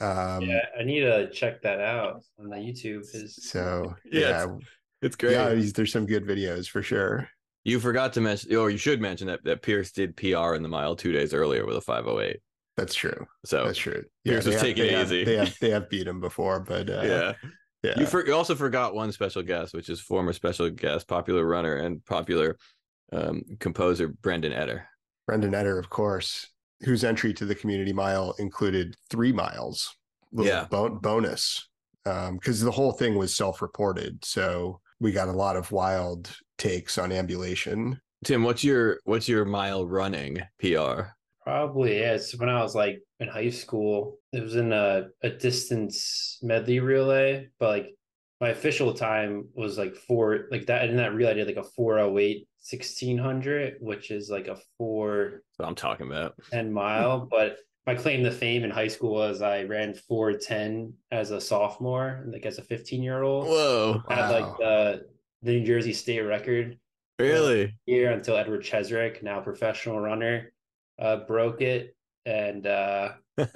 Oh 0.00 0.06
my 0.06 0.10
gosh. 0.26 0.36
um, 0.36 0.42
yeah, 0.42 0.66
I 0.78 0.82
need 0.82 1.00
to 1.00 1.30
check 1.30 1.62
that 1.62 1.80
out 1.80 2.22
on 2.38 2.50
the 2.50 2.56
YouTube. 2.56 3.10
His 3.10 3.36
So 3.36 3.94
Yeah, 4.04 4.20
yeah, 4.20 4.44
it's 4.44 4.64
It's 5.02 5.16
great. 5.16 5.32
yeah, 5.32 5.54
he's, 5.54 5.72
there's 5.72 5.92
some 5.92 6.04
good 6.06 6.26
videos 6.26 6.68
for 6.68 6.82
sure. 6.82 7.28
You 7.64 7.80
forgot 7.80 8.12
to 8.14 8.20
mention, 8.20 8.54
or 8.56 8.70
you 8.70 8.76
should 8.76 9.00
mention 9.00 9.26
that, 9.28 9.42
that 9.44 9.62
Pierce 9.62 9.90
did 9.92 10.16
PR 10.16 10.54
in 10.54 10.62
the 10.62 10.68
mile 10.68 10.94
two 10.96 11.12
days 11.12 11.32
earlier 11.32 11.64
with 11.66 11.76
a 11.76 11.80
508. 11.80 12.40
That's 12.76 12.94
true. 12.94 13.26
So 13.44 13.64
That's 13.64 13.78
true. 13.78 14.04
Pierce 14.24 14.44
they 14.44 14.48
was 14.50 14.54
have- 14.56 14.62
taking 14.62 14.82
they 14.84 14.88
it 14.90 14.94
have- 14.98 15.06
easy. 15.06 15.24
They 15.24 15.36
have 15.36 15.58
they 15.60 15.70
have 15.70 15.88
beat 15.88 16.06
him 16.06 16.20
before, 16.20 16.60
but 16.60 16.90
uh, 16.90 17.02
yeah. 17.04 17.32
yeah, 17.82 18.00
You, 18.00 18.06
for, 18.06 18.26
you 18.26 18.34
also 18.34 18.54
forgot 18.54 18.94
one 18.94 19.12
special 19.12 19.42
guest, 19.42 19.72
which 19.74 19.88
is 19.88 20.00
former 20.00 20.32
special 20.32 20.68
guest, 20.70 21.08
popular 21.08 21.44
runner, 21.46 21.76
and 21.76 22.04
popular 22.04 22.58
um, 23.12 23.42
composer 23.60 24.08
Brendan 24.08 24.52
Etter. 24.52 24.82
Brendan 25.26 25.52
Etter, 25.52 25.78
of 25.78 25.88
course, 25.88 26.48
whose 26.82 27.04
entry 27.04 27.32
to 27.34 27.46
the 27.46 27.54
community 27.54 27.92
mile 27.92 28.34
included 28.38 28.94
three 29.10 29.32
miles. 29.32 29.94
Yeah. 30.32 30.66
bon- 30.68 30.98
bonus 30.98 31.68
because 32.04 32.60
the 32.60 32.72
whole 32.72 32.92
thing 32.92 33.14
was 33.16 33.34
self-reported, 33.36 34.24
so 34.24 34.80
we 35.04 35.12
got 35.12 35.28
a 35.28 35.32
lot 35.32 35.54
of 35.54 35.70
wild 35.70 36.34
takes 36.56 36.96
on 36.96 37.12
ambulation. 37.12 38.00
Tim, 38.24 38.42
what's 38.42 38.64
your 38.64 39.00
what's 39.04 39.28
your 39.28 39.44
mile 39.44 39.86
running 39.86 40.40
PR? 40.58 41.02
Probably, 41.42 42.00
yeah. 42.00 42.18
When 42.38 42.48
I 42.48 42.62
was 42.62 42.74
like 42.74 43.02
in 43.20 43.28
high 43.28 43.50
school. 43.50 44.16
It 44.32 44.42
was 44.42 44.56
in 44.56 44.72
a, 44.72 45.08
a 45.22 45.28
distance 45.28 46.38
medley 46.42 46.80
relay, 46.80 47.48
but 47.60 47.68
like 47.68 47.94
my 48.40 48.48
official 48.48 48.94
time 48.94 49.48
was 49.54 49.76
like 49.76 49.94
four, 49.94 50.46
like 50.50 50.66
that. 50.66 50.88
In 50.88 50.96
that 50.96 51.14
relay, 51.14 51.32
I 51.32 51.34
did 51.34 51.46
like 51.48 51.56
a 51.56 51.62
408 51.62 52.48
1600, 52.70 53.76
which 53.80 54.10
is 54.10 54.30
like 54.30 54.48
a 54.48 54.56
four 54.78 55.42
That's 55.58 55.58
what 55.58 55.68
I'm 55.68 55.74
talking 55.74 56.06
about. 56.06 56.34
10 56.50 56.72
mile. 56.72 57.28
But 57.30 57.58
my 57.86 57.94
claim 57.94 58.24
to 58.24 58.30
fame 58.30 58.64
in 58.64 58.70
high 58.70 58.88
school 58.88 59.12
was 59.14 59.42
I 59.42 59.64
ran 59.64 59.94
410 59.94 60.92
as 61.10 61.30
a 61.30 61.40
sophomore, 61.40 62.24
like 62.28 62.46
as 62.46 62.58
a 62.58 62.62
15 62.62 63.02
year 63.02 63.22
old. 63.22 63.46
Whoa, 63.46 64.02
I 64.08 64.14
Had 64.14 64.30
like 64.30 64.56
the, 64.58 65.06
the 65.42 65.52
New 65.60 65.66
Jersey 65.66 65.92
state 65.92 66.20
record 66.20 66.78
really? 67.18 67.74
year 67.86 68.12
until 68.12 68.36
Edward 68.36 68.62
Cheserek, 68.62 69.22
now 69.22 69.40
professional 69.40 70.00
runner, 70.00 70.52
uh, 70.98 71.16
broke 71.26 71.60
it. 71.60 71.94
And 72.26 72.66
uh, 72.66 73.12
yeah, 73.38 73.46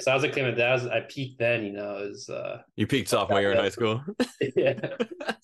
so 0.00 0.10
I 0.10 0.14
was 0.14 0.24
like, 0.24 0.34
that 0.34 0.56
was 0.72 0.86
I 0.88 1.00
peaked 1.02 1.38
then, 1.38 1.64
you 1.64 1.72
know, 1.72 1.98
it 1.98 2.08
was 2.10 2.28
uh, 2.28 2.62
You 2.74 2.88
peaked 2.88 3.08
sophomore 3.08 3.40
year 3.40 3.52
in 3.52 3.58
high 3.58 3.68
school. 3.68 4.02
yeah, 4.56 4.74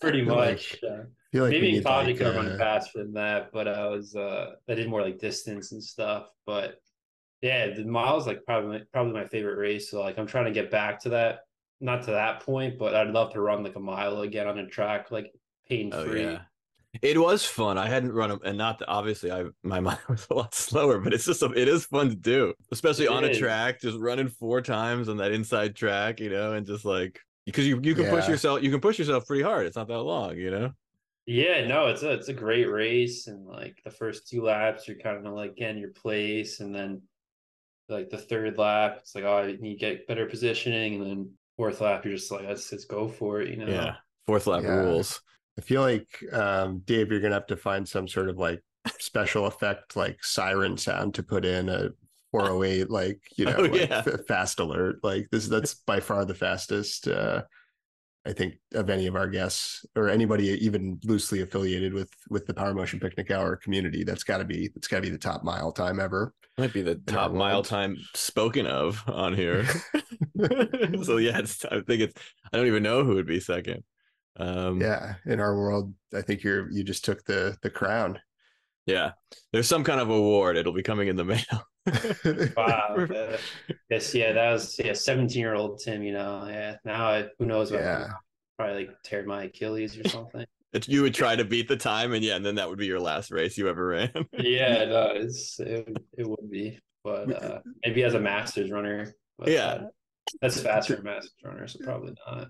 pretty 0.01 0.25
Feel 0.25 0.35
like- 0.35 0.49
much. 0.51 0.79
uh, 0.83 1.03
I 1.33 1.35
feel 1.35 1.45
like 1.45 1.51
maybe 1.53 1.69
in 1.69 1.75
need, 1.77 1.85
college 1.85 2.05
I 2.05 2.09
like, 2.09 2.17
could 2.19 2.27
have 2.27 2.37
run 2.37 2.53
uh, 2.53 2.59
faster 2.59 2.99
than 2.99 3.13
that, 3.15 3.53
but 3.53 3.67
I 3.67 3.87
was 3.87 4.15
uh, 4.15 4.51
I 4.69 4.75
did 4.75 4.87
more 4.91 5.01
like 5.01 5.19
distance 5.19 5.73
and 5.73 5.83
stuff. 5.83 6.27
But 6.45 6.75
yeah, 7.43 7.75
the 7.75 7.85
miles 7.85 8.27
like 8.27 8.45
probably 8.45 8.79
my, 8.79 8.85
probably 8.93 9.13
my 9.13 9.27
favorite 9.27 9.59
race. 9.59 9.91
So 9.91 10.01
like 10.01 10.19
I'm 10.19 10.27
trying 10.27 10.47
to 10.47 10.53
get 10.53 10.71
back 10.71 11.01
to 11.03 11.11
that, 11.11 11.41
not 11.81 12.05
to 12.05 12.13
that 12.13 12.41
point, 12.41 12.79
but 12.79 12.95
I'd 12.95 13.11
love 13.11 13.33
to 13.33 13.41
run 13.41 13.65
like 13.65 13.77
a 13.77 13.81
mile 13.81 14.23
again 14.23 14.47
on 14.47 14.59
a 14.59 14.67
track, 14.69 15.11
like 15.11 15.33
pain 15.69 15.91
free. 15.93 16.25
Oh 16.25 16.31
yeah. 16.31 16.39
It 17.01 17.19
was 17.19 17.45
fun. 17.45 17.79
I 17.79 17.89
hadn't 17.89 18.13
run 18.13 18.29
them, 18.29 18.41
and 18.45 18.59
not 18.59 18.79
that 18.79 18.89
obviously 18.89 19.33
I 19.33 19.47
my 19.63 19.81
mind 19.89 19.99
was 20.09 20.27
a 20.31 20.35
lot 20.35 20.55
slower, 20.55 21.01
but 21.01 21.13
it's 21.13 21.25
just 21.25 21.43
it 21.43 21.69
is 21.69 21.87
fun 21.87 22.11
to 22.11 22.17
do, 22.17 22.55
especially 22.71 23.07
It 23.07 23.09
on 23.09 23.25
a 23.25 23.31
track, 23.31 23.81
just 23.81 23.99
running 23.99 24.29
four 24.29 24.61
times 24.61 25.09
on 25.09 25.17
that 25.17 25.33
inside 25.33 25.75
track, 25.75 26.21
you 26.21 26.31
know, 26.31 26.53
and 26.53 26.67
just 26.67 26.85
like 26.85 27.21
because 27.47 27.67
you 27.67 27.81
you 27.83 27.95
can 27.95 28.07
push 28.07 28.29
yourself, 28.29 28.63
you 28.63 28.71
can 28.71 28.81
push 28.81 28.99
yourself 28.99 29.27
pretty 29.27 29.43
hard. 29.43 29.67
It's 29.67 29.77
not 29.77 29.89
that 29.89 30.01
long, 30.01 30.37
you 30.37 30.51
know. 30.51 30.73
Yeah, 31.27 31.67
no, 31.67 31.87
it's 31.87 32.03
a 32.03 32.13
it's 32.13 32.29
a 32.29 32.35
great 32.35 32.67
race, 32.71 33.27
and 33.29 33.47
like 33.47 33.81
the 33.85 33.91
first 33.91 34.29
two 34.29 34.43
laps, 34.43 34.89
you're 34.89 34.99
kind 34.99 35.27
of 35.27 35.33
like 35.35 35.57
getting 35.57 35.79
your 35.79 35.93
place, 35.93 36.61
and 36.61 36.75
then 36.75 37.03
like 37.93 38.11
the 38.11 38.19
third 38.19 38.59
lap, 38.59 38.99
it's 39.01 39.15
like 39.15 39.25
oh, 39.25 39.39
I 39.39 39.47
need 39.53 39.75
to 39.75 39.81
get 39.81 40.07
better 40.09 40.27
positioning, 40.27 40.97
and 40.97 41.07
then 41.07 41.31
fourth 41.57 41.81
lap, 41.81 42.05
you're 42.05 42.15
just 42.15 42.31
like 42.33 42.47
let's 42.47 42.71
let's 42.73 42.85
go 42.87 43.09
for 43.09 43.41
it, 43.43 43.51
you 43.51 43.57
know? 43.57 43.67
Yeah, 43.71 43.97
fourth 44.27 44.47
lap 44.47 44.65
Yeah. 44.65 44.71
rules. 44.71 45.21
I 45.59 45.61
feel 45.63 45.83
like 45.83 46.09
um, 46.33 46.81
Dave, 46.87 47.11
you're 47.11 47.21
gonna 47.21 47.35
have 47.35 47.47
to 47.49 47.57
find 47.57 47.89
some 47.89 48.09
sort 48.09 48.29
of 48.31 48.39
like 48.39 48.63
special 48.99 49.47
effect, 49.47 49.97
like 49.97 50.25
siren 50.25 50.77
sound 50.77 51.15
to 51.15 51.23
put 51.23 51.45
in 51.45 51.69
a 51.69 51.91
408, 52.33 52.91
like 52.91 53.21
you 53.37 53.45
know, 53.51 53.57
Oh, 53.59 53.63
like 53.63 53.89
yeah. 53.89 54.03
f- 54.07 54.27
fast 54.27 54.61
alert. 54.61 54.97
Like 55.03 55.29
this, 55.31 55.49
that's 55.49 55.75
by 55.75 56.01
far 56.01 56.25
the 56.25 56.35
fastest. 56.35 57.09
Uh, 57.09 57.43
I 58.25 58.33
think 58.33 58.55
of 58.75 58.89
any 58.89 59.07
of 59.09 59.17
our 59.17 59.27
guests 59.29 59.85
or 59.97 60.09
anybody 60.09 60.49
even 60.65 61.01
loosely 61.05 61.41
affiliated 61.41 61.93
with 61.93 62.11
with 62.31 62.47
the 62.47 62.55
Power 62.55 62.73
Motion 62.73 63.01
Picnic 63.01 63.31
Hour 63.31 63.57
community. 63.57 64.05
That's 64.05 64.23
got 64.25 64.39
to 64.39 64.45
be 64.45 64.69
that's 64.75 64.87
got 64.89 64.97
to 64.99 65.03
be 65.03 65.11
the 65.11 65.19
top 65.19 65.43
mile 65.43 65.73
time 65.73 65.99
ever. 65.99 66.33
Might 66.59 66.73
be 66.73 66.83
the 66.83 66.97
top 66.97 67.33
mile 67.33 67.63
time 67.63 67.97
spoken 68.15 68.67
of 68.67 69.03
on 69.09 69.35
here. 69.35 69.67
so 71.03 71.17
yeah, 71.17 71.39
it's, 71.39 71.65
I 71.65 71.81
think 71.81 72.03
it's. 72.03 72.15
I 72.53 72.57
don't 72.57 72.67
even 72.67 72.83
know 72.83 73.05
who 73.05 73.15
would 73.15 73.27
be 73.27 73.41
second. 73.41 73.83
Um, 74.37 74.81
Yeah, 74.81 75.15
in 75.27 75.41
our 75.41 75.57
world, 75.57 75.93
I 76.15 76.23
think 76.23 76.43
you're 76.43 76.71
you 76.71 76.85
just 76.85 77.05
took 77.05 77.25
the 77.25 77.57
the 77.63 77.71
crown. 77.71 78.21
yeah. 78.87 79.13
There's 79.53 79.69
some 79.69 79.85
kind 79.85 80.01
of 80.01 80.11
award. 80.11 80.57
It'll 80.57 80.73
be 80.73 80.83
coming 80.83 81.09
in 81.09 81.17
the 81.17 81.25
mail. 81.35 81.67
Wow. 82.57 82.97
uh, 83.11 83.37
yes, 83.91 84.15
yeah, 84.15 84.33
that 84.33 84.53
was 84.53 84.79
yeah, 84.79 84.93
17 84.93 85.41
year 85.41 85.55
old 85.55 85.81
Tim, 85.81 86.03
you 86.03 86.13
know. 86.13 86.47
Yeah. 86.49 86.77
Now 86.85 87.09
I, 87.09 87.29
who 87.39 87.47
knows 87.47 87.71
what 87.73 87.81
Yeah. 87.81 88.09
probably 88.59 88.87
like 88.87 89.03
tear 89.03 89.25
my 89.25 89.45
Achilles 89.45 89.99
or 89.99 90.09
something. 90.09 90.47
If 90.73 90.89
you 90.89 91.03
would 91.03 91.15
try 91.15 91.37
to 91.37 91.45
beat 91.45 91.69
the 91.69 91.77
time, 91.77 92.13
and 92.15 92.25
yeah, 92.25 92.37
and 92.37 92.47
then 92.47 92.55
that 92.55 92.69
would 92.69 92.79
be 92.79 92.87
your 92.87 93.01
last 93.01 93.31
race 93.31 93.59
you 93.59 93.69
ever 93.69 93.89
ran. 93.89 94.11
yeah, 94.39 94.85
no, 94.85 95.11
it's 95.15 95.61
it, 95.61 95.95
it 96.17 96.27
would 96.27 96.51
be. 96.51 96.79
But 97.05 97.43
uh 97.43 97.61
maybe 97.85 98.05
as 98.05 98.15
a 98.15 98.21
masters 98.21 98.71
runner. 98.71 99.13
But, 99.39 99.49
Yeah. 99.49 99.67
uh, 99.67 99.87
that's 100.41 100.61
fast 100.61 100.89
for 100.89 100.95
a 100.95 101.03
masters 101.03 101.35
runner, 101.45 101.67
so 101.67 101.81
probably 101.83 102.15
not. 102.27 102.49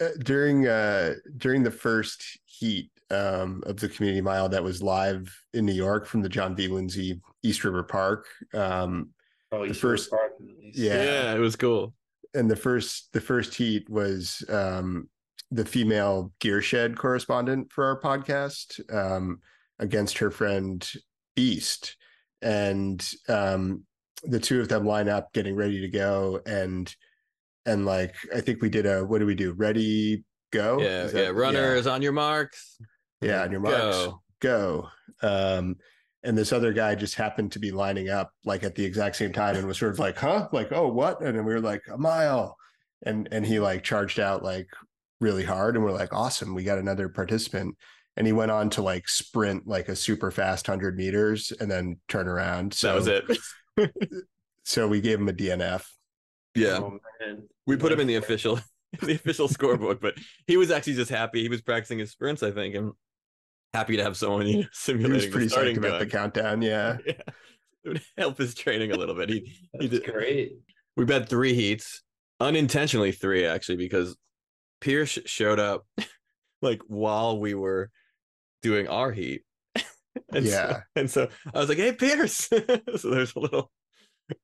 Uh, 0.00 0.08
during 0.18 0.66
uh 0.66 1.14
during 1.38 1.62
the 1.62 1.70
first 1.70 2.38
heat 2.44 2.90
um 3.10 3.62
of 3.64 3.78
the 3.78 3.88
community 3.88 4.20
mile 4.20 4.48
that 4.50 4.62
was 4.64 4.82
live 4.82 5.32
in 5.54 5.64
New 5.64 5.72
York 5.72 6.04
from 6.06 6.20
the 6.20 6.28
John 6.28 6.54
V. 6.56 6.66
Lindsay 6.68 7.20
East 7.42 7.64
River 7.64 7.82
Park. 7.82 8.26
Um 8.54 9.10
Probably 9.50 9.68
The 9.68 9.74
East 9.74 9.82
River 9.82 9.96
first- 9.96 10.10
Park, 10.10 10.32
at 10.40 10.46
least. 10.64 10.78
Yeah. 10.78 11.34
it 11.34 11.38
was 11.38 11.56
cool. 11.56 11.94
and 12.34 12.50
the 12.50 12.56
first 12.56 13.12
the 13.12 13.20
first 13.20 13.54
heat 13.54 13.88
was 13.90 14.44
um 14.48 15.08
the 15.50 15.64
female 15.64 16.32
gear 16.40 16.62
shed 16.62 16.96
correspondent 16.96 17.70
for 17.72 17.84
our 17.84 18.00
podcast 18.00 18.80
um 18.94 19.40
against 19.78 20.18
her 20.18 20.30
friend 20.30 20.90
Beast. 21.36 21.96
And 22.40 23.06
um 23.28 23.84
the 24.24 24.40
two 24.40 24.60
of 24.60 24.68
them 24.68 24.86
line 24.86 25.08
up 25.08 25.32
getting 25.32 25.56
ready 25.56 25.80
to 25.80 25.88
go 25.88 26.40
and 26.46 26.94
and 27.66 27.84
like 27.86 28.14
I 28.34 28.40
think 28.40 28.62
we 28.62 28.68
did 28.70 28.86
a 28.86 29.04
what 29.04 29.18
do 29.18 29.26
we 29.26 29.34
do? 29.34 29.52
Ready, 29.52 30.24
go. 30.52 30.80
Yeah, 30.80 31.04
Is 31.04 31.12
yeah. 31.12 31.22
that- 31.24 31.34
Runners 31.34 31.86
on 31.86 32.02
your 32.02 32.12
marks. 32.12 32.78
Yeah, 33.20 33.42
on 33.42 33.52
your 33.52 33.60
marks, 33.60 33.96
Go. 33.96 34.22
go. 34.40 34.88
Um, 35.22 35.76
and 36.24 36.36
this 36.38 36.52
other 36.52 36.72
guy 36.72 36.94
just 36.94 37.16
happened 37.16 37.52
to 37.52 37.58
be 37.58 37.70
lining 37.70 38.08
up 38.08 38.32
like 38.44 38.62
at 38.62 38.74
the 38.74 38.84
exact 38.84 39.16
same 39.16 39.32
time 39.32 39.56
and 39.56 39.66
was 39.66 39.78
sort 39.78 39.92
of 39.92 39.98
like, 39.98 40.16
huh? 40.16 40.48
Like, 40.52 40.70
oh, 40.72 40.88
what? 40.88 41.20
And 41.20 41.36
then 41.36 41.44
we 41.44 41.52
were 41.52 41.60
like, 41.60 41.82
a 41.92 41.98
mile. 41.98 42.56
And 43.04 43.28
and 43.32 43.44
he 43.44 43.58
like 43.58 43.82
charged 43.82 44.20
out 44.20 44.44
like 44.44 44.68
really 45.20 45.44
hard. 45.44 45.74
And 45.74 45.84
we're 45.84 45.92
like, 45.92 46.12
awesome, 46.12 46.54
we 46.54 46.62
got 46.64 46.78
another 46.78 47.08
participant. 47.08 47.76
And 48.16 48.26
he 48.26 48.32
went 48.32 48.50
on 48.50 48.70
to 48.70 48.82
like 48.82 49.08
sprint 49.08 49.66
like 49.66 49.88
a 49.88 49.96
super 49.96 50.30
fast 50.30 50.66
hundred 50.66 50.96
meters 50.96 51.52
and 51.58 51.70
then 51.70 51.98
turn 52.08 52.28
around. 52.28 52.74
So 52.74 53.00
that 53.00 53.26
was 53.26 53.38
it. 53.78 53.98
So 54.64 54.86
we 54.86 55.00
gave 55.00 55.18
him 55.18 55.28
a 55.28 55.32
DNF. 55.32 55.84
yeah. 56.54 56.78
Oh. 56.78 56.98
We 57.66 57.76
put 57.76 57.90
him 57.90 57.98
in 57.98 58.06
the 58.06 58.14
official 58.16 58.60
the 59.02 59.14
official 59.14 59.48
scorebook, 59.48 60.00
but 60.00 60.14
he 60.46 60.56
was 60.56 60.70
actually 60.70 60.94
just 60.94 61.10
happy. 61.10 61.42
He 61.42 61.48
was 61.48 61.62
practicing 61.62 61.98
his 61.98 62.10
sprints, 62.12 62.42
I 62.42 62.50
think, 62.52 62.74
and 62.74 62.92
happy 63.74 63.96
to 63.96 64.02
have 64.02 64.16
someone 64.16 64.46
you 64.46 64.56
know, 64.56 64.62
He 64.62 64.68
simulating 64.72 65.12
was 65.14 65.24
the 65.26 65.30
pretty 65.30 65.48
starting 65.48 65.78
about 65.78 65.98
the 66.00 66.06
countdown. 66.18 66.62
Yeah. 66.62 66.98
Yeah. 67.06 67.14
It 67.84 67.88
would 67.88 68.02
help 68.16 68.38
his 68.38 68.54
training 68.54 68.92
a 68.92 68.96
little 68.96 69.16
bit. 69.16 69.28
He 69.28 69.58
he 69.80 69.88
did 69.88 70.04
great. 70.04 70.52
we 70.96 71.04
bet 71.04 71.28
three 71.28 71.52
heats, 71.52 72.02
unintentionally 72.38 73.10
three 73.10 73.44
actually, 73.44 73.76
because 73.76 74.16
Pierce 74.80 75.18
showed 75.26 75.58
up 75.58 75.84
like 76.60 76.80
while 76.86 77.40
we 77.40 77.54
were 77.54 77.90
doing 78.62 78.86
our 78.86 79.10
heat. 79.10 79.42
and 80.32 80.44
Yeah. 80.46 80.72
So, 80.74 80.80
and 80.94 81.10
so 81.10 81.28
I 81.52 81.58
was 81.58 81.68
like, 81.68 81.78
"Hey, 81.78 81.90
Pierce!" 81.92 82.34
so 82.48 83.10
there's 83.10 83.34
a 83.34 83.40
little, 83.40 83.72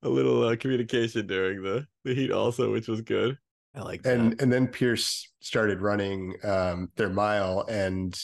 a 0.02 0.08
little 0.08 0.42
uh, 0.48 0.56
communication 0.56 1.28
during 1.28 1.62
the 1.62 1.86
the 2.04 2.14
heat 2.16 2.32
also, 2.32 2.72
which 2.72 2.88
was 2.88 3.02
good. 3.02 3.38
I 3.72 3.82
like 3.82 4.02
that. 4.02 4.16
and 4.16 4.42
and 4.42 4.52
then 4.52 4.66
Pierce 4.66 5.30
started 5.38 5.80
running 5.80 6.34
um 6.42 6.90
their 6.96 7.10
mile 7.10 7.64
and 7.68 8.20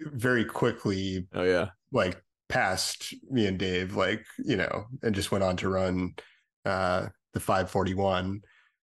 very 0.00 0.44
quickly 0.44 1.26
oh 1.34 1.42
yeah, 1.42 1.68
like 1.92 2.22
passed 2.48 3.14
me 3.30 3.46
and 3.46 3.58
Dave 3.58 3.94
like 3.94 4.24
you 4.38 4.56
know 4.56 4.86
and 5.02 5.14
just 5.14 5.30
went 5.30 5.44
on 5.44 5.56
to 5.58 5.68
run 5.68 6.14
uh 6.64 7.06
the 7.32 7.40
541 7.40 8.40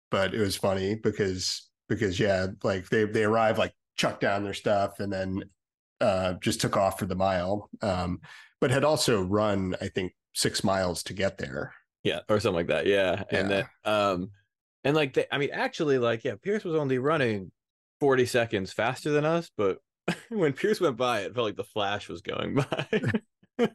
but 0.09 0.33
it 0.33 0.39
was 0.39 0.57
funny 0.57 0.95
because 0.95 1.69
because 1.87 2.19
yeah 2.19 2.47
like 2.63 2.89
they 2.89 3.05
they 3.05 3.23
arrived 3.23 3.59
like 3.59 3.73
chucked 3.97 4.21
down 4.21 4.43
their 4.43 4.53
stuff 4.53 4.99
and 4.99 5.13
then 5.13 5.43
uh 6.01 6.33
just 6.41 6.59
took 6.59 6.75
off 6.75 6.97
for 6.97 7.05
the 7.05 7.15
mile 7.15 7.69
um 7.83 8.19
but 8.59 8.71
had 8.71 8.83
also 8.83 9.21
run 9.21 9.75
I 9.79 9.89
think 9.89 10.13
6 10.33 10.63
miles 10.63 11.03
to 11.03 11.13
get 11.13 11.37
there. 11.37 11.73
Yeah, 12.03 12.21
or 12.29 12.39
something 12.39 12.55
like 12.55 12.67
that. 12.67 12.87
Yeah, 12.87 13.23
and 13.29 13.49
then 13.49 13.65
um, 13.85 14.31
and 14.83 14.95
like 14.95 15.13
they, 15.13 15.25
I 15.31 15.37
mean, 15.37 15.51
actually, 15.53 15.99
like 15.99 16.23
yeah, 16.23 16.33
Pierce 16.41 16.63
was 16.63 16.75
only 16.75 16.97
running 16.97 17.51
forty 17.99 18.25
seconds 18.25 18.73
faster 18.73 19.11
than 19.11 19.23
us, 19.23 19.51
but 19.55 19.77
when 20.29 20.53
Pierce 20.53 20.79
went 20.81 20.97
by, 20.97 21.21
it 21.21 21.33
felt 21.33 21.45
like 21.45 21.55
the 21.55 21.63
Flash 21.63 22.09
was 22.09 22.21
going 22.21 22.55
by. 22.55 22.87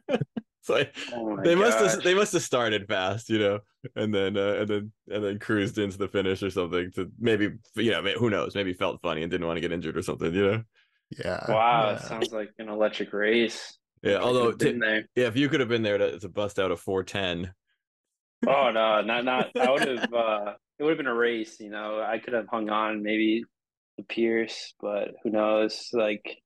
so 0.61 0.77
I, 0.77 0.91
Oh 1.11 1.35
my 1.35 1.43
they 1.43 1.55
must 1.55 1.79
have 1.79 2.03
they 2.03 2.13
must 2.13 2.33
have 2.33 2.41
started 2.43 2.87
fast, 2.87 3.29
you 3.29 3.39
know, 3.39 3.59
and 3.95 4.13
then 4.13 4.37
uh, 4.37 4.53
and 4.59 4.67
then 4.67 4.91
and 5.09 5.23
then 5.23 5.39
cruised 5.39 5.77
into 5.77 5.97
the 5.97 6.07
finish 6.07 6.43
or 6.43 6.49
something 6.49 6.91
to 6.93 7.11
maybe 7.19 7.51
you 7.75 7.91
know 7.91 8.01
who 8.03 8.29
knows 8.29 8.55
maybe 8.55 8.73
felt 8.73 9.01
funny 9.01 9.21
and 9.23 9.31
didn't 9.31 9.47
want 9.47 9.57
to 9.57 9.61
get 9.61 9.71
injured 9.71 9.97
or 9.97 10.01
something, 10.01 10.33
you 10.33 10.51
know. 10.51 10.63
yeah 11.17 11.45
Wow, 11.47 11.91
yeah. 11.91 11.97
sounds 11.97 12.31
like 12.31 12.51
an 12.59 12.69
electric 12.69 13.13
race. 13.13 13.77
Yeah, 14.03 14.17
although 14.17 14.51
could've 14.51 14.59
been 14.59 14.79
t- 14.81 14.85
there. 14.85 15.05
yeah, 15.15 15.27
if 15.27 15.35
you 15.35 15.49
could 15.49 15.59
have 15.59 15.69
been 15.69 15.83
there 15.83 15.97
to, 15.97 16.19
to 16.19 16.29
bust 16.29 16.59
out 16.59 16.71
a 16.71 16.77
Oh 18.45 18.71
no, 18.71 19.01
not 19.01 19.25
not. 19.25 19.57
I 19.57 19.71
would 19.71 19.83
have. 19.83 20.13
uh 20.13 20.53
It 20.79 20.83
would 20.83 20.91
have 20.91 20.97
been 20.97 21.07
a 21.07 21.13
race. 21.13 21.59
You 21.59 21.69
know, 21.69 22.01
I 22.01 22.19
could 22.19 22.33
have 22.33 22.47
hung 22.47 22.69
on 22.69 23.01
maybe 23.01 23.43
the 23.97 24.03
Pierce, 24.03 24.73
but 24.79 25.09
who 25.23 25.29
knows? 25.31 25.89
Like 25.93 26.37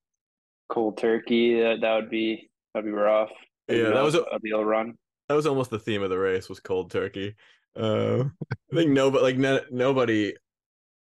cold 0.70 0.98
turkey. 0.98 1.60
That 1.62 1.82
that 1.82 1.96
would 1.96 2.10
be 2.10 2.50
that'd 2.74 2.86
be 2.86 2.92
rough. 2.92 3.30
Yeah, 3.68 3.90
that 3.92 4.04
was 4.04 4.16
a- 4.16 4.22
a 4.22 4.40
real 4.42 4.64
run. 4.64 4.96
that 5.30 5.36
was 5.36 5.46
almost 5.48 5.70
the 5.72 5.80
theme 5.80 6.04
of 6.04 6.10
the 6.10 6.20
race 6.20 6.50
was 6.50 6.60
cold 6.60 6.92
turkey. 6.92 7.36
Uh, 7.76 8.26
I 8.72 8.76
think 8.76 8.92
nobody 8.92 9.24
like 9.24 9.38
no, 9.38 9.62
nobody 9.72 10.34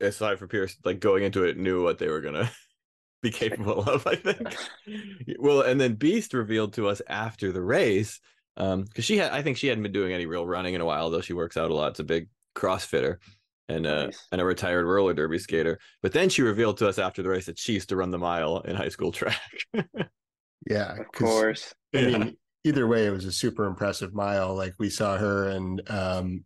aside 0.02 0.38
from 0.40 0.50
Pierce 0.50 0.76
like 0.84 1.00
going 1.00 1.24
into 1.24 1.44
it 1.46 1.58
knew 1.58 1.82
what 1.84 1.98
they 1.98 2.10
were 2.10 2.22
gonna 2.22 2.52
be 3.22 3.32
capable 3.32 3.82
of. 3.84 4.06
I 4.06 4.16
think. 4.16 4.56
well, 5.40 5.62
and 5.62 5.80
then 5.80 5.96
Beast 5.96 6.34
revealed 6.34 6.74
to 6.74 6.88
us 6.90 7.02
after 7.08 7.52
the 7.54 7.62
race, 7.62 8.20
um, 8.58 8.84
because 8.84 9.06
she 9.06 9.18
had 9.18 9.32
I 9.32 9.42
think 9.42 9.58
she 9.58 9.68
hadn't 9.68 9.84
been 9.84 9.92
doing 9.94 10.14
any 10.14 10.26
real 10.26 10.46
running 10.46 10.74
in 10.74 10.82
a 10.82 10.86
while, 10.86 11.10
though 11.10 11.22
she 11.22 11.34
works 11.34 11.56
out 11.58 11.72
a 11.72 11.74
lot. 11.74 11.92
It's 11.92 12.00
a 12.00 12.04
big 12.04 12.28
CrossFitter. 12.56 13.18
And 13.70 13.86
uh, 13.86 14.06
Nice. 14.06 14.28
and 14.32 14.40
a 14.40 14.46
retired 14.46 14.86
roller 14.86 15.14
derby 15.14 15.40
skater. 15.40 15.78
But 16.02 16.14
then 16.14 16.30
she 16.30 16.42
revealed 16.42 16.78
to 16.78 16.88
us 16.88 16.98
after 17.00 17.22
the 17.22 17.30
race 17.30 17.46
that 17.48 17.60
she 17.60 17.74
used 17.74 17.90
to 17.90 17.96
run 17.98 18.12
the 18.12 18.18
mile 18.18 18.60
in 18.62 18.76
high 18.76 18.88
school 18.90 19.12
track. 19.12 19.42
yeah 20.70 20.96
of 20.98 21.12
course. 21.14 21.74
I 21.94 22.00
Yeah. 22.00 22.18
mean, 22.18 22.38
either 22.64 22.88
way, 22.88 23.06
it 23.06 23.12
was 23.12 23.26
a 23.26 23.32
super 23.32 23.66
impressive 23.66 24.14
mile. 24.14 24.56
Like 24.56 24.74
we 24.80 24.90
saw 24.90 25.18
her 25.18 25.50
and 25.50 25.82
um, 25.90 26.46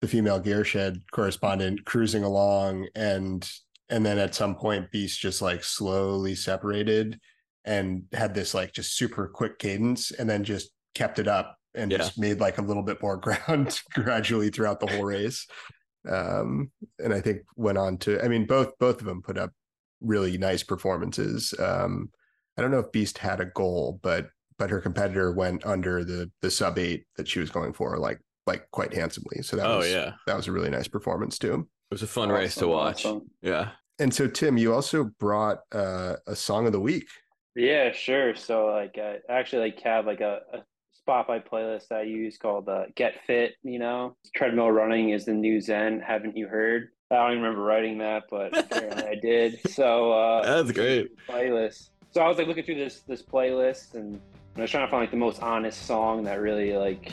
the 0.00 0.08
female 0.08 0.40
gear 0.40 0.64
shed 0.64 1.02
correspondent 1.12 1.84
cruising 1.84 2.24
along, 2.24 2.88
and 2.94 3.48
and 3.88 4.04
then 4.06 4.18
at 4.18 4.34
some 4.34 4.54
point, 4.54 4.90
Beast 4.90 5.20
just 5.20 5.42
like 5.42 5.62
slowly 5.62 6.34
separated 6.34 7.20
and 7.64 8.04
had 8.12 8.34
this 8.34 8.54
like 8.54 8.72
just 8.72 8.96
super 8.96 9.28
quick 9.28 9.58
cadence, 9.58 10.10
and 10.10 10.28
then 10.28 10.42
just 10.44 10.70
kept 10.94 11.18
it 11.18 11.28
up 11.28 11.56
and 11.74 11.90
Yeah. 11.92 11.98
just 11.98 12.18
made 12.18 12.40
like 12.40 12.58
a 12.58 12.62
little 12.62 12.82
bit 12.82 13.00
more 13.02 13.16
ground 13.18 13.80
gradually 13.94 14.50
throughout 14.50 14.80
the 14.80 14.86
whole 14.86 15.04
race. 15.04 15.46
Um, 16.08 16.70
and 16.98 17.12
I 17.14 17.20
think 17.20 17.42
went 17.56 17.78
on 17.78 17.98
to, 17.98 18.22
I 18.22 18.28
mean, 18.28 18.46
both 18.46 18.78
both 18.78 19.00
of 19.00 19.06
them 19.06 19.22
put 19.22 19.38
up 19.38 19.52
really 20.00 20.36
nice 20.38 20.62
performances. 20.62 21.54
Um, 21.58 22.10
I 22.58 22.62
don't 22.62 22.70
know 22.70 22.80
if 22.80 22.92
Beast 22.92 23.18
had 23.18 23.40
a 23.40 23.46
goal, 23.46 24.00
but 24.02 24.28
but 24.58 24.70
her 24.70 24.80
competitor 24.80 25.32
went 25.32 25.64
under 25.64 26.04
the 26.04 26.30
the 26.40 26.50
sub 26.50 26.78
eight 26.78 27.04
that 27.16 27.28
she 27.28 27.40
was 27.40 27.50
going 27.50 27.72
for, 27.72 27.98
like 27.98 28.20
like 28.46 28.68
quite 28.70 28.92
handsomely. 28.92 29.42
So 29.42 29.56
that 29.56 29.66
oh 29.66 29.78
was 29.78 29.90
yeah, 29.90 30.12
that 30.26 30.36
was 30.36 30.48
a 30.48 30.52
really 30.52 30.70
nice 30.70 30.88
performance 30.88 31.38
too. 31.38 31.54
it 31.54 31.94
was 31.94 32.02
a 32.02 32.06
fun 32.06 32.28
race 32.30 32.54
to 32.56 32.68
watch. 32.68 33.04
awesome. 33.04 33.30
Yeah. 33.40 33.70
And 33.98 34.12
so 34.12 34.26
Tim, 34.26 34.56
you 34.56 34.74
also 34.74 35.04
brought 35.20 35.58
uh, 35.72 36.16
a 36.26 36.34
song 36.34 36.66
of 36.66 36.72
the 36.72 36.80
week. 36.80 37.06
Yeah, 37.54 37.92
sure. 37.92 38.34
So 38.34 38.66
like 38.66 38.98
I 38.98 39.18
actually 39.28 39.70
like 39.70 39.80
have 39.82 40.06
like 40.06 40.20
a, 40.20 40.40
a 40.52 40.58
Spotify 41.06 41.46
playlist 41.46 41.92
I 41.92 42.02
use 42.02 42.38
called 42.38 42.68
uh, 42.68 42.84
Get 42.94 43.14
Fit, 43.26 43.54
you 43.62 43.78
know. 43.78 44.16
Treadmill 44.34 44.70
running 44.70 45.10
is 45.10 45.24
the 45.24 45.34
new 45.34 45.60
Zen, 45.60 46.00
haven't 46.00 46.36
you 46.36 46.46
heard? 46.48 46.88
I 47.10 47.16
don't 47.16 47.32
even 47.32 47.42
remember 47.42 47.62
writing 47.62 47.98
that, 47.98 48.24
but 48.30 48.56
apparently 48.58 49.04
I 49.04 49.14
did. 49.16 49.60
So 49.70 50.12
uh 50.12 50.42
That's 50.42 50.72
great. 50.72 51.10
playlist. 51.28 51.90
So 52.10 52.20
I 52.20 52.28
was 52.28 52.38
like 52.38 52.46
looking 52.46 52.64
through 52.64 52.76
this 52.76 53.00
this 53.00 53.22
playlist 53.22 53.94
and 53.94 54.20
I 54.56 54.62
was 54.62 54.70
trying 54.70 54.86
to 54.86 54.90
find 54.90 55.02
like 55.02 55.10
the 55.10 55.16
most 55.16 55.42
honest 55.42 55.86
song 55.86 56.24
that 56.24 56.40
really 56.40 56.74
like, 56.74 57.12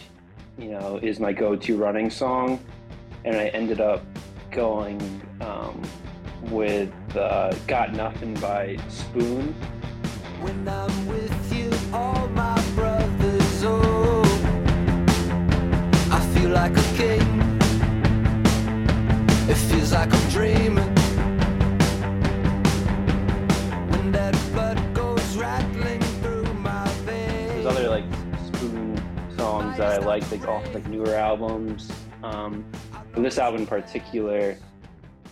you 0.58 0.72
know, 0.72 1.00
is 1.02 1.20
my 1.20 1.32
go-to 1.32 1.78
running 1.78 2.10
song. 2.10 2.64
And 3.24 3.36
I 3.36 3.48
ended 3.50 3.80
up 3.80 4.04
going 4.52 5.00
um, 5.42 5.82
with 6.52 6.92
uh, 7.16 7.54
Got 7.68 7.94
Nothing 7.94 8.34
by 8.36 8.78
Spoon. 8.90 9.56
Like 16.50 16.72
a 16.72 16.82
king. 16.98 17.22
It 19.48 19.56
feels 19.56 19.94
like 19.94 20.12
I'm 20.12 20.30
dreaming. 20.30 20.96
There's 27.06 27.66
other 27.66 27.90
like 27.90 28.06
Spoon 28.48 28.98
songs 29.38 29.78
that 29.78 30.02
I 30.02 30.06
like, 30.06 30.30
like 30.32 30.48
off 30.48 30.74
like 30.74 30.88
newer 30.88 31.14
albums. 31.14 31.92
Um, 32.24 32.66
this 33.16 33.38
album 33.38 33.62
in 33.62 33.68
particular, 33.68 34.58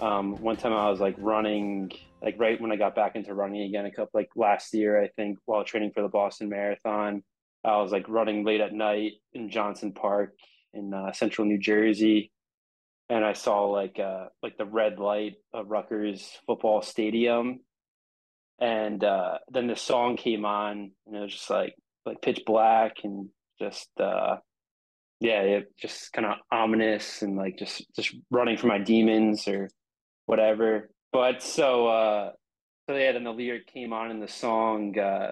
um, 0.01 0.35
one 0.35 0.55
time 0.55 0.73
I 0.73 0.89
was 0.89 0.99
like 0.99 1.15
running, 1.17 1.91
like 2.21 2.35
right 2.37 2.61
when 2.61 2.71
I 2.71 2.75
got 2.75 2.95
back 2.95 3.15
into 3.15 3.33
running 3.33 3.63
again, 3.63 3.85
a 3.85 3.91
couple 3.91 4.11
like 4.13 4.29
last 4.35 4.73
year, 4.73 5.01
I 5.01 5.07
think, 5.07 5.39
while 5.45 5.63
training 5.63 5.91
for 5.95 6.01
the 6.03 6.09
Boston 6.09 6.49
Marathon. 6.49 7.23
I 7.63 7.77
was 7.77 7.91
like 7.91 8.07
running 8.07 8.45
late 8.45 8.61
at 8.61 8.71
night 8.71 9.13
in 9.33 9.49
Johnson 9.49 9.91
Park 9.91 10.35
in 10.77 10.93
uh, 10.93 11.11
central 11.11 11.47
New 11.47 11.57
Jersey, 11.57 12.31
and 13.09 13.25
I 13.25 13.33
saw 13.33 13.65
like 13.65 13.99
uh, 13.99 14.27
like 14.41 14.57
the 14.57 14.65
red 14.65 14.99
light 14.99 15.35
of 15.53 15.69
Rutgers 15.69 16.29
football 16.45 16.81
stadium, 16.81 17.59
and 18.59 19.03
uh, 19.03 19.39
then 19.49 19.67
the 19.67 19.75
song 19.75 20.17
came 20.17 20.45
on, 20.45 20.91
and 21.05 21.15
it 21.15 21.19
was 21.19 21.33
just 21.33 21.49
like 21.49 21.75
like 22.05 22.21
pitch 22.21 22.43
black 22.45 22.97
and 23.03 23.29
just 23.59 23.89
uh, 23.99 24.37
yeah, 25.19 25.41
it 25.41 25.73
just 25.77 26.13
kind 26.13 26.27
of 26.27 26.37
ominous 26.51 27.21
and 27.21 27.35
like 27.35 27.57
just 27.57 27.85
just 27.95 28.15
running 28.31 28.57
from 28.57 28.69
my 28.69 28.79
demons 28.79 29.47
or 29.47 29.69
whatever. 30.25 30.89
But 31.11 31.41
so 31.41 31.87
uh, 31.87 32.31
so 32.89 32.95
yeah, 32.95 33.11
then 33.11 33.23
the 33.23 33.31
lyric 33.31 33.67
came 33.67 33.91
on 33.91 34.11
in 34.11 34.19
the 34.19 34.27
song, 34.27 34.97
uh, 34.97 35.31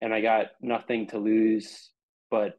and 0.00 0.14
I 0.14 0.20
got 0.20 0.46
nothing 0.62 1.08
to 1.08 1.18
lose 1.18 1.90
but 2.30 2.58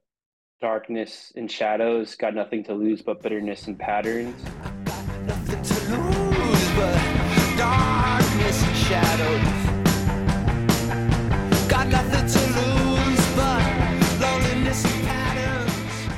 darkness 0.62 1.32
and 1.36 1.49
shadows. 1.49 2.16
Got 2.16 2.36
nothing 2.36 2.64
to 2.66 2.74
lose 2.74 3.01
but 3.01 3.22
bitterness 3.22 3.68
and 3.68 3.80
patterns. 3.80 4.43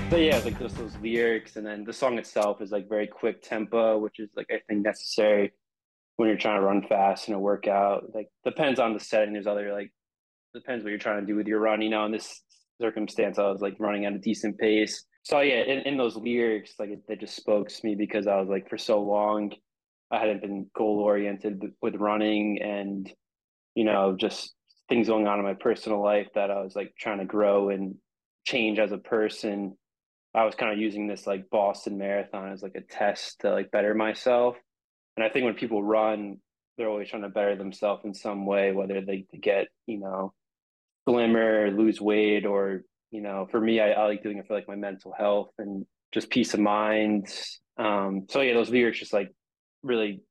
But 0.10 0.20
yeah, 0.20 0.36
it's 0.36 0.46
like 0.46 0.60
just 0.60 0.78
those 0.78 0.98
lyrics, 1.02 1.56
and 1.56 1.66
then 1.66 1.86
the 1.86 1.94
song 1.94 2.18
itself 2.18 2.62
is 2.62 2.72
like 2.72 2.89
very 2.89 3.08
quick 3.08 3.42
tempo, 3.42 3.98
which 3.98 4.20
is 4.20 4.30
like 4.36 4.48
I 4.52 4.60
think 4.68 4.84
necessary 4.84 5.54
when 6.18 6.28
you're 6.28 6.38
trying 6.38 6.60
to 6.60 6.66
run 6.66 6.86
fast 6.88 7.30
in 7.30 7.34
a 7.34 7.39
workout. 7.39 8.14
Like 8.14 8.28
depends 8.44 8.80
on 8.80 8.94
the 8.94 9.00
setting. 9.00 9.34
There's 9.34 9.48
other 9.48 9.72
like 9.72 9.92
depends 10.54 10.84
what 10.84 10.89
you're 10.89 11.00
trying 11.00 11.22
to 11.22 11.26
do 11.26 11.36
with 11.36 11.48
your 11.48 11.60
run. 11.60 11.82
You 11.82 11.89
know, 11.89 12.06
in 12.06 12.12
this 12.12 12.42
circumstance, 12.82 13.40
I 13.40 13.50
was 13.50 13.62
like 13.62 13.76
running 13.80 14.06
at 14.06 14.14
a 14.14 14.20
decent 14.20 14.58
pace. 14.58 15.06
So 15.24 15.40
yeah, 15.42 15.62
in, 15.62 15.80
in 15.82 15.98
those 15.98 16.16
lyrics, 16.16 16.74
like 16.80 16.90
it, 16.90 17.04
they 17.08 17.16
just 17.16 17.36
spoke 17.36 17.70
to 17.70 17.86
me 17.86 17.96
because 17.96 18.28
I 18.28 18.38
was 18.38 18.50
like 18.50 18.70
for 18.70 18.78
so 18.78 19.02
long, 19.02 19.54
I 20.12 20.20
hadn't 20.20 20.42
been 20.42 20.68
goal 20.76 21.00
oriented 21.00 21.64
with 21.82 21.96
running, 21.96 22.62
and 22.62 23.12
you 23.76 23.86
know 23.86 24.16
just 24.20 24.54
things 24.90 25.08
going 25.08 25.28
on 25.28 25.40
in 25.40 25.46
my 25.46 25.54
personal 25.54 26.04
life 26.04 26.28
that 26.36 26.52
I 26.52 26.62
was 26.62 26.76
like 26.76 26.94
trying 27.00 27.20
to 27.20 27.26
grow 27.26 27.70
and 27.70 27.96
change 28.46 28.80
as 28.80 28.92
a 28.92 28.98
person. 28.98 29.78
I 30.34 30.46
was 30.46 30.56
kind 30.56 30.72
of 30.72 30.80
using 30.80 31.08
this 31.08 31.28
like 31.28 31.50
Boston 31.50 31.98
Marathon 31.98 32.52
as 32.52 32.62
like 32.62 32.76
a 32.76 32.82
test 32.82 33.42
to 33.42 33.52
like 33.52 33.72
better 33.72 33.94
myself. 33.94 34.58
And 35.16 35.26
I 35.26 35.30
think 35.30 35.46
when 35.46 35.54
people 35.54 35.84
run, 35.84 36.38
they're 36.78 36.90
always 36.90 37.10
trying 37.10 37.22
to 37.24 37.30
better 37.30 37.56
themselves 37.56 38.04
in 38.06 38.14
some 38.14 38.46
way, 38.46 38.72
whether 38.72 39.02
they 39.02 39.26
get, 39.42 39.68
you 39.86 40.00
know, 40.00 40.34
slimmer, 41.08 41.72
lose 41.72 41.99
weight, 41.99 42.45
or, 42.45 42.84
you 43.12 43.22
know, 43.22 43.47
for 43.52 43.60
me, 43.60 43.80
I, 43.80 43.91
I 43.91 44.06
like 44.06 44.24
doing 44.24 44.38
it 44.38 44.47
for 44.47 44.54
like 44.54 44.68
my 44.68 44.76
mental 44.76 45.14
health 45.18 45.52
and 45.58 45.86
just 46.12 46.30
peace 46.30 46.54
of 46.54 46.60
mind. 46.60 47.28
Um, 47.78 48.28
so 48.30 48.41
yeah, 48.41 48.54
those 48.54 48.70
lyrics 48.70 48.99
just 48.99 49.14
like 49.14 49.32
really, 49.84 50.22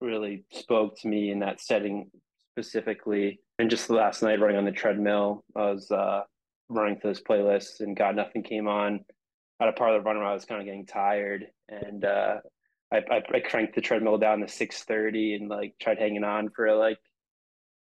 really 0.00 0.44
spoke 0.52 0.98
to 1.00 1.08
me 1.08 1.30
in 1.30 1.40
that 1.40 1.60
setting 1.60 2.10
specifically. 2.52 3.40
And 3.58 3.70
just 3.70 3.90
last 3.90 4.22
night 4.22 4.40
running 4.40 4.56
on 4.56 4.64
the 4.64 4.72
treadmill, 4.72 5.44
I 5.54 5.70
was 5.70 5.90
uh, 5.90 6.22
running 6.68 7.00
to 7.00 7.08
this 7.08 7.22
playlist 7.22 7.80
and 7.80 7.96
Got 7.96 8.16
Nothing 8.16 8.42
came 8.42 8.68
on 8.68 9.00
at 9.60 9.68
a 9.68 9.72
part 9.72 9.94
of 9.94 10.02
the 10.02 10.06
run 10.06 10.18
where 10.18 10.26
I 10.26 10.34
was 10.34 10.44
kind 10.44 10.60
of 10.60 10.66
getting 10.66 10.86
tired. 10.86 11.46
And 11.68 12.04
uh, 12.04 12.36
I, 12.92 12.98
I, 13.10 13.22
I 13.34 13.40
cranked 13.40 13.74
the 13.74 13.80
treadmill 13.80 14.18
down 14.18 14.40
to 14.40 14.48
630 14.48 15.34
and 15.34 15.48
like 15.48 15.74
tried 15.80 15.98
hanging 15.98 16.24
on 16.24 16.50
for 16.50 16.74
like 16.74 16.98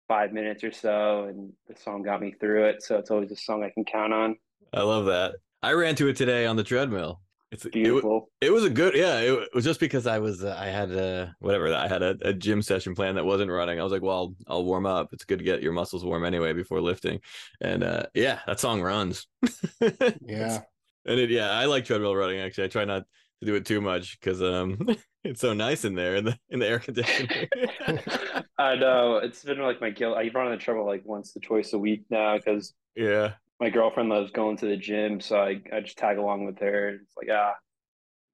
five 0.10 0.34
minutes 0.34 0.66
or 0.66 0.72
so. 0.74 1.24
And 1.26 1.54
the 1.70 1.76
song 1.82 2.02
got 2.02 2.20
me 2.20 2.34
through 2.38 2.66
it. 2.66 2.84
So 2.84 2.98
it's 2.98 3.12
always 3.12 3.32
a 3.32 3.38
song 3.38 3.64
I 3.64 3.70
can 3.70 3.86
count 3.86 4.12
on. 4.12 4.36
I 4.74 4.82
love 4.82 5.06
that. 5.06 5.36
I 5.64 5.72
ran 5.72 5.96
to 5.96 6.10
it 6.10 6.18
today 6.18 6.46
on 6.46 6.58
the 6.58 6.64
treadmill. 6.66 7.22
It's 7.52 7.66
it, 7.66 7.72
Beautiful. 7.72 8.30
it 8.42 8.52
was 8.52 8.64
a 8.64 8.70
good 8.70 8.94
yeah 8.94 9.22
it 9.22 9.50
was 9.56 9.64
just 9.66 9.80
because 9.80 10.06
i 10.06 10.20
was 10.20 10.44
uh, 10.44 10.56
i 10.60 10.68
had 10.68 10.92
uh 10.96 11.30
whatever 11.40 11.74
i 11.74 11.88
had 11.88 12.04
a, 12.04 12.16
a 12.22 12.32
gym 12.32 12.62
session 12.62 12.94
plan 12.94 13.16
that 13.16 13.26
wasn't 13.26 13.50
running 13.50 13.80
i 13.80 13.84
was 13.84 13.92
like 13.92 14.04
well 14.04 14.36
I'll, 14.48 14.58
I'll 14.58 14.64
warm 14.66 14.86
up 14.86 15.10
it's 15.14 15.26
good 15.26 15.40
to 15.40 15.44
get 15.44 15.64
your 15.64 15.74
muscles 15.74 16.06
warm 16.06 16.24
anyway 16.26 16.54
before 16.54 16.80
lifting 16.80 17.22
and 17.60 17.84
uh 17.84 18.04
yeah 18.14 18.42
that 18.46 18.60
song 18.60 18.84
runs 18.84 19.26
Yeah. 20.22 20.60
and 21.08 21.20
it 21.20 21.32
yeah 21.32 21.50
i 21.50 21.66
like 21.66 21.86
treadmill 21.86 22.16
running 22.16 22.40
actually 22.40 22.66
i 22.66 22.68
try 22.68 22.86
not 22.86 23.06
to 23.40 23.48
do 23.48 23.56
it 23.56 23.66
too 23.66 23.82
much 23.82 24.20
because 24.20 24.44
um 24.44 24.78
it's 25.24 25.42
so 25.42 25.52
nice 25.54 25.86
in 25.86 25.96
there 25.96 26.18
in 26.18 26.26
the 26.26 26.38
in 26.52 26.60
the 26.60 26.68
air 26.68 26.78
conditioning 26.78 27.48
I 28.60 28.76
know 28.76 29.18
it's 29.18 29.44
been 29.44 29.60
like 29.60 29.82
my 29.82 29.90
guilt. 29.92 30.18
I 30.18 30.30
run 30.34 30.52
into 30.52 30.64
trouble 30.64 30.86
like 30.86 31.06
once 31.06 31.34
to 31.34 31.40
twice 31.40 31.74
a 31.74 31.80
week 31.80 32.06
now 32.12 32.38
because 32.38 32.76
yeah 32.96 33.36
my 33.60 33.70
girlfriend 33.70 34.10
loves 34.10 34.32
going 34.32 34.58
to 34.58 34.68
the 34.68 34.78
gym, 34.78 35.22
so 35.22 35.40
I, 35.40 35.62
I 35.74 35.82
just 35.82 35.98
tag 35.98 36.18
along 36.18 36.46
with 36.46 36.60
her. 36.60 36.90
It's 37.04 37.18
like 37.18 37.30
ah, 37.32 37.56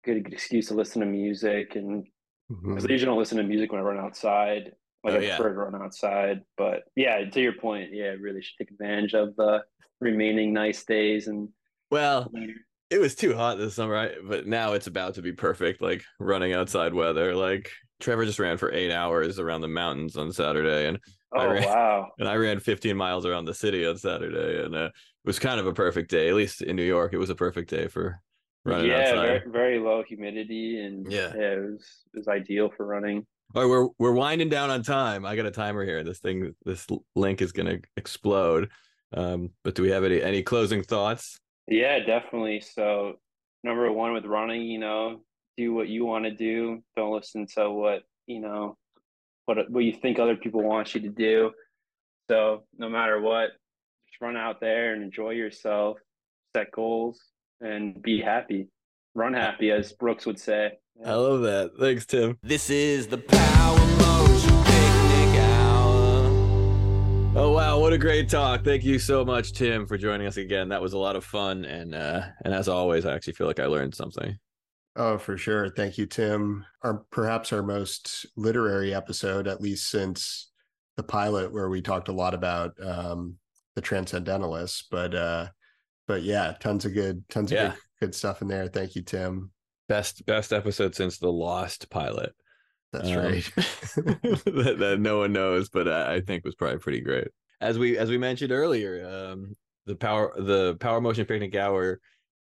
good, 0.06 0.24
good 0.24 0.34
excuse 0.34 0.68
to 0.70 0.76
listen 0.76 1.02
to 1.02 1.08
music, 1.08 1.76
and 1.76 2.08
Mhm. 2.50 2.76
'cause 2.76 2.86
I 2.88 2.92
usually 2.92 3.08
don't 3.12 3.20
listen 3.20 3.38
to 3.40 3.44
music 3.44 3.72
when 3.72 3.82
I 3.82 3.86
run 3.86 4.00
outside. 4.00 4.74
Like 5.04 5.16
Oh, 5.16 5.20
I 5.20 5.22
yeah. 5.22 5.38
prefer 5.38 5.50
to 5.50 5.56
run 5.56 5.82
outside, 5.84 6.44
but 6.58 6.84
yeah, 6.96 7.24
to 7.30 7.42
your 7.42 7.54
point, 7.54 7.94
yeah, 7.94 8.08
I 8.08 8.14
really 8.14 8.42
should 8.42 8.58
take 8.60 8.72
advantage 8.72 9.14
of 9.16 9.36
the 9.38 9.66
remaining 10.02 10.54
nice 10.54 10.84
days 10.86 11.28
and 11.28 11.50
well 11.92 12.32
it 12.90 13.00
was 13.00 13.16
too 13.16 13.36
hot 13.36 13.58
this 13.58 13.76
summer 13.76 13.94
right? 13.94 14.16
but 14.24 14.46
now 14.46 14.74
it's 14.74 14.88
about 14.88 15.16
to 15.16 15.22
be 15.22 15.32
perfect 15.34 15.82
like 15.82 16.04
running 16.20 16.54
outside 16.54 16.94
weather 16.94 17.36
like 17.36 17.72
trevor 18.00 18.26
just 18.26 18.40
ran 18.40 18.58
for 18.58 18.72
eight 18.72 18.92
hours 18.92 19.40
around 19.40 19.62
the 19.62 19.68
mountains 19.68 20.18
on 20.18 20.32
saturday 20.32 20.88
and 20.88 21.00
I 21.34 21.46
oh 21.46 21.50
ran- 21.52 21.64
wow, 21.64 22.12
and 22.20 22.28
I 22.30 22.36
ran 22.36 22.60
15 22.60 22.96
miles 22.96 23.26
around 23.26 23.44
the 23.46 23.54
city 23.54 23.86
on 23.86 23.98
Saturday, 23.98 24.64
and 24.64 24.74
uh, 24.74 24.86
it 24.86 24.92
was 25.26 25.38
kind 25.38 25.60
of 25.60 25.68
a 25.68 25.74
perfect 25.74 26.10
day. 26.10 26.30
At 26.30 26.36
least 26.36 26.62
in 26.62 26.78
New 26.78 26.84
York, 26.84 27.12
it 27.12 27.18
was 27.18 27.30
a 27.30 27.36
perfect 27.36 27.70
day 27.70 27.90
for 27.90 28.22
running 28.64 28.88
yeah, 28.90 29.00
outside. 29.02 29.16
very, 29.26 29.42
very 29.52 29.80
low 29.80 30.02
humidity 30.08 30.80
and 30.80 31.12
Yeah. 31.12 31.34
it 31.34 31.60
was 31.60 31.86
it 32.14 32.18
was 32.20 32.28
ideal 32.30 32.72
for 32.78 32.86
running. 32.86 33.26
All 33.54 33.64
right, 33.64 33.70
we're 33.70 33.90
we're 34.00 34.14
winding 34.14 34.48
down 34.48 34.70
on 34.70 34.82
time. 34.82 35.26
I 35.26 35.36
got 35.36 35.46
a 35.46 35.52
timer 35.52 35.84
here. 35.84 36.04
This 36.04 36.20
thing, 36.20 36.56
this 36.64 36.88
link 37.16 37.42
is 37.42 37.52
gonna 37.52 37.80
explode. 37.98 38.70
Um, 39.14 39.50
but 39.66 39.76
do 39.76 39.82
we 39.82 39.90
have 39.90 40.06
any 40.06 40.22
any 40.22 40.42
closing 40.42 40.84
thoughts? 40.84 41.38
Yeah, 41.68 42.00
definitely. 42.00 42.62
So 42.62 43.16
number 43.64 43.92
one 43.92 44.14
with 44.14 44.26
running, 44.26 44.62
you 44.62 44.80
know, 44.80 45.22
do 45.58 45.74
what 45.74 45.88
you 45.88 46.06
want 46.06 46.26
to 46.26 46.32
do. 46.32 46.84
Don't 46.96 47.14
listen 47.14 47.48
to 47.56 47.70
what, 47.70 48.04
you 48.28 48.40
know, 48.40 48.78
what 49.46 49.70
what 49.70 49.84
you 49.84 49.94
think 49.94 50.20
other 50.20 50.36
people 50.36 50.62
want 50.62 50.96
you 50.96 51.02
to 51.02 51.10
do. 51.10 51.52
So 52.30 52.64
no 52.78 52.90
matter 52.90 53.22
what, 53.22 53.50
just 54.10 54.22
run 54.22 54.38
out 54.38 54.60
there 54.60 54.94
and 54.94 55.04
enjoy 55.04 55.32
yourself, 55.32 55.98
set 56.56 56.72
goals 56.72 57.20
and 57.62 58.02
be 58.02 58.22
happy. 58.22 58.68
Run 59.14 59.34
happy 59.34 59.72
as 59.72 59.94
Brooks 59.94 60.26
would 60.26 60.40
say. 60.40 60.72
I 61.06 61.14
love 61.14 61.42
that. 61.42 61.72
Thanks, 61.80 62.06
Tim. 62.06 62.38
This 62.42 62.70
is 62.70 63.08
the 63.08 63.18
Power 63.18 63.78
Motion 63.78 64.64
Picnic 64.64 65.40
Hour. 65.40 66.26
Oh 67.38 67.52
wow, 67.54 67.80
what 67.80 67.94
a 67.94 67.98
great 67.98 68.30
talk! 68.30 68.64
Thank 68.64 68.84
you 68.84 68.98
so 68.98 69.24
much, 69.24 69.54
Tim, 69.54 69.86
for 69.86 69.98
joining 69.98 70.26
us 70.26 70.38
again. 70.38 70.70
That 70.70 70.82
was 70.82 70.94
a 70.94 70.98
lot 70.98 71.16
of 71.16 71.24
fun, 71.24 71.66
and 71.66 71.94
uh, 71.94 72.22
and 72.44 72.54
as 72.54 72.68
always, 72.68 73.06
I 73.06 73.14
actually 73.14 73.34
feel 73.34 73.48
like 73.48 73.60
I 73.60 73.66
learned 73.66 73.94
something. 73.94 74.38
Oh, 74.96 75.18
for 75.18 75.38
sure. 75.38 75.70
Thank 75.70 75.98
you, 75.98 76.06
Tim. 76.06 76.66
Our 76.82 77.04
perhaps 77.12 77.52
our 77.52 77.62
most 77.64 78.26
literary 78.38 78.94
episode, 78.94 79.48
at 79.48 79.62
least 79.62 79.90
since 79.90 80.52
the 80.96 81.04
pilot, 81.04 81.52
where 81.52 81.70
we 81.70 81.82
talked 81.82 82.08
a 82.08 82.14
lot 82.14 82.34
about 82.34 82.72
um, 82.82 83.36
the 83.76 83.82
transcendentalists. 83.82 84.88
But 84.90 85.14
uh, 85.14 85.48
but 86.08 86.24
yeah, 86.24 86.54
tons 86.60 86.86
of 86.86 86.94
good, 86.94 87.24
tons 87.30 87.52
of 87.52 87.58
good, 87.72 87.80
good 88.00 88.16
stuff 88.16 88.42
in 88.42 88.48
there. 88.48 88.68
Thank 88.68 88.96
you, 88.96 89.02
Tim. 89.02 89.52
Best 89.90 90.26
best 90.26 90.54
episode 90.54 90.96
since 90.96 91.18
the 91.18 91.32
Lost 91.32 91.90
pilot. 91.90 92.34
That's 92.94 93.10
Um, 93.10 93.18
right. 93.18 93.44
that, 93.56 94.76
that 94.80 94.98
no 95.02 95.18
one 95.20 95.34
knows, 95.34 95.68
but 95.70 95.90
I, 95.90 96.16
I 96.16 96.22
think 96.22 96.46
was 96.46 96.56
probably 96.56 96.80
pretty 96.80 97.02
great. 97.02 97.28
As 97.60 97.78
we 97.78 97.98
as 97.98 98.10
we 98.10 98.18
mentioned 98.18 98.54
earlier, 98.54 99.06
um, 99.06 99.56
the 99.86 99.96
power 99.96 100.34
the 100.38 100.76
Power 100.80 101.02
Motion 101.02 101.26
Picnic 101.26 101.54
Hour 101.56 102.00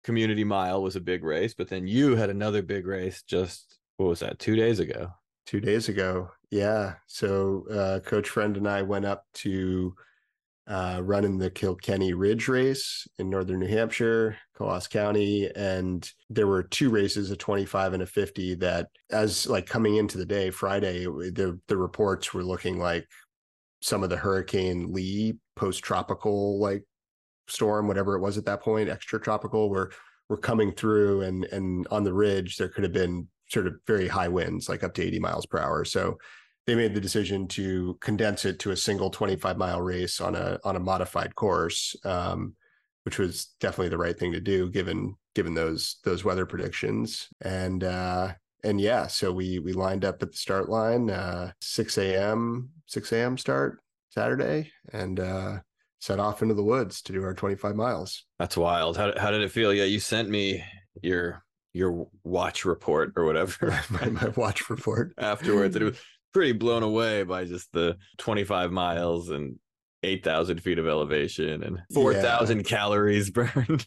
Community 0.08 0.42
Mile 0.42 0.82
was 0.82 0.96
a 0.96 1.02
big 1.02 1.22
race, 1.22 1.52
but 1.52 1.68
then 1.68 1.86
you 1.86 2.16
had 2.16 2.30
another 2.30 2.62
big 2.62 2.86
race 2.86 3.22
just 3.24 3.78
what 3.98 4.08
was 4.08 4.20
that 4.20 4.38
two 4.38 4.56
days 4.56 4.80
ago? 4.80 5.10
Two 5.44 5.60
days 5.60 5.90
ago. 5.90 6.30
Yeah. 6.50 6.94
So 7.08 7.66
uh, 7.70 8.00
Coach 8.00 8.30
Friend 8.30 8.56
and 8.56 8.66
I 8.66 8.80
went 8.80 9.04
up 9.04 9.26
to 9.34 9.94
uh, 10.66 11.02
run 11.04 11.26
in 11.26 11.36
the 11.36 11.50
Kilkenny 11.50 12.14
Ridge 12.14 12.48
race 12.48 13.06
in 13.18 13.28
northern 13.28 13.60
New 13.60 13.66
Hampshire, 13.66 14.38
Coos 14.54 14.88
County, 14.88 15.50
and 15.54 16.10
there 16.30 16.46
were 16.46 16.62
two 16.62 16.88
races, 16.88 17.30
a 17.30 17.36
25 17.36 17.92
and 17.92 18.02
a 18.02 18.06
50 18.06 18.54
that 18.54 18.88
as 19.10 19.46
like 19.46 19.66
coming 19.66 19.96
into 19.96 20.16
the 20.16 20.24
day, 20.24 20.48
Friday, 20.48 21.04
the 21.04 21.60
the 21.68 21.76
reports 21.76 22.32
were 22.32 22.42
looking 22.42 22.78
like 22.78 23.06
some 23.82 24.02
of 24.02 24.08
the 24.08 24.16
Hurricane 24.16 24.90
Lee 24.90 25.34
post-tropical 25.54 26.58
like 26.58 26.82
storm, 27.50 27.88
whatever 27.88 28.14
it 28.14 28.20
was 28.20 28.38
at 28.38 28.44
that 28.46 28.62
point, 28.62 28.88
extra 28.88 29.20
tropical, 29.20 29.68
were 29.70 29.90
were 30.28 30.36
coming 30.36 30.72
through 30.72 31.22
and 31.22 31.44
and 31.46 31.86
on 31.90 32.04
the 32.04 32.12
ridge 32.12 32.56
there 32.56 32.68
could 32.68 32.84
have 32.84 32.92
been 32.92 33.26
sort 33.48 33.66
of 33.66 33.74
very 33.86 34.08
high 34.08 34.28
winds, 34.28 34.68
like 34.68 34.84
up 34.84 34.94
to 34.94 35.02
80 35.02 35.20
miles 35.20 35.46
per 35.46 35.58
hour. 35.58 35.84
So 35.84 36.18
they 36.66 36.74
made 36.74 36.94
the 36.94 37.00
decision 37.00 37.48
to 37.48 37.96
condense 38.00 38.44
it 38.44 38.58
to 38.58 38.72
a 38.72 38.76
single 38.76 39.08
25 39.08 39.56
mile 39.56 39.80
race 39.80 40.20
on 40.20 40.34
a 40.34 40.58
on 40.64 40.76
a 40.76 40.80
modified 40.80 41.34
course, 41.34 41.96
um, 42.04 42.54
which 43.04 43.18
was 43.18 43.54
definitely 43.58 43.88
the 43.88 43.98
right 43.98 44.18
thing 44.18 44.32
to 44.32 44.40
do 44.40 44.70
given 44.70 45.14
given 45.34 45.54
those 45.54 45.96
those 46.04 46.24
weather 46.24 46.44
predictions. 46.44 47.28
And 47.40 47.84
uh, 47.84 48.34
and 48.64 48.80
yeah, 48.80 49.06
so 49.06 49.32
we 49.32 49.58
we 49.60 49.72
lined 49.72 50.04
up 50.04 50.22
at 50.22 50.32
the 50.32 50.36
start 50.36 50.68
line, 50.68 51.08
uh, 51.10 51.52
6 51.62 51.98
a.m. 51.98 52.70
6 52.86 53.12
a.m. 53.12 53.38
start 53.38 53.80
Saturday, 54.10 54.70
and 54.92 55.20
uh, 55.20 55.58
set 56.00 56.20
off 56.20 56.42
into 56.42 56.54
the 56.54 56.62
woods 56.62 57.02
to 57.02 57.12
do 57.12 57.22
our 57.24 57.34
25 57.34 57.74
miles. 57.74 58.24
That's 58.38 58.56
wild. 58.56 58.96
How 58.96 59.12
how 59.18 59.30
did 59.30 59.42
it 59.42 59.50
feel? 59.50 59.72
Yeah, 59.72 59.84
you 59.84 60.00
sent 60.00 60.28
me 60.28 60.64
your 61.02 61.42
your 61.72 62.08
watch 62.24 62.64
report 62.64 63.12
or 63.16 63.24
whatever 63.24 63.78
my, 63.90 64.08
my 64.08 64.28
watch 64.36 64.68
report 64.70 65.12
afterwards, 65.18 65.76
and 65.76 65.82
it 65.82 65.90
was 65.90 66.00
pretty 66.32 66.52
blown 66.52 66.82
away 66.82 67.22
by 67.22 67.44
just 67.44 67.72
the 67.72 67.96
25 68.18 68.70
miles 68.70 69.30
and 69.30 69.58
8,000 70.04 70.62
feet 70.62 70.78
of 70.78 70.86
elevation 70.86 71.64
and 71.64 71.80
4,000 71.92 72.62
calories 72.64 73.30
burned. 73.30 73.84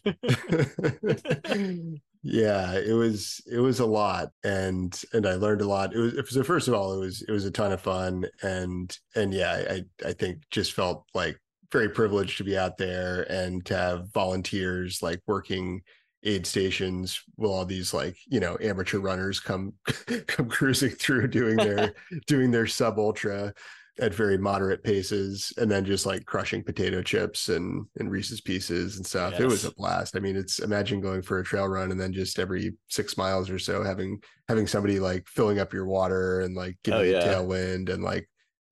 yeah, 2.22 2.74
it 2.74 2.92
was 2.92 3.40
it 3.50 3.60
was 3.60 3.80
a 3.80 3.86
lot, 3.86 4.28
and 4.44 5.00
and 5.14 5.26
I 5.26 5.34
learned 5.34 5.62
a 5.62 5.66
lot. 5.66 5.94
It 5.94 5.98
was 5.98 6.30
so 6.30 6.42
first 6.42 6.68
of 6.68 6.74
all, 6.74 6.92
it 6.94 6.98
was 6.98 7.22
it 7.26 7.32
was 7.32 7.46
a 7.46 7.50
ton 7.50 7.72
of 7.72 7.80
fun, 7.80 8.26
and 8.42 8.94
and 9.14 9.32
yeah, 9.32 9.62
I 9.70 10.08
I 10.08 10.12
think 10.12 10.42
just 10.50 10.74
felt 10.74 11.06
like 11.14 11.38
very 11.72 11.88
privileged 11.88 12.36
to 12.38 12.44
be 12.44 12.56
out 12.56 12.76
there 12.78 13.22
and 13.32 13.64
to 13.66 13.76
have 13.76 14.12
volunteers 14.12 15.02
like 15.02 15.20
working 15.26 15.80
aid 16.24 16.46
stations 16.46 17.20
will 17.36 17.52
all 17.52 17.64
these 17.64 17.92
like 17.92 18.16
you 18.28 18.38
know 18.38 18.56
amateur 18.60 18.98
runners 18.98 19.40
come 19.40 19.72
come 20.28 20.48
cruising 20.48 20.90
through 20.90 21.26
doing 21.26 21.56
their 21.56 21.94
doing 22.26 22.50
their 22.50 22.66
sub 22.66 22.98
ultra 22.98 23.52
at 24.00 24.14
very 24.14 24.38
moderate 24.38 24.82
paces 24.82 25.52
and 25.58 25.70
then 25.70 25.84
just 25.84 26.06
like 26.06 26.24
crushing 26.24 26.62
potato 26.62 27.02
chips 27.02 27.48
and 27.50 27.84
and 27.98 28.10
Reese's 28.10 28.40
pieces 28.40 28.96
and 28.96 29.06
stuff. 29.06 29.38
It 29.38 29.46
was 29.46 29.64
a 29.66 29.70
blast. 29.72 30.16
I 30.16 30.20
mean, 30.20 30.34
it's 30.34 30.60
imagine 30.60 31.00
going 31.02 31.20
for 31.20 31.40
a 31.40 31.44
trail 31.44 31.66
run 31.68 31.90
and 31.90 32.00
then 32.00 32.12
just 32.12 32.38
every 32.38 32.72
six 32.88 33.18
miles 33.18 33.50
or 33.50 33.58
so 33.58 33.82
having 33.82 34.18
having 34.48 34.66
somebody 34.66 34.98
like 34.98 35.26
filling 35.28 35.58
up 35.58 35.74
your 35.74 35.84
water 35.86 36.40
and 36.40 36.54
like 36.56 36.78
giving 36.84 37.00
Oh, 37.00 37.02
you 37.02 37.12
yeah. 37.12 37.20
tailwind 37.20 37.92
and 37.92 38.02
like 38.02 38.28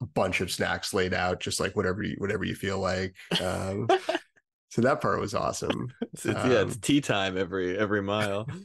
bunch 0.06 0.40
of 0.40 0.50
snacks 0.50 0.94
laid 0.94 1.12
out, 1.14 1.40
just 1.40 1.60
like 1.60 1.76
whatever 1.76 2.02
you 2.02 2.16
whatever 2.18 2.44
you 2.44 2.54
feel 2.54 2.78
like. 2.78 3.14
Um 3.40 3.88
so 4.70 4.82
that 4.82 5.00
part 5.00 5.20
was 5.20 5.34
awesome. 5.34 5.92
It's, 6.12 6.26
it's- 6.26 6.44
yeah, 6.46 6.62
it's 6.62 6.74
Um, 6.74 6.80
tea 6.80 7.00
time 7.00 7.36
every 7.36 7.78
every 7.78 8.02
mile. 8.02 8.48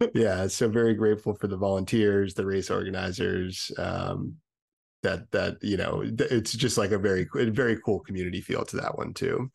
yeah 0.14 0.48
so 0.48 0.68
very 0.68 0.94
grateful 0.94 1.32
for 1.34 1.46
the 1.46 1.56
volunteers 1.56 2.34
the 2.34 2.44
race 2.44 2.70
organizers 2.72 3.70
um 3.78 4.34
that 5.04 5.30
that 5.30 5.58
you 5.62 5.76
know 5.76 6.02
it's 6.04 6.52
just 6.52 6.76
like 6.76 6.90
a 6.90 6.98
very 6.98 7.28
very 7.34 7.78
cool 7.84 8.00
community 8.00 8.40
feel 8.40 8.64
to 8.64 8.76
that 8.78 8.98
one 8.98 9.14
too 9.14 9.48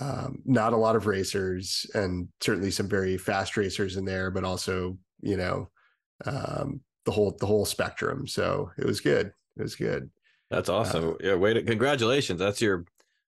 um 0.00 0.40
not 0.44 0.72
a 0.72 0.76
lot 0.76 0.96
of 0.96 1.06
racers 1.06 1.86
and 1.94 2.28
certainly 2.40 2.70
some 2.72 2.88
very 2.88 3.16
fast 3.16 3.56
racers 3.56 3.96
in 3.96 4.04
there 4.04 4.30
but 4.32 4.42
also 4.44 4.98
you 5.20 5.36
know 5.36 5.70
um 6.26 6.80
the 7.04 7.12
whole 7.12 7.36
the 7.38 7.46
whole 7.46 7.64
spectrum 7.64 8.26
so 8.26 8.70
it 8.78 8.84
was 8.84 9.00
good 9.00 9.32
it 9.56 9.62
was 9.62 9.76
good 9.76 10.10
That's 10.50 10.68
awesome. 10.68 11.16
yeah, 11.20 11.34
wait, 11.34 11.66
congratulations. 11.66 12.40
That's 12.40 12.60
your 12.60 12.84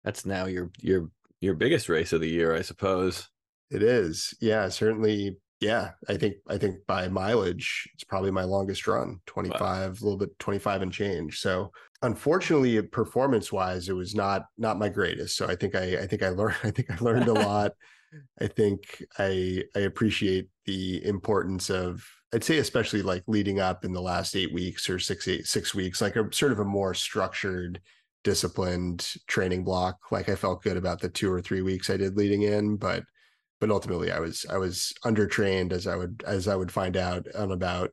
that's 0.04 0.26
now 0.26 0.46
your 0.46 0.72
your 0.82 1.10
your 1.42 1.54
biggest 1.54 1.90
race 1.90 2.14
of 2.14 2.22
the 2.22 2.30
year, 2.30 2.56
I 2.56 2.62
suppose. 2.62 3.30
It 3.72 3.84
is. 3.84 4.34
Yeah, 4.42 4.70
certainly. 4.70 5.38
Yeah, 5.62 5.92
I 6.10 6.18
think 6.18 6.36
I 6.50 6.58
think 6.58 6.86
by 6.86 7.08
mileage, 7.08 7.90
it's 7.94 8.04
probably 8.04 8.30
my 8.30 8.44
longest 8.44 8.86
run, 8.88 9.20
25, 9.26 10.02
a 10.02 10.04
little 10.04 10.18
bit 10.18 10.38
25 10.38 10.82
and 10.82 10.92
change. 10.92 11.40
So 11.40 11.72
unfortunately, 12.02 12.82
performance 12.82 13.52
wise, 13.54 13.88
it 13.88 13.94
was 13.94 14.14
not 14.14 14.46
not 14.58 14.78
my 14.78 14.90
greatest. 14.90 15.38
So 15.38 15.48
I 15.48 15.56
think 15.56 15.74
I 15.74 16.00
I 16.00 16.08
think 16.08 16.24
I 16.24 16.30
learned 16.30 16.58
I 16.64 16.72
think 16.72 16.92
I 16.92 16.98
learned 17.04 17.30
a 17.30 17.34
lot. 17.48 17.72
I 18.40 18.48
think 18.48 19.04
I 19.18 19.64
I 19.76 19.80
appreciate 19.80 20.50
the 20.66 21.04
importance 21.06 21.70
of 21.70 22.06
I'd 22.36 22.44
say 22.44 22.58
especially 22.58 23.02
like 23.02 23.24
leading 23.28 23.62
up 23.62 23.86
in 23.86 23.94
the 23.94 24.02
last 24.02 24.36
eight 24.36 24.54
weeks 24.54 24.90
or 24.90 25.00
six 25.00 25.26
eight 25.30 25.48
six 25.48 25.74
weeks, 25.74 26.02
like 26.02 26.18
a 26.18 26.28
sort 26.34 26.52
of 26.52 26.60
a 26.60 26.66
more 26.66 26.94
structured, 26.94 27.80
disciplined 28.26 29.10
training 29.26 29.64
block. 29.64 30.12
Like 30.12 30.28
I 30.28 30.36
felt 30.36 30.62
good 30.62 30.76
about 30.76 31.00
the 31.00 31.08
two 31.08 31.32
or 31.32 31.42
three 31.42 31.62
weeks 31.62 31.90
I 31.90 31.96
did 31.96 32.18
leading 32.18 32.42
in, 32.42 32.76
but 32.76 33.06
but 33.62 33.72
ultimately 33.72 34.12
I 34.12 34.20
was 34.20 34.46
I 34.50 34.58
was 34.58 34.92
undertrained 35.06 35.72
as 35.72 35.88
I 35.88 35.96
would 35.96 36.26
as 36.28 36.50
I 36.50 36.58
would 36.58 36.74
find 36.74 36.98
out 36.98 37.26
on 37.36 37.54
about 37.54 37.92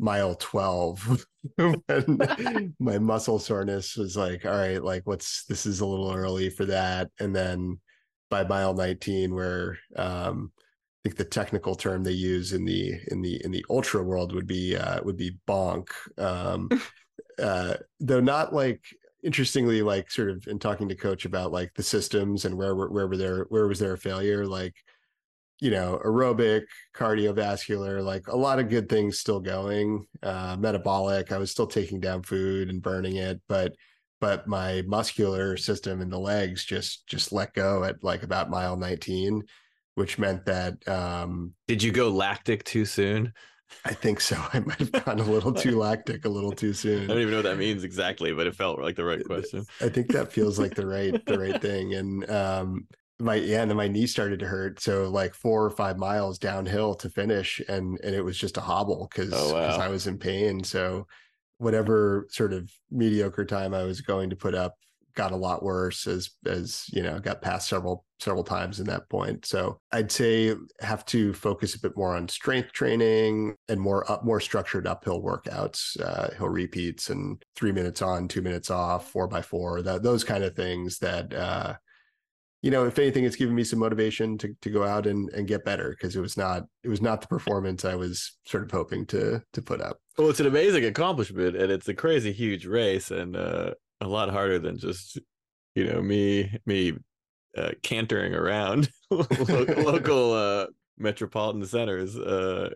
mile 0.00 0.34
12 0.34 1.24
when 1.56 2.74
my 2.80 2.98
muscle 2.98 3.38
soreness 3.38 3.96
was 3.96 4.16
like 4.16 4.44
all 4.44 4.52
right 4.52 4.82
like 4.82 5.06
what's 5.06 5.44
this 5.46 5.66
is 5.66 5.80
a 5.80 5.86
little 5.86 6.12
early 6.12 6.50
for 6.50 6.66
that 6.66 7.10
and 7.18 7.34
then 7.34 7.80
by 8.30 8.44
mile 8.44 8.74
19 8.74 9.34
where 9.34 9.76
um 9.96 10.52
think 11.08 11.16
the 11.16 11.24
technical 11.24 11.74
term 11.74 12.04
they 12.04 12.12
use 12.12 12.52
in 12.52 12.64
the 12.64 13.00
in 13.10 13.22
the 13.22 13.42
in 13.44 13.50
the 13.50 13.64
ultra 13.70 14.02
world 14.02 14.34
would 14.34 14.46
be 14.46 14.76
uh 14.76 15.00
would 15.02 15.16
be 15.16 15.38
bonk. 15.46 15.88
Um 16.18 16.68
uh 17.42 17.74
though 18.00 18.20
not 18.20 18.52
like 18.52 18.82
interestingly 19.22 19.80
like 19.82 20.10
sort 20.10 20.30
of 20.30 20.46
in 20.46 20.58
talking 20.58 20.88
to 20.88 20.94
coach 20.94 21.24
about 21.24 21.50
like 21.50 21.72
the 21.74 21.82
systems 21.82 22.44
and 22.44 22.54
where 22.56 22.74
were- 22.74 22.90
where 22.90 23.08
were 23.08 23.16
there 23.16 23.46
where 23.48 23.66
was 23.66 23.78
there 23.78 23.94
a 23.94 23.98
failure 23.98 24.46
like 24.46 24.74
you 25.60 25.70
know 25.70 26.00
aerobic 26.04 26.62
cardiovascular 26.94 28.02
like 28.04 28.28
a 28.28 28.36
lot 28.36 28.58
of 28.58 28.68
good 28.68 28.88
things 28.88 29.18
still 29.18 29.40
going. 29.40 30.06
Uh 30.22 30.56
metabolic 30.58 31.32
i 31.32 31.38
was 31.38 31.50
still 31.50 31.66
taking 31.66 32.00
down 32.00 32.22
food 32.22 32.68
and 32.68 32.82
burning 32.82 33.16
it 33.16 33.40
but 33.48 33.72
but 34.20 34.46
my 34.46 34.82
muscular 34.86 35.56
system 35.56 36.00
in 36.00 36.10
the 36.10 36.18
legs 36.18 36.64
just 36.64 37.06
just 37.06 37.32
let 37.32 37.54
go 37.54 37.84
at 37.84 38.04
like 38.04 38.22
about 38.22 38.50
mile 38.50 38.76
19 38.76 39.42
which 39.98 40.18
meant 40.18 40.46
that 40.46 40.86
um 40.88 41.52
Did 41.66 41.82
you 41.82 41.92
go 41.92 42.08
lactic 42.10 42.64
too 42.64 42.84
soon? 42.86 43.32
i 43.84 43.92
think 43.92 44.18
so 44.18 44.34
i 44.54 44.60
might 44.60 44.78
have 44.78 44.92
gone 45.04 45.18
a 45.20 45.22
little 45.34 45.52
too 45.52 45.78
lactic 45.78 46.24
a 46.24 46.28
little 46.28 46.52
too 46.52 46.72
soon. 46.72 47.04
I 47.04 47.06
don't 47.08 47.18
even 47.18 47.30
know 47.32 47.38
what 47.38 47.42
that 47.50 47.58
means 47.58 47.84
exactly, 47.84 48.32
but 48.32 48.46
it 48.46 48.54
felt 48.56 48.80
like 48.80 48.96
the 48.96 49.04
right 49.04 49.22
question. 49.22 49.66
I 49.82 49.90
think 49.90 50.10
that 50.12 50.32
feels 50.32 50.58
like 50.58 50.74
the 50.74 50.86
right 50.86 51.14
the 51.26 51.38
right 51.38 51.60
thing. 51.68 51.92
And 51.94 52.30
um 52.30 52.88
my 53.20 53.34
yeah, 53.34 53.60
and 53.60 53.70
then 53.70 53.76
my 53.76 53.88
knee 53.88 54.06
started 54.06 54.38
to 54.40 54.46
hurt. 54.46 54.80
So 54.80 55.10
like 55.10 55.34
four 55.34 55.64
or 55.64 55.70
five 55.70 55.98
miles 55.98 56.38
downhill 56.38 56.94
to 56.94 57.10
finish 57.10 57.60
and 57.68 57.98
and 58.02 58.14
it 58.14 58.22
was 58.24 58.38
just 58.38 58.56
a 58.56 58.62
hobble 58.62 59.06
because 59.10 59.34
Oh, 59.34 59.52
wow. 59.52 59.76
I 59.76 59.88
was 59.88 60.06
in 60.06 60.16
pain. 60.18 60.64
So 60.64 61.06
whatever 61.58 62.26
sort 62.30 62.52
of 62.54 62.70
mediocre 62.90 63.44
time 63.44 63.74
I 63.74 63.82
was 63.82 64.00
going 64.00 64.30
to 64.30 64.36
put 64.36 64.54
up 64.54 64.76
got 65.18 65.32
a 65.32 65.36
lot 65.36 65.64
worse 65.64 66.06
as 66.06 66.30
as 66.46 66.84
you 66.92 67.02
know 67.02 67.18
got 67.18 67.42
past 67.42 67.68
several 67.68 68.04
several 68.20 68.44
times 68.44 68.78
in 68.78 68.86
that 68.86 69.08
point. 69.10 69.44
So 69.44 69.80
i'd 69.90 70.12
say 70.12 70.54
have 70.80 71.04
to 71.06 71.32
focus 71.34 71.74
a 71.74 71.80
bit 71.80 71.96
more 71.96 72.14
on 72.14 72.28
strength 72.28 72.70
training 72.72 73.56
and 73.68 73.80
more 73.80 74.08
up 74.10 74.24
more 74.24 74.40
structured 74.40 74.86
uphill 74.86 75.20
workouts 75.20 76.00
uh 76.00 76.32
hill 76.36 76.48
repeats 76.48 77.10
and 77.10 77.42
three 77.56 77.72
minutes 77.72 78.00
on 78.00 78.28
two 78.28 78.42
minutes 78.42 78.70
off 78.70 79.10
four 79.10 79.26
by 79.26 79.42
four 79.42 79.82
that 79.82 80.04
those 80.04 80.22
kind 80.22 80.44
of 80.44 80.54
things 80.54 80.98
that 80.98 81.34
uh 81.34 81.74
you 82.62 82.70
know 82.70 82.86
if 82.86 82.96
anything 82.98 83.24
it's 83.24 83.36
given 83.36 83.56
me 83.56 83.64
some 83.64 83.80
motivation 83.80 84.38
to 84.38 84.54
to 84.62 84.70
go 84.70 84.84
out 84.84 85.04
and 85.06 85.30
and 85.30 85.48
get 85.48 85.64
better 85.64 85.90
because 85.90 86.14
it 86.14 86.20
was 86.20 86.36
not 86.36 86.62
it 86.84 86.88
was 86.88 87.02
not 87.02 87.20
the 87.20 87.26
performance 87.26 87.84
i 87.84 87.96
was 87.96 88.38
sort 88.46 88.62
of 88.62 88.70
hoping 88.70 89.04
to 89.06 89.42
to 89.52 89.62
put 89.62 89.80
up. 89.80 89.98
Well, 90.16 90.30
it's 90.30 90.40
an 90.40 90.46
amazing 90.46 90.84
accomplishment, 90.84 91.56
and 91.56 91.70
it's 91.70 91.88
a 91.88 91.94
crazy 91.94 92.32
huge 92.32 92.66
race, 92.66 93.10
and 93.10 93.36
uh, 93.36 93.74
a 94.00 94.08
lot 94.08 94.30
harder 94.30 94.58
than 94.58 94.78
just 94.78 95.18
you 95.74 95.86
know 95.86 96.00
me 96.02 96.58
me 96.66 96.94
uh, 97.56 97.72
cantering 97.82 98.34
around 98.34 98.90
local, 99.10 99.66
local 99.84 100.32
uh, 100.32 100.66
metropolitan 100.98 101.64
centers. 101.66 102.16
Uh, 102.16 102.70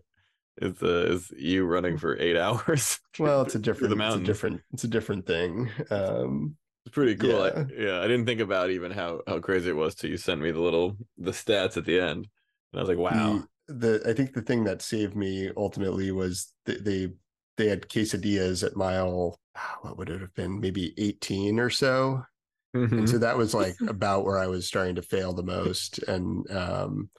is 0.60 0.82
uh, 0.82 1.06
is 1.12 1.30
you 1.36 1.64
running 1.64 1.96
for 1.98 2.18
eight 2.18 2.36
hours? 2.46 3.00
well 3.18 3.42
it's 3.42 3.54
a 3.54 3.58
different 3.58 3.96
the 3.96 4.04
it's 4.04 4.14
a 4.16 4.20
different 4.20 4.60
it's 4.72 4.84
a 4.84 4.88
different 4.88 5.26
thing 5.26 5.70
um 5.90 6.56
It's 6.84 6.94
pretty 6.94 7.16
cool. 7.16 7.42
I- 7.42 7.48
Yeah. 7.48 7.64
yeah, 7.76 8.00
I 8.00 8.06
didn't 8.08 8.26
think 8.26 8.40
about 8.40 8.70
even 8.70 8.90
how 8.92 9.22
how 9.26 9.40
crazy 9.40 9.70
it 9.70 9.76
was 9.76 9.94
till 9.94 10.10
you 10.10 10.16
sent 10.16 10.40
me 10.40 10.50
the 10.50 10.60
little 10.60 10.96
the 11.16 11.30
stats 11.32 11.76
at 11.76 11.84
the 11.84 11.98
end, 12.00 12.28
and 12.72 12.74
I 12.74 12.80
was 12.80 12.88
like, 12.88 12.98
wow. 12.98 13.44
the, 13.68 13.74
the 13.74 14.02
i 14.10 14.12
think 14.12 14.34
the 14.34 14.42
thing 14.42 14.64
that 14.64 14.82
saved 14.82 15.14
me 15.16 15.50
ultimately 15.56 16.10
was 16.12 16.52
th- 16.66 16.80
they 16.80 17.08
they 17.57 17.68
had 17.68 17.88
quesadillas 17.88 18.64
at 18.64 18.76
mile 18.76 19.38
ah, 19.57 19.78
what 19.82 19.96
would 19.98 20.11
it 20.11 20.20
have 20.20 20.34
been 20.34 20.61
maybe 20.61 20.94
18 20.98 21.59
or 21.61 21.70
so 21.70 22.22
Mhm. 22.74 22.92
and 23.00 23.09
so 23.11 23.18
that 23.18 23.36
was 23.36 23.53
like 23.53 23.76
about 23.88 24.24
where 24.24 24.38
i 24.38 24.46
was 24.46 24.66
starting 24.66 24.94
to 24.94 25.03
fail 25.03 25.34
the 25.34 25.42
most 25.42 25.98
and 26.09 26.50
um 26.50 27.11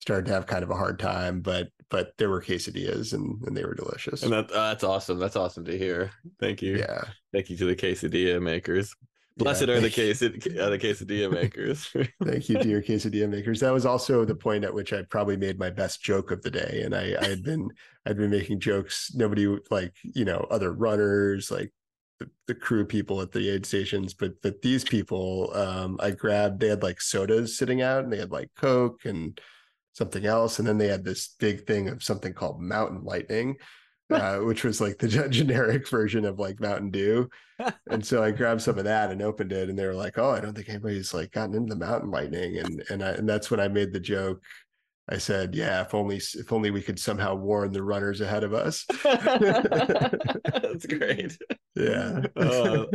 started 0.00 0.24
to 0.26 0.32
have 0.32 0.46
kind 0.46 0.62
of 0.64 0.70
a 0.70 0.74
hard 0.76 0.98
time 0.98 1.40
but 1.42 1.68
but 1.90 2.12
there 2.16 2.30
were 2.30 2.40
quesadillas 2.40 3.12
and 3.12 3.42
and 3.46 3.54
they 3.56 3.64
were 3.64 3.74
delicious 3.74 4.22
And 4.22 4.32
that 4.32 4.50
uh, 4.50 4.68
that's 4.70 4.84
awesome. 4.84 5.18
That's 5.18 5.36
awesome 5.36 5.64
to 5.66 5.76
hear. 5.76 6.10
Thank 6.40 6.62
you. 6.62 6.78
yeah 6.78 7.04
Thank 7.32 7.50
you 7.50 7.56
to 7.58 7.66
the 7.66 7.76
quesadilla 7.76 8.40
makers. 8.40 8.94
Blessed 9.36 9.68
Yeah, 9.68 9.74
are 9.74 9.80
the 9.80 9.90
quesad- 9.90 10.58
are 10.58 10.70
the 10.70 10.78
quesadilla 10.78 11.30
makers. 11.42 11.88
Thank 12.24 12.48
you 12.48 12.60
your 12.62 12.82
quesadilla 12.88 13.28
makers. 13.28 13.60
That 13.60 13.72
was 13.72 13.84
also 13.84 14.24
the 14.24 14.34
point 14.34 14.64
at 14.64 14.72
which 14.72 14.92
I 14.92 15.02
probably 15.02 15.36
made 15.36 15.58
my 15.58 15.70
best 15.70 16.02
joke 16.02 16.30
of 16.30 16.40
the 16.42 16.50
day. 16.50 16.82
And 16.84 16.94
I, 16.94 17.14
I 17.20 17.26
had 17.26 17.42
been, 17.42 17.68
I'd 18.06 18.16
been 18.16 18.30
making 18.30 18.60
jokes. 18.60 19.12
Nobody 19.14 19.46
like, 19.70 19.92
you 20.02 20.24
know, 20.24 20.46
other 20.50 20.72
runners, 20.72 21.50
like 21.50 21.72
the, 22.18 22.30
the 22.46 22.54
crew 22.54 22.86
people 22.86 23.20
at 23.20 23.30
the 23.32 23.50
aid 23.50 23.66
stations, 23.66 24.14
but 24.14 24.40
but 24.42 24.62
these 24.62 24.84
people, 24.84 25.52
um, 25.54 25.98
I 26.00 26.12
grabbed. 26.12 26.60
They 26.60 26.68
had 26.68 26.82
like 26.82 27.00
sodas 27.02 27.58
sitting 27.58 27.82
out, 27.82 28.04
and 28.04 28.12
they 28.12 28.16
had 28.16 28.30
like 28.32 28.48
Coke 28.56 29.04
and 29.04 29.38
something 29.92 30.24
else, 30.24 30.58
and 30.58 30.66
then 30.66 30.78
they 30.78 30.88
had 30.88 31.04
this 31.04 31.34
big 31.38 31.66
thing 31.66 31.88
of 31.90 32.02
something 32.02 32.32
called 32.32 32.60
Mountain 32.62 33.04
Lightning. 33.04 33.56
Uh, 34.08 34.38
which 34.38 34.62
was 34.62 34.80
like 34.80 34.98
the 34.98 35.08
generic 35.28 35.88
version 35.88 36.24
of 36.24 36.38
like 36.38 36.60
Mountain 36.60 36.90
Dew, 36.90 37.28
and 37.90 38.04
so 38.06 38.22
I 38.22 38.30
grabbed 38.30 38.62
some 38.62 38.78
of 38.78 38.84
that 38.84 39.10
and 39.10 39.20
opened 39.20 39.52
it, 39.52 39.68
and 39.68 39.78
they 39.78 39.86
were 39.86 39.94
like, 39.94 40.16
"Oh, 40.18 40.30
I 40.30 40.40
don't 40.40 40.54
think 40.54 40.68
anybody's 40.68 41.12
like 41.12 41.32
gotten 41.32 41.54
into 41.54 41.74
the 41.74 41.84
mountain 41.84 42.10
lightning," 42.10 42.58
and 42.58 42.84
and 42.90 43.02
I, 43.02 43.10
and 43.10 43.28
that's 43.28 43.50
when 43.50 43.58
I 43.60 43.68
made 43.68 43.92
the 43.92 44.00
joke 44.00 44.42
I 45.08 45.18
said, 45.18 45.54
"Yeah, 45.54 45.82
if 45.82 45.94
only 45.94 46.16
if 46.16 46.52
only 46.52 46.70
we 46.72 46.82
could 46.82 46.98
somehow 46.98 47.34
warn 47.36 47.70
the 47.72 47.82
runners 47.82 48.20
ahead 48.20 48.42
of 48.42 48.52
us." 48.52 48.84
That's 49.04 50.86
great. 50.86 51.38
yeah, 51.76 52.22
Oh. 52.36 52.86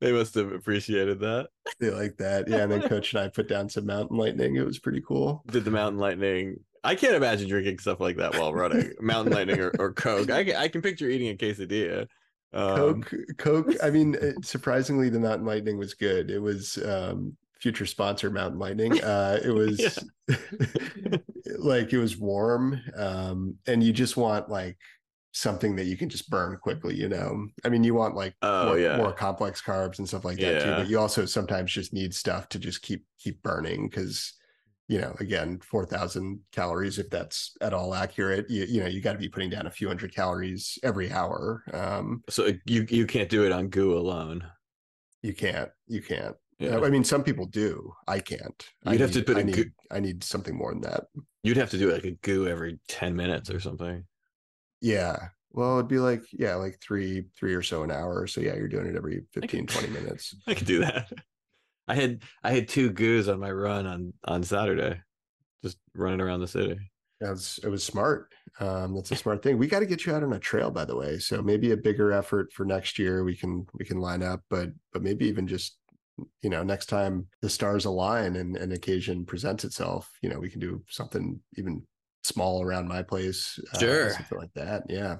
They 0.00 0.12
must 0.12 0.34
have 0.34 0.52
appreciated 0.52 1.20
that. 1.20 1.48
they 1.78 1.90
like 1.90 2.16
that. 2.18 2.48
Yeah, 2.48 2.58
and 2.64 2.72
then 2.72 2.82
Coach 2.82 3.14
and 3.14 3.22
I 3.22 3.28
put 3.28 3.48
down 3.48 3.68
some 3.68 3.86
mountain 3.86 4.16
lightning. 4.18 4.56
It 4.56 4.66
was 4.66 4.78
pretty 4.78 5.02
cool. 5.06 5.42
Did 5.46 5.64
the 5.64 5.70
mountain 5.70 5.98
lightning? 5.98 6.56
I 6.82 6.94
can't 6.94 7.14
imagine 7.14 7.48
drinking 7.48 7.78
stuff 7.78 8.00
like 8.00 8.16
that 8.16 8.34
while 8.38 8.54
running. 8.54 8.92
mountain 9.00 9.34
lightning 9.34 9.60
or, 9.60 9.72
or 9.78 9.92
Coke. 9.92 10.30
I 10.30 10.44
can, 10.44 10.56
I 10.56 10.68
can 10.68 10.82
picture 10.82 11.08
eating 11.08 11.28
a 11.28 11.34
quesadilla. 11.34 12.06
Um, 12.52 13.02
Coke, 13.02 13.14
Coke. 13.38 13.74
I 13.82 13.90
mean, 13.90 14.16
surprisingly, 14.42 15.08
the 15.10 15.20
mountain 15.20 15.46
lightning 15.46 15.78
was 15.78 15.94
good. 15.94 16.30
It 16.30 16.38
was 16.40 16.78
um, 16.84 17.36
future 17.60 17.86
sponsor 17.86 18.30
Mountain 18.30 18.58
Lightning. 18.58 19.02
Uh, 19.02 19.38
it 19.44 19.50
was 19.54 19.98
like 21.58 21.92
it 21.92 21.98
was 21.98 22.16
warm, 22.16 22.80
um, 22.96 23.56
and 23.66 23.82
you 23.82 23.92
just 23.92 24.16
want 24.16 24.48
like 24.48 24.76
something 25.32 25.76
that 25.76 25.84
you 25.84 25.96
can 25.96 26.08
just 26.08 26.28
burn 26.30 26.56
quickly. 26.56 26.94
You 26.96 27.08
know, 27.08 27.46
I 27.64 27.68
mean, 27.68 27.84
you 27.84 27.94
want 27.94 28.16
like 28.16 28.34
Oh, 28.42 28.66
more, 28.66 28.78
yeah. 28.78 28.96
more 28.96 29.12
complex 29.12 29.62
carbs 29.62 29.98
and 29.98 30.08
stuff 30.08 30.24
like 30.24 30.38
that 30.38 30.62
too. 30.62 30.68
Yeah. 30.70 30.76
But 30.78 30.88
you 30.88 30.98
also 30.98 31.26
sometimes 31.26 31.72
just 31.72 31.92
need 31.92 32.14
stuff 32.14 32.48
to 32.50 32.58
just 32.58 32.82
keep 32.82 33.04
keep 33.18 33.42
burning 33.42 33.88
because 33.88 34.32
you 34.90 34.98
know 35.00 35.14
again 35.20 35.60
4000 35.60 36.40
calories 36.50 36.98
if 36.98 37.08
that's 37.10 37.52
at 37.60 37.72
all 37.72 37.94
accurate 37.94 38.46
you, 38.50 38.64
you 38.64 38.80
know 38.80 38.86
you 38.88 39.00
got 39.00 39.12
to 39.12 39.18
be 39.18 39.28
putting 39.28 39.48
down 39.50 39.66
a 39.66 39.70
few 39.70 39.86
hundred 39.86 40.12
calories 40.14 40.78
every 40.82 41.12
hour 41.12 41.62
um 41.72 42.22
so 42.28 42.50
you 42.66 42.84
you 42.90 43.06
can't 43.06 43.28
do 43.30 43.44
it 43.46 43.52
on 43.52 43.68
goo 43.68 43.96
alone. 43.96 44.42
you 45.22 45.32
can't 45.32 45.70
you 45.86 46.02
can't 46.02 46.34
Yeah. 46.58 46.80
i 46.80 46.90
mean 46.90 47.04
some 47.04 47.22
people 47.22 47.46
do 47.46 47.92
i 48.08 48.18
can't 48.18 48.60
I 48.84 48.92
You'd 48.92 49.00
have 49.02 49.12
to 49.12 49.18
need- 49.18 49.26
put 49.26 49.36
I 49.36 49.42
need, 49.42 49.54
goo- 49.56 49.70
I 49.92 50.00
need 50.00 50.24
something 50.24 50.56
more 50.56 50.72
than 50.72 50.82
that 50.82 51.04
You'd 51.44 51.56
have 51.56 51.70
to 51.70 51.78
do 51.78 51.90
like 51.92 52.04
a 52.04 52.10
goo 52.28 52.46
every 52.48 52.80
10 52.88 53.14
minutes 53.16 53.48
or 53.48 53.60
something. 53.60 54.04
yeah 54.80 55.16
well 55.52 55.74
it'd 55.78 55.88
be 55.88 55.98
like 55.98 56.22
yeah 56.32 56.54
like 56.56 56.78
three 56.80 57.24
three 57.38 57.54
or 57.54 57.62
so 57.62 57.82
an 57.84 57.90
hour 57.92 58.26
so 58.26 58.40
yeah 58.40 58.54
you're 58.56 58.68
doing 58.74 58.86
it 58.86 58.96
every 58.96 59.22
15 59.34 59.66
20 59.66 59.88
minutes 59.88 60.34
I 60.48 60.54
could 60.54 60.66
do 60.66 60.80
that. 60.80 61.12
I 61.90 61.94
had 61.94 62.22
I 62.44 62.52
had 62.52 62.68
two 62.68 62.90
goos 62.90 63.28
on 63.28 63.40
my 63.40 63.50
run 63.50 63.86
on 63.86 64.12
on 64.24 64.42
Saturday, 64.44 65.00
just 65.64 65.78
running 65.94 66.20
around 66.20 66.40
the 66.40 66.48
city. 66.48 66.78
Was 67.20 67.58
it 67.64 67.68
was 67.68 67.82
smart. 67.84 68.32
Um, 68.60 68.94
that's 68.94 69.10
a 69.10 69.16
smart 69.24 69.42
thing. 69.42 69.58
We 69.58 69.66
got 69.66 69.80
to 69.80 69.86
get 69.86 70.06
you 70.06 70.14
out 70.14 70.22
on 70.22 70.32
a 70.32 70.38
trail, 70.38 70.70
by 70.70 70.84
the 70.84 70.96
way. 70.96 71.18
So 71.18 71.42
maybe 71.42 71.72
a 71.72 71.76
bigger 71.76 72.12
effort 72.12 72.52
for 72.52 72.64
next 72.64 72.98
year. 72.98 73.24
We 73.24 73.36
can 73.36 73.66
we 73.74 73.84
can 73.84 73.98
line 73.98 74.22
up, 74.22 74.42
but 74.48 74.70
but 74.92 75.02
maybe 75.02 75.26
even 75.26 75.46
just 75.46 75.78
you 76.42 76.50
know 76.50 76.62
next 76.62 76.86
time 76.86 77.26
the 77.42 77.48
stars 77.50 77.84
align 77.86 78.36
and 78.36 78.56
an 78.56 78.72
occasion 78.72 79.24
presents 79.26 79.64
itself, 79.64 80.10
you 80.22 80.28
know 80.30 80.38
we 80.38 80.48
can 80.50 80.60
do 80.60 80.82
something 80.88 81.40
even 81.56 81.82
small 82.22 82.62
around 82.62 82.86
my 82.86 83.02
place. 83.02 83.58
uh, 83.74 83.78
Sure. 83.80 84.10
something 84.12 84.38
like 84.38 84.52
that. 84.54 84.84
Yeah, 84.88 85.16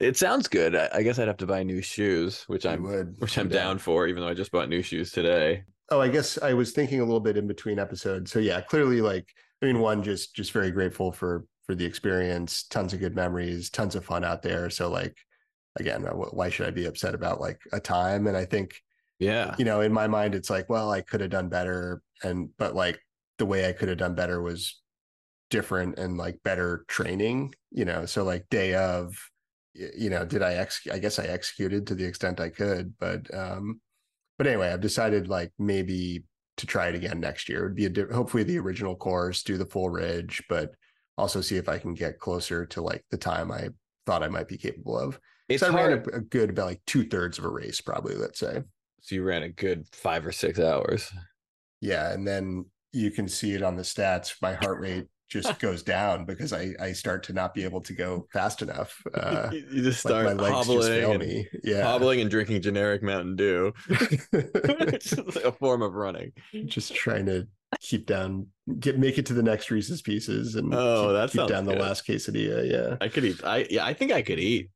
It 0.00 0.16
sounds 0.16 0.48
good. 0.48 0.74
I, 0.74 0.88
I 0.94 1.02
guess 1.02 1.18
I'd 1.18 1.28
have 1.28 1.36
to 1.38 1.46
buy 1.46 1.62
new 1.62 1.82
shoes, 1.82 2.44
which 2.46 2.64
I 2.66 2.72
I'm 2.74 2.82
would. 2.82 3.14
which 3.20 3.36
I'm 3.38 3.48
down 3.48 3.78
for, 3.78 4.06
even 4.08 4.22
though 4.22 4.28
I 4.28 4.34
just 4.34 4.50
bought 4.52 4.68
new 4.68 4.82
shoes 4.82 5.12
today. 5.12 5.64
Oh, 5.90 6.00
I 6.00 6.08
guess 6.08 6.38
I 6.38 6.52
was 6.52 6.72
thinking 6.72 7.00
a 7.00 7.04
little 7.04 7.20
bit 7.20 7.36
in 7.36 7.46
between 7.46 7.78
episodes. 7.78 8.30
So 8.30 8.38
yeah, 8.38 8.60
clearly 8.60 9.00
like 9.00 9.28
I 9.62 9.66
mean 9.66 9.80
one 9.80 10.02
just 10.02 10.34
just 10.34 10.52
very 10.52 10.70
grateful 10.70 11.12
for 11.12 11.46
for 11.64 11.74
the 11.74 11.84
experience, 11.84 12.64
tons 12.64 12.92
of 12.92 13.00
good 13.00 13.14
memories, 13.14 13.70
tons 13.70 13.94
of 13.94 14.04
fun 14.04 14.24
out 14.24 14.42
there. 14.42 14.70
So 14.70 14.90
like 14.90 15.16
again, 15.78 16.06
uh, 16.06 16.12
why 16.12 16.50
should 16.50 16.66
I 16.66 16.70
be 16.70 16.86
upset 16.86 17.14
about 17.14 17.40
like 17.40 17.60
a 17.72 17.80
time? 17.80 18.26
And 18.26 18.36
I 18.36 18.44
think 18.44 18.82
Yeah. 19.18 19.58
you 19.58 19.64
know, 19.64 19.80
in 19.82 19.92
my 19.92 20.08
mind 20.08 20.34
it's 20.34 20.50
like, 20.50 20.68
well, 20.70 20.90
I 20.92 21.00
could 21.02 21.20
have 21.22 21.30
done 21.30 21.48
better 21.48 22.02
and 22.24 22.50
but 22.58 22.74
like 22.74 23.00
the 23.38 23.46
way 23.46 23.68
I 23.68 23.72
could 23.72 23.88
have 23.88 23.98
done 23.98 24.14
better 24.14 24.42
was 24.42 24.80
different 25.50 25.98
and 25.98 26.16
like 26.18 26.42
better 26.44 26.84
training, 26.88 27.54
you 27.70 27.84
know. 27.84 28.06
So 28.06 28.24
like 28.24 28.48
day 28.50 28.74
of 28.74 29.16
you 29.74 30.10
know, 30.10 30.24
did 30.24 30.42
I 30.42 30.54
ex 30.54 30.82
I 30.92 30.98
guess 30.98 31.18
I 31.18 31.26
executed 31.26 31.86
to 31.88 31.94
the 31.94 32.04
extent 32.04 32.40
I 32.40 32.50
could, 32.50 32.96
but 32.98 33.32
um 33.34 33.80
but 34.38 34.46
anyway, 34.46 34.72
I've 34.72 34.80
decided 34.80 35.28
like 35.28 35.52
maybe 35.58 36.24
to 36.56 36.66
try 36.66 36.88
it 36.88 36.94
again 36.94 37.20
next 37.20 37.48
year. 37.48 37.60
It 37.60 37.64
would 37.64 37.74
be 37.74 37.86
a 37.86 37.90
di- 37.90 38.12
hopefully 38.12 38.44
the 38.44 38.58
original 38.58 38.96
course, 38.96 39.42
do 39.42 39.56
the 39.56 39.66
full 39.66 39.90
ridge, 39.90 40.42
but 40.48 40.72
also 41.16 41.40
see 41.40 41.56
if 41.56 41.68
I 41.68 41.78
can 41.78 41.94
get 41.94 42.18
closer 42.18 42.64
to 42.66 42.80
like 42.80 43.04
the 43.10 43.16
time 43.18 43.50
I 43.50 43.68
thought 44.06 44.22
I 44.22 44.28
might 44.28 44.48
be 44.48 44.56
capable 44.56 44.98
of. 44.98 45.20
It's 45.48 45.60
so 45.60 45.68
I 45.68 45.74
ran 45.74 45.90
hard. 45.90 46.08
a, 46.08 46.16
a 46.16 46.20
good 46.20 46.50
about 46.50 46.66
like 46.66 46.82
two 46.86 47.06
thirds 47.06 47.38
of 47.38 47.44
a 47.44 47.48
race, 47.48 47.80
probably. 47.80 48.14
Let's 48.14 48.38
say. 48.38 48.62
So 49.00 49.14
you 49.14 49.22
ran 49.22 49.42
a 49.42 49.48
good 49.48 49.86
five 49.92 50.26
or 50.26 50.32
six 50.32 50.58
hours. 50.58 51.10
Yeah, 51.80 52.12
and 52.12 52.26
then 52.26 52.66
you 52.92 53.10
can 53.10 53.28
see 53.28 53.54
it 53.54 53.62
on 53.62 53.76
the 53.76 53.82
stats. 53.82 54.34
My 54.42 54.54
heart 54.54 54.80
rate 54.80 55.06
just 55.28 55.58
goes 55.58 55.82
down 55.82 56.24
because 56.24 56.52
I 56.52 56.74
I 56.80 56.92
start 56.92 57.22
to 57.24 57.32
not 57.32 57.54
be 57.54 57.64
able 57.64 57.80
to 57.82 57.92
go 57.92 58.26
fast 58.32 58.62
enough. 58.62 59.00
Uh, 59.14 59.50
you 59.52 59.82
just 59.82 60.04
like 60.04 60.12
start 60.12 60.36
my 60.36 60.48
just 60.50 60.68
fail 60.88 61.12
hobbling, 61.12 61.12
and, 61.12 61.20
me. 61.20 61.48
Yeah, 61.62 61.82
hobbling 61.82 62.20
and 62.20 62.30
drinking 62.30 62.62
generic 62.62 63.02
Mountain 63.02 63.36
Dew. 63.36 63.72
it's 63.88 65.16
like 65.16 65.44
a 65.44 65.52
form 65.52 65.82
of 65.82 65.94
running. 65.94 66.32
just 66.66 66.94
trying 66.94 67.26
to 67.26 67.46
keep 67.80 68.06
down, 68.06 68.46
get 68.80 68.98
make 68.98 69.18
it 69.18 69.26
to 69.26 69.34
the 69.34 69.42
next 69.42 69.70
Reese's 69.70 70.02
Pieces, 70.02 70.54
and 70.54 70.74
Oh, 70.74 71.08
keep, 71.08 71.12
that 71.12 71.30
keep 71.30 71.48
down 71.48 71.66
the 71.66 71.72
good. 71.72 71.82
last 71.82 72.06
quesadilla. 72.06 72.70
Yeah, 72.70 72.96
I 73.00 73.08
could 73.08 73.24
eat. 73.24 73.44
I 73.44 73.66
yeah, 73.70 73.84
I 73.84 73.94
think 73.94 74.12
I 74.12 74.22
could 74.22 74.40
eat. 74.40 74.70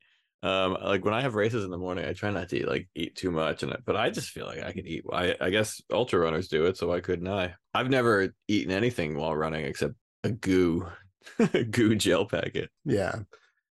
Um, 0.44 0.76
like 0.82 1.04
when 1.04 1.14
I 1.14 1.20
have 1.20 1.36
races 1.36 1.64
in 1.64 1.70
the 1.70 1.78
morning, 1.78 2.04
I 2.04 2.14
try 2.14 2.30
not 2.30 2.48
to 2.48 2.58
eat, 2.58 2.68
like 2.68 2.88
eat 2.96 3.14
too 3.14 3.30
much, 3.30 3.62
and 3.62 3.72
I, 3.72 3.76
but 3.84 3.96
I 3.96 4.10
just 4.10 4.30
feel 4.30 4.44
like 4.44 4.62
I 4.62 4.72
can 4.72 4.86
eat. 4.86 5.04
I 5.12 5.36
I 5.40 5.50
guess 5.50 5.80
ultra 5.90 6.18
runners 6.18 6.48
do 6.48 6.66
it, 6.66 6.76
so 6.76 6.88
why 6.88 7.00
couldn't 7.00 7.28
I? 7.28 7.54
I've 7.72 7.88
never 7.88 8.34
eaten 8.48 8.72
anything 8.72 9.16
while 9.16 9.36
running 9.36 9.64
except 9.64 9.94
a 10.24 10.30
goo, 10.30 10.86
a 11.38 11.64
goo 11.64 11.94
gel 11.94 12.26
packet. 12.26 12.70
yeah. 12.84 13.20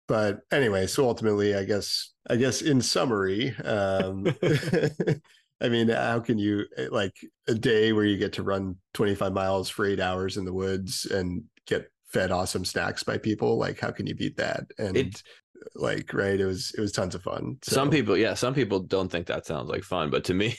But 0.08 0.42
anyway, 0.52 0.88
so 0.88 1.06
ultimately, 1.08 1.56
I 1.56 1.64
guess 1.64 2.12
I 2.30 2.36
guess 2.36 2.62
in 2.62 2.82
summary, 2.82 3.56
um, 3.64 4.26
I 5.62 5.70
mean, 5.70 5.88
how 5.90 6.20
can 6.20 6.38
you 6.38 6.66
eh, 6.78 6.88
like 6.92 7.16
a 7.48 7.54
day 7.54 7.94
where 7.94 8.04
you 8.06 8.18
get 8.18 8.34
to 8.34 8.44
run 8.44 8.76
25 8.94 9.32
miles 9.32 9.70
for 9.70 9.86
eight 9.86 10.02
hours 10.02 10.36
in 10.36 10.44
the 10.46 10.54
woods 10.54 11.06
and 11.06 11.44
get 11.68 11.88
fed 12.12 12.32
awesome 12.32 12.66
snacks 12.66 13.04
by 13.04 13.18
people? 13.18 13.58
Like, 13.58 13.80
how 13.80 13.92
can 13.92 14.06
you 14.06 14.16
beat 14.16 14.38
that? 14.38 14.66
And 14.78 14.98
It- 14.98 15.24
like, 15.76 16.14
right, 16.14 16.38
it 16.38 16.46
was 16.46 16.74
it 16.78 16.82
was 16.82 16.92
tons 16.92 17.16
of 17.16 17.24
fun. 17.24 17.58
Some 17.64 17.90
people, 17.90 18.18
yeah, 18.18 18.34
some 18.34 18.54
people 18.54 18.82
don't 18.82 19.10
think 19.10 19.28
that 19.28 19.46
sounds 19.46 19.70
like 19.70 19.84
fun, 19.84 20.10
but 20.10 20.26
to 20.26 20.34
me, 20.34 20.58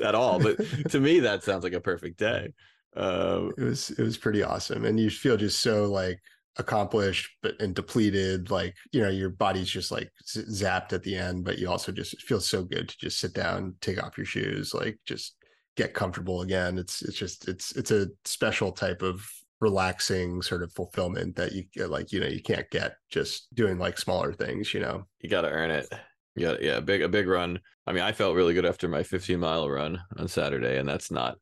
at 0.00 0.14
all. 0.14 0.38
But 0.38 0.58
to 0.90 1.00
me, 1.00 1.18
that 1.20 1.42
sounds 1.42 1.64
like 1.64 1.72
a 1.72 1.80
perfect 1.80 2.18
day. 2.20 2.52
Uh, 2.96 3.48
it 3.56 3.62
was 3.62 3.90
it 3.90 4.02
was 4.02 4.16
pretty 4.16 4.42
awesome, 4.42 4.84
and 4.84 4.98
you 4.98 5.10
feel 5.10 5.36
just 5.36 5.60
so 5.60 5.86
like 5.86 6.20
accomplished 6.56 7.28
but 7.42 7.60
and 7.60 7.74
depleted 7.74 8.48
like 8.48 8.76
you 8.92 9.02
know 9.02 9.08
your 9.08 9.28
body's 9.28 9.68
just 9.68 9.90
like 9.90 10.08
zapped 10.24 10.92
at 10.92 11.02
the 11.02 11.16
end 11.16 11.44
but 11.44 11.58
you 11.58 11.68
also 11.68 11.90
just 11.90 12.14
it 12.14 12.20
feels 12.20 12.46
so 12.46 12.62
good 12.62 12.88
to 12.88 12.96
just 12.96 13.18
sit 13.18 13.34
down 13.34 13.74
take 13.80 14.00
off 14.00 14.16
your 14.16 14.24
shoes 14.24 14.72
like 14.72 14.96
just 15.04 15.34
get 15.76 15.94
comfortable 15.94 16.42
again 16.42 16.78
it's 16.78 17.02
it's 17.02 17.16
just 17.16 17.48
it's 17.48 17.74
it's 17.74 17.90
a 17.90 18.06
special 18.24 18.70
type 18.70 19.02
of 19.02 19.28
relaxing 19.60 20.40
sort 20.42 20.62
of 20.62 20.72
fulfillment 20.74 21.34
that 21.34 21.50
you 21.50 21.64
get 21.74 21.90
like 21.90 22.12
you 22.12 22.20
know 22.20 22.28
you 22.28 22.40
can't 22.40 22.70
get 22.70 22.94
just 23.10 23.52
doing 23.52 23.76
like 23.76 23.98
smaller 23.98 24.32
things 24.32 24.72
you 24.72 24.78
know 24.78 25.04
you 25.24 25.30
got 25.30 25.40
to 25.40 25.50
earn 25.50 25.70
it. 25.70 25.92
Yeah, 26.36 26.56
yeah, 26.60 26.80
big 26.80 27.00
a 27.00 27.08
big 27.08 27.28
run. 27.28 27.58
I 27.86 27.92
mean, 27.92 28.02
I 28.02 28.12
felt 28.12 28.36
really 28.36 28.54
good 28.54 28.66
after 28.66 28.88
my 28.88 29.02
15 29.02 29.40
mile 29.40 29.70
run 29.70 30.00
on 30.18 30.28
Saturday, 30.28 30.78
and 30.78 30.88
that's 30.88 31.10
not 31.10 31.38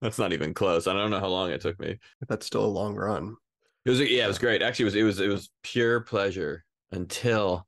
that's 0.00 0.18
not 0.18 0.32
even 0.32 0.54
close. 0.54 0.86
I 0.86 0.92
don't 0.94 1.10
know 1.10 1.20
how 1.20 1.28
long 1.28 1.50
it 1.50 1.60
took 1.60 1.78
me. 1.80 1.98
that's 2.28 2.46
still 2.46 2.64
a 2.64 2.66
long 2.66 2.96
run 2.96 3.36
It 3.84 3.90
was 3.90 4.00
yeah, 4.00 4.24
it 4.24 4.28
was 4.28 4.38
great. 4.38 4.62
Actually, 4.62 4.84
it 4.84 4.86
was 4.86 4.94
it 4.96 5.02
was 5.02 5.20
it 5.20 5.28
was 5.28 5.50
pure 5.62 6.00
pleasure 6.00 6.64
until 6.92 7.66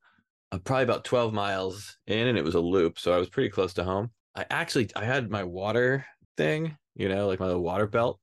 uh, 0.52 0.58
probably 0.58 0.84
about 0.84 1.04
12 1.04 1.34
miles 1.34 1.98
in, 2.06 2.28
and 2.28 2.38
it 2.38 2.44
was 2.44 2.54
a 2.54 2.60
loop, 2.60 2.98
so 2.98 3.12
I 3.14 3.18
was 3.18 3.28
pretty 3.30 3.50
close 3.50 3.74
to 3.74 3.84
home. 3.84 4.12
I 4.36 4.46
actually 4.50 4.90
I 4.96 5.04
had 5.04 5.30
my 5.30 5.44
water 5.44 6.06
thing, 6.36 6.78
you 6.96 7.08
know, 7.08 7.26
like 7.28 7.40
my 7.40 7.46
little 7.46 7.62
water 7.62 7.86
belt, 7.86 8.20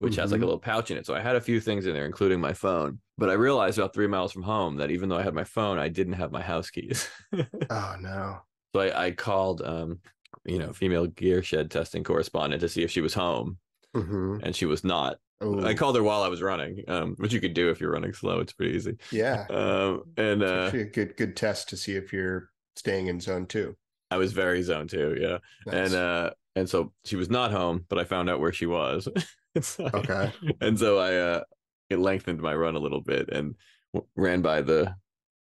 which 0.00 0.16
has 0.16 0.32
like 0.32 0.42
a 0.42 0.44
Mhm. 0.44 0.46
little 0.46 0.60
pouch 0.60 0.90
in 0.90 0.98
it. 0.98 1.06
So 1.06 1.14
I 1.14 1.20
had 1.20 1.36
a 1.36 1.40
few 1.42 1.60
things 1.60 1.86
in 1.86 1.94
there, 1.94 2.06
including 2.06 2.40
my 2.40 2.54
phone. 2.54 3.00
But 3.18 3.30
I 3.30 3.34
realized 3.34 3.78
about 3.78 3.94
three 3.94 4.08
miles 4.08 4.32
from 4.32 4.44
home 4.44 4.76
that 4.78 4.90
even 4.92 5.08
though 5.10 5.18
I 5.18 5.22
had 5.24 5.34
my 5.34 5.44
phone, 5.44 5.78
I 5.78 5.88
didn't 5.88 6.14
have 6.14 6.32
my 6.32 6.42
house 6.42 6.70
keys. 6.70 7.08
oh 7.70 7.96
no 7.98 8.44
So 8.74 8.80
I, 8.80 9.06
I 9.06 9.10
called, 9.12 9.62
um, 9.62 10.00
you 10.44 10.58
know, 10.58 10.72
female 10.72 11.06
gear 11.06 11.42
shed 11.42 11.70
testing 11.70 12.04
correspondent 12.04 12.60
to 12.60 12.68
see 12.68 12.82
if 12.82 12.90
she 12.90 13.00
was 13.00 13.14
home, 13.14 13.58
hmm 13.94 14.38
and 14.42 14.54
she 14.54 14.66
was 14.66 14.84
not. 14.84 15.18
I 15.42 15.72
called 15.72 15.96
her 15.96 16.02
while 16.02 16.22
I 16.22 16.28
was 16.28 16.42
running, 16.42 16.84
um, 16.86 17.14
which 17.16 17.32
you 17.32 17.40
could 17.40 17.54
do 17.54 17.70
if 17.70 17.80
you're 17.80 17.92
running 17.92 18.12
slow. 18.12 18.40
It's 18.40 18.52
pretty 18.52 18.76
easy. 18.76 18.96
yeah 19.10 19.46
Um, 19.48 20.02
and 20.18 20.42
uh, 20.42 20.70
a 20.74 20.84
good 20.84 21.16
good 21.16 21.34
test 21.34 21.70
to 21.70 21.78
see 21.78 21.96
if 21.96 22.12
you're 22.12 22.50
staying 22.76 23.06
in 23.06 23.20
zone 23.20 23.46
two 23.46 23.74
I 24.10 24.16
was 24.18 24.32
very 24.32 24.60
zone 24.62 24.86
two, 24.88 25.16
yeah. 25.18 25.38
Nice. 25.66 25.86
And 25.86 25.94
uh, 25.94 26.30
and 26.56 26.68
so 26.68 26.92
she 27.04 27.16
was 27.16 27.30
not 27.30 27.52
home, 27.52 27.86
but 27.88 27.98
I 27.98 28.04
found 28.04 28.28
out 28.28 28.40
where 28.40 28.52
she 28.52 28.66
was. 28.66 29.08
So 29.62 29.84
I- 29.92 29.96
Okay. 29.98 30.32
And 30.60 30.78
so 30.78 30.98
I 30.98 31.16
uh, 31.16 31.42
it 31.88 31.98
lengthened 31.98 32.40
my 32.40 32.54
run 32.54 32.76
a 32.76 32.78
little 32.78 33.00
bit 33.00 33.30
and 33.30 33.56
w- 33.94 34.08
ran 34.14 34.42
by 34.42 34.62
the 34.62 34.94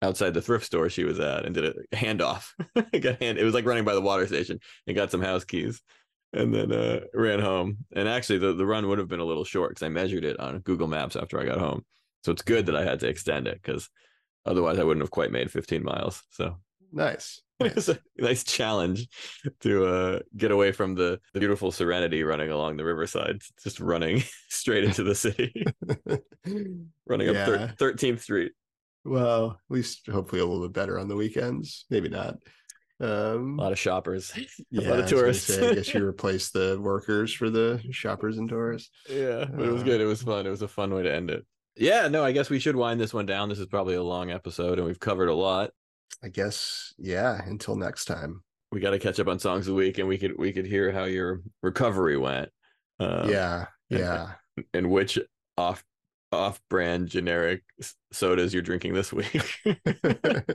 outside 0.05 0.35
the 0.35 0.43
thrift 0.43 0.67
store 0.67 0.89
she 0.89 1.05
was 1.05 1.19
at 1.19 1.45
and 1.45 1.55
did 1.55 1.65
a 1.65 1.97
handoff. 1.97 2.51
Got 3.01 3.23
hand. 3.23 3.39
It 3.39 3.45
was 3.45 3.55
like 3.55 3.65
running 3.65 3.85
by 3.85 3.95
the 3.95 4.01
water 4.01 4.27
station 4.27 4.61
and 4.87 4.97
got 4.97 5.11
some 5.11 5.23
house 5.23 5.45
keys, 5.45 5.81
and 6.33 6.55
then 6.55 6.73
uh, 6.73 7.01
ran 7.15 7.41
home. 7.41 7.79
And 7.95 8.09
actually, 8.09 8.39
the 8.39 8.53
the 8.53 8.67
run 8.67 8.89
would 8.89 8.99
have 8.99 9.09
been 9.09 9.21
a 9.21 9.25
little 9.25 9.45
short 9.45 9.71
because 9.71 9.83
I 9.83 9.89
measured 9.89 10.25
it 10.25 10.39
on 10.39 10.59
Google 10.61 10.89
Maps 10.89 11.17
after 11.17 11.41
I 11.41 11.47
got 11.47 11.59
home. 11.59 11.85
So 12.25 12.33
it's 12.33 12.43
good 12.43 12.67
that 12.67 12.77
I 12.77 12.85
had 12.85 13.01
to 13.01 13.09
extend 13.09 13.47
it 13.49 13.61
because 13.63 13.89
otherwise 14.47 14.79
I 14.79 14.85
wouldn't 14.85 15.03
have 15.03 15.11
quite 15.11 15.33
made 15.33 15.51
15 15.51 15.83
miles. 15.83 16.23
So 16.31 16.57
Nice. 16.95 17.43
it 17.61 17.75
was 17.75 17.89
a 17.89 17.99
nice 18.19 18.45
challenge 18.45 19.09
to 19.61 19.87
uh, 19.87 20.19
get 20.37 20.51
away 20.51 20.73
from 20.73 20.95
the, 20.95 21.21
the 21.33 21.41
beautiful 21.41 21.71
serenity 21.71 22.23
running 22.23 22.51
along 22.51 22.77
the 22.77 22.85
riverside, 22.85 23.43
just 23.63 23.81
running 23.81 24.23
straight 24.49 24.85
into 24.85 25.03
the 25.03 25.15
city, 25.15 25.65
running 27.07 27.29
up 27.29 27.47
thir- 27.47 27.75
13th 27.79 28.21
Street. 28.21 28.53
Well, 29.05 29.51
at 29.51 29.75
least 29.75 30.07
hopefully 30.09 30.41
a 30.41 30.47
little 30.47 30.63
bit 30.67 30.73
better 30.73 30.99
on 30.99 31.09
the 31.09 31.17
weekends. 31.17 31.85
Maybe 31.91 32.09
not. 32.09 32.37
Um, 33.01 33.59
A 33.59 33.63
lot 33.63 33.73
of 33.73 33.79
shoppers, 33.79 34.33
yeah, 34.71 34.89
a 34.89 34.91
lot 34.91 35.01
of 35.01 35.07
tourists. 35.09 35.53
say, 35.53 35.71
I 35.71 35.75
guess 35.75 35.93
you 35.93 36.07
replace 36.07 36.51
the 36.51 36.79
workers 36.81 37.33
for 37.35 37.51
the 37.51 37.83
shoppers 37.91 38.39
and 38.39 38.49
tourists. 38.49 38.91
Yeah, 39.11 39.45
but 39.53 39.67
it 39.67 39.73
was 39.73 39.83
Uh, 39.83 39.85
good. 39.85 40.01
It 40.01 40.07
was 40.07 40.23
fun. 40.23 40.47
It 40.47 40.51
was 40.51 40.63
a 40.63 40.69
fun 40.69 40.95
way 40.95 41.03
to 41.03 41.13
end 41.13 41.29
it. 41.31 41.45
Yeah, 41.77 42.07
no, 42.07 42.25
I 42.25 42.31
guess 42.33 42.51
we 42.51 42.61
should 42.61 42.77
wind 42.77 43.01
this 43.01 43.13
one 43.13 43.27
down. 43.27 43.49
This 43.49 43.59
is 43.59 43.67
probably 43.67 43.97
a 43.97 44.03
long 44.03 44.31
episode 44.31 44.79
and 44.79 44.87
we've 44.87 45.01
covered 45.01 45.29
a 45.29 45.35
lot. 45.35 45.71
I 46.23 46.29
guess, 46.29 46.95
yeah. 46.99 47.43
Until 47.45 47.75
next 47.75 48.05
time. 48.05 48.45
We 48.71 48.79
got 48.81 48.91
to 48.91 48.99
catch 49.01 49.19
up 49.19 49.27
on 49.29 49.41
songs 49.41 49.67
a 49.69 49.75
week 49.75 49.99
and 49.99 50.07
we 50.09 50.17
could 50.17 50.39
we 50.39 50.53
could 50.53 50.65
hear 50.67 50.93
how 50.93 51.05
your 51.05 51.43
recovery 51.63 52.17
went. 52.17 52.49
Um, 53.01 53.29
yeah, 53.29 53.67
yeah. 53.91 54.35
and 54.73 54.89
which 54.89 55.19
off 55.59 55.85
off 56.35 56.61
brand 56.69 57.09
generic 57.09 57.63
sodas 58.13 58.53
you're 58.53 58.63
drinking 58.63 58.95
this 58.95 59.13
week. 59.13 59.61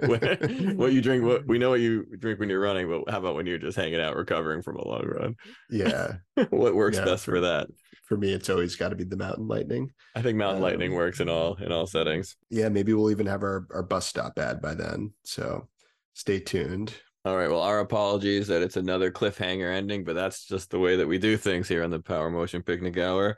what, 0.06 0.92
you 0.94 1.02
drink 1.02 1.24
what 1.24 1.46
we 1.48 1.58
know 1.58 1.72
what 1.72 1.80
you 1.80 2.06
drink 2.18 2.40
when 2.40 2.50
you're 2.50 2.60
running, 2.62 2.88
but 2.90 3.12
how 3.12 3.20
about 3.20 3.36
when 3.36 3.46
you're 3.46 3.58
just 3.58 3.78
hanging 3.78 4.00
out 4.00 4.16
recovering 4.16 4.62
from 4.62 4.78
a 4.78 4.88
long 4.88 5.06
run? 5.06 5.36
yeah. 5.70 6.14
what 6.50 6.76
works 6.76 6.98
Yeah, 6.98 7.06
best 7.06 7.26
for 7.26 7.40
that? 7.42 7.68
For 8.06 8.18
me, 8.18 8.34
it's 8.34 8.50
always 8.50 8.76
got 8.76 8.90
to 8.90 8.96
be 8.96 9.04
the 9.04 9.18
mountain 9.18 9.48
lightning. 9.48 9.92
I 10.16 10.22
think 10.22 10.38
mountain 10.38 10.62
lightning 10.64 10.92
Um, 10.92 10.98
works 10.98 11.20
in 11.20 11.30
all 11.30 11.56
in 11.56 11.72
all 11.72 11.86
settings. 11.88 12.36
Yeah, 12.50 12.70
maybe 12.70 12.94
we'll 12.94 13.12
even 13.12 13.28
have 13.28 13.44
our, 13.44 13.68
our 13.74 13.84
bus 13.84 14.08
stop 14.08 14.40
ad 14.40 14.62
by 14.62 14.74
then. 14.74 15.14
So 15.24 15.68
stay 16.14 16.40
tuned. 16.40 16.94
All 17.26 17.36
right. 17.36 17.50
Well, 17.50 17.62
our 17.62 17.80
apologies 17.80 18.48
that 18.48 18.62
it's 18.62 18.78
another 18.78 19.12
cliffhanger 19.12 19.72
ending, 19.72 20.06
but 20.06 20.16
that's 20.16 20.48
just 20.48 20.72
the 20.72 20.80
way 20.80 20.96
that 20.96 21.08
we 21.08 21.18
do 21.18 21.36
things 21.38 21.68
here 21.68 21.84
on 21.84 21.90
the 21.90 22.00
Power 22.00 22.30
Motion 22.32 22.64
Picnic 22.64 22.98
Hour. 22.98 23.38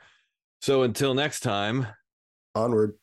So 0.61 0.83
until 0.83 1.15
next 1.15 1.39
time, 1.39 1.87
Onward. 2.53 2.97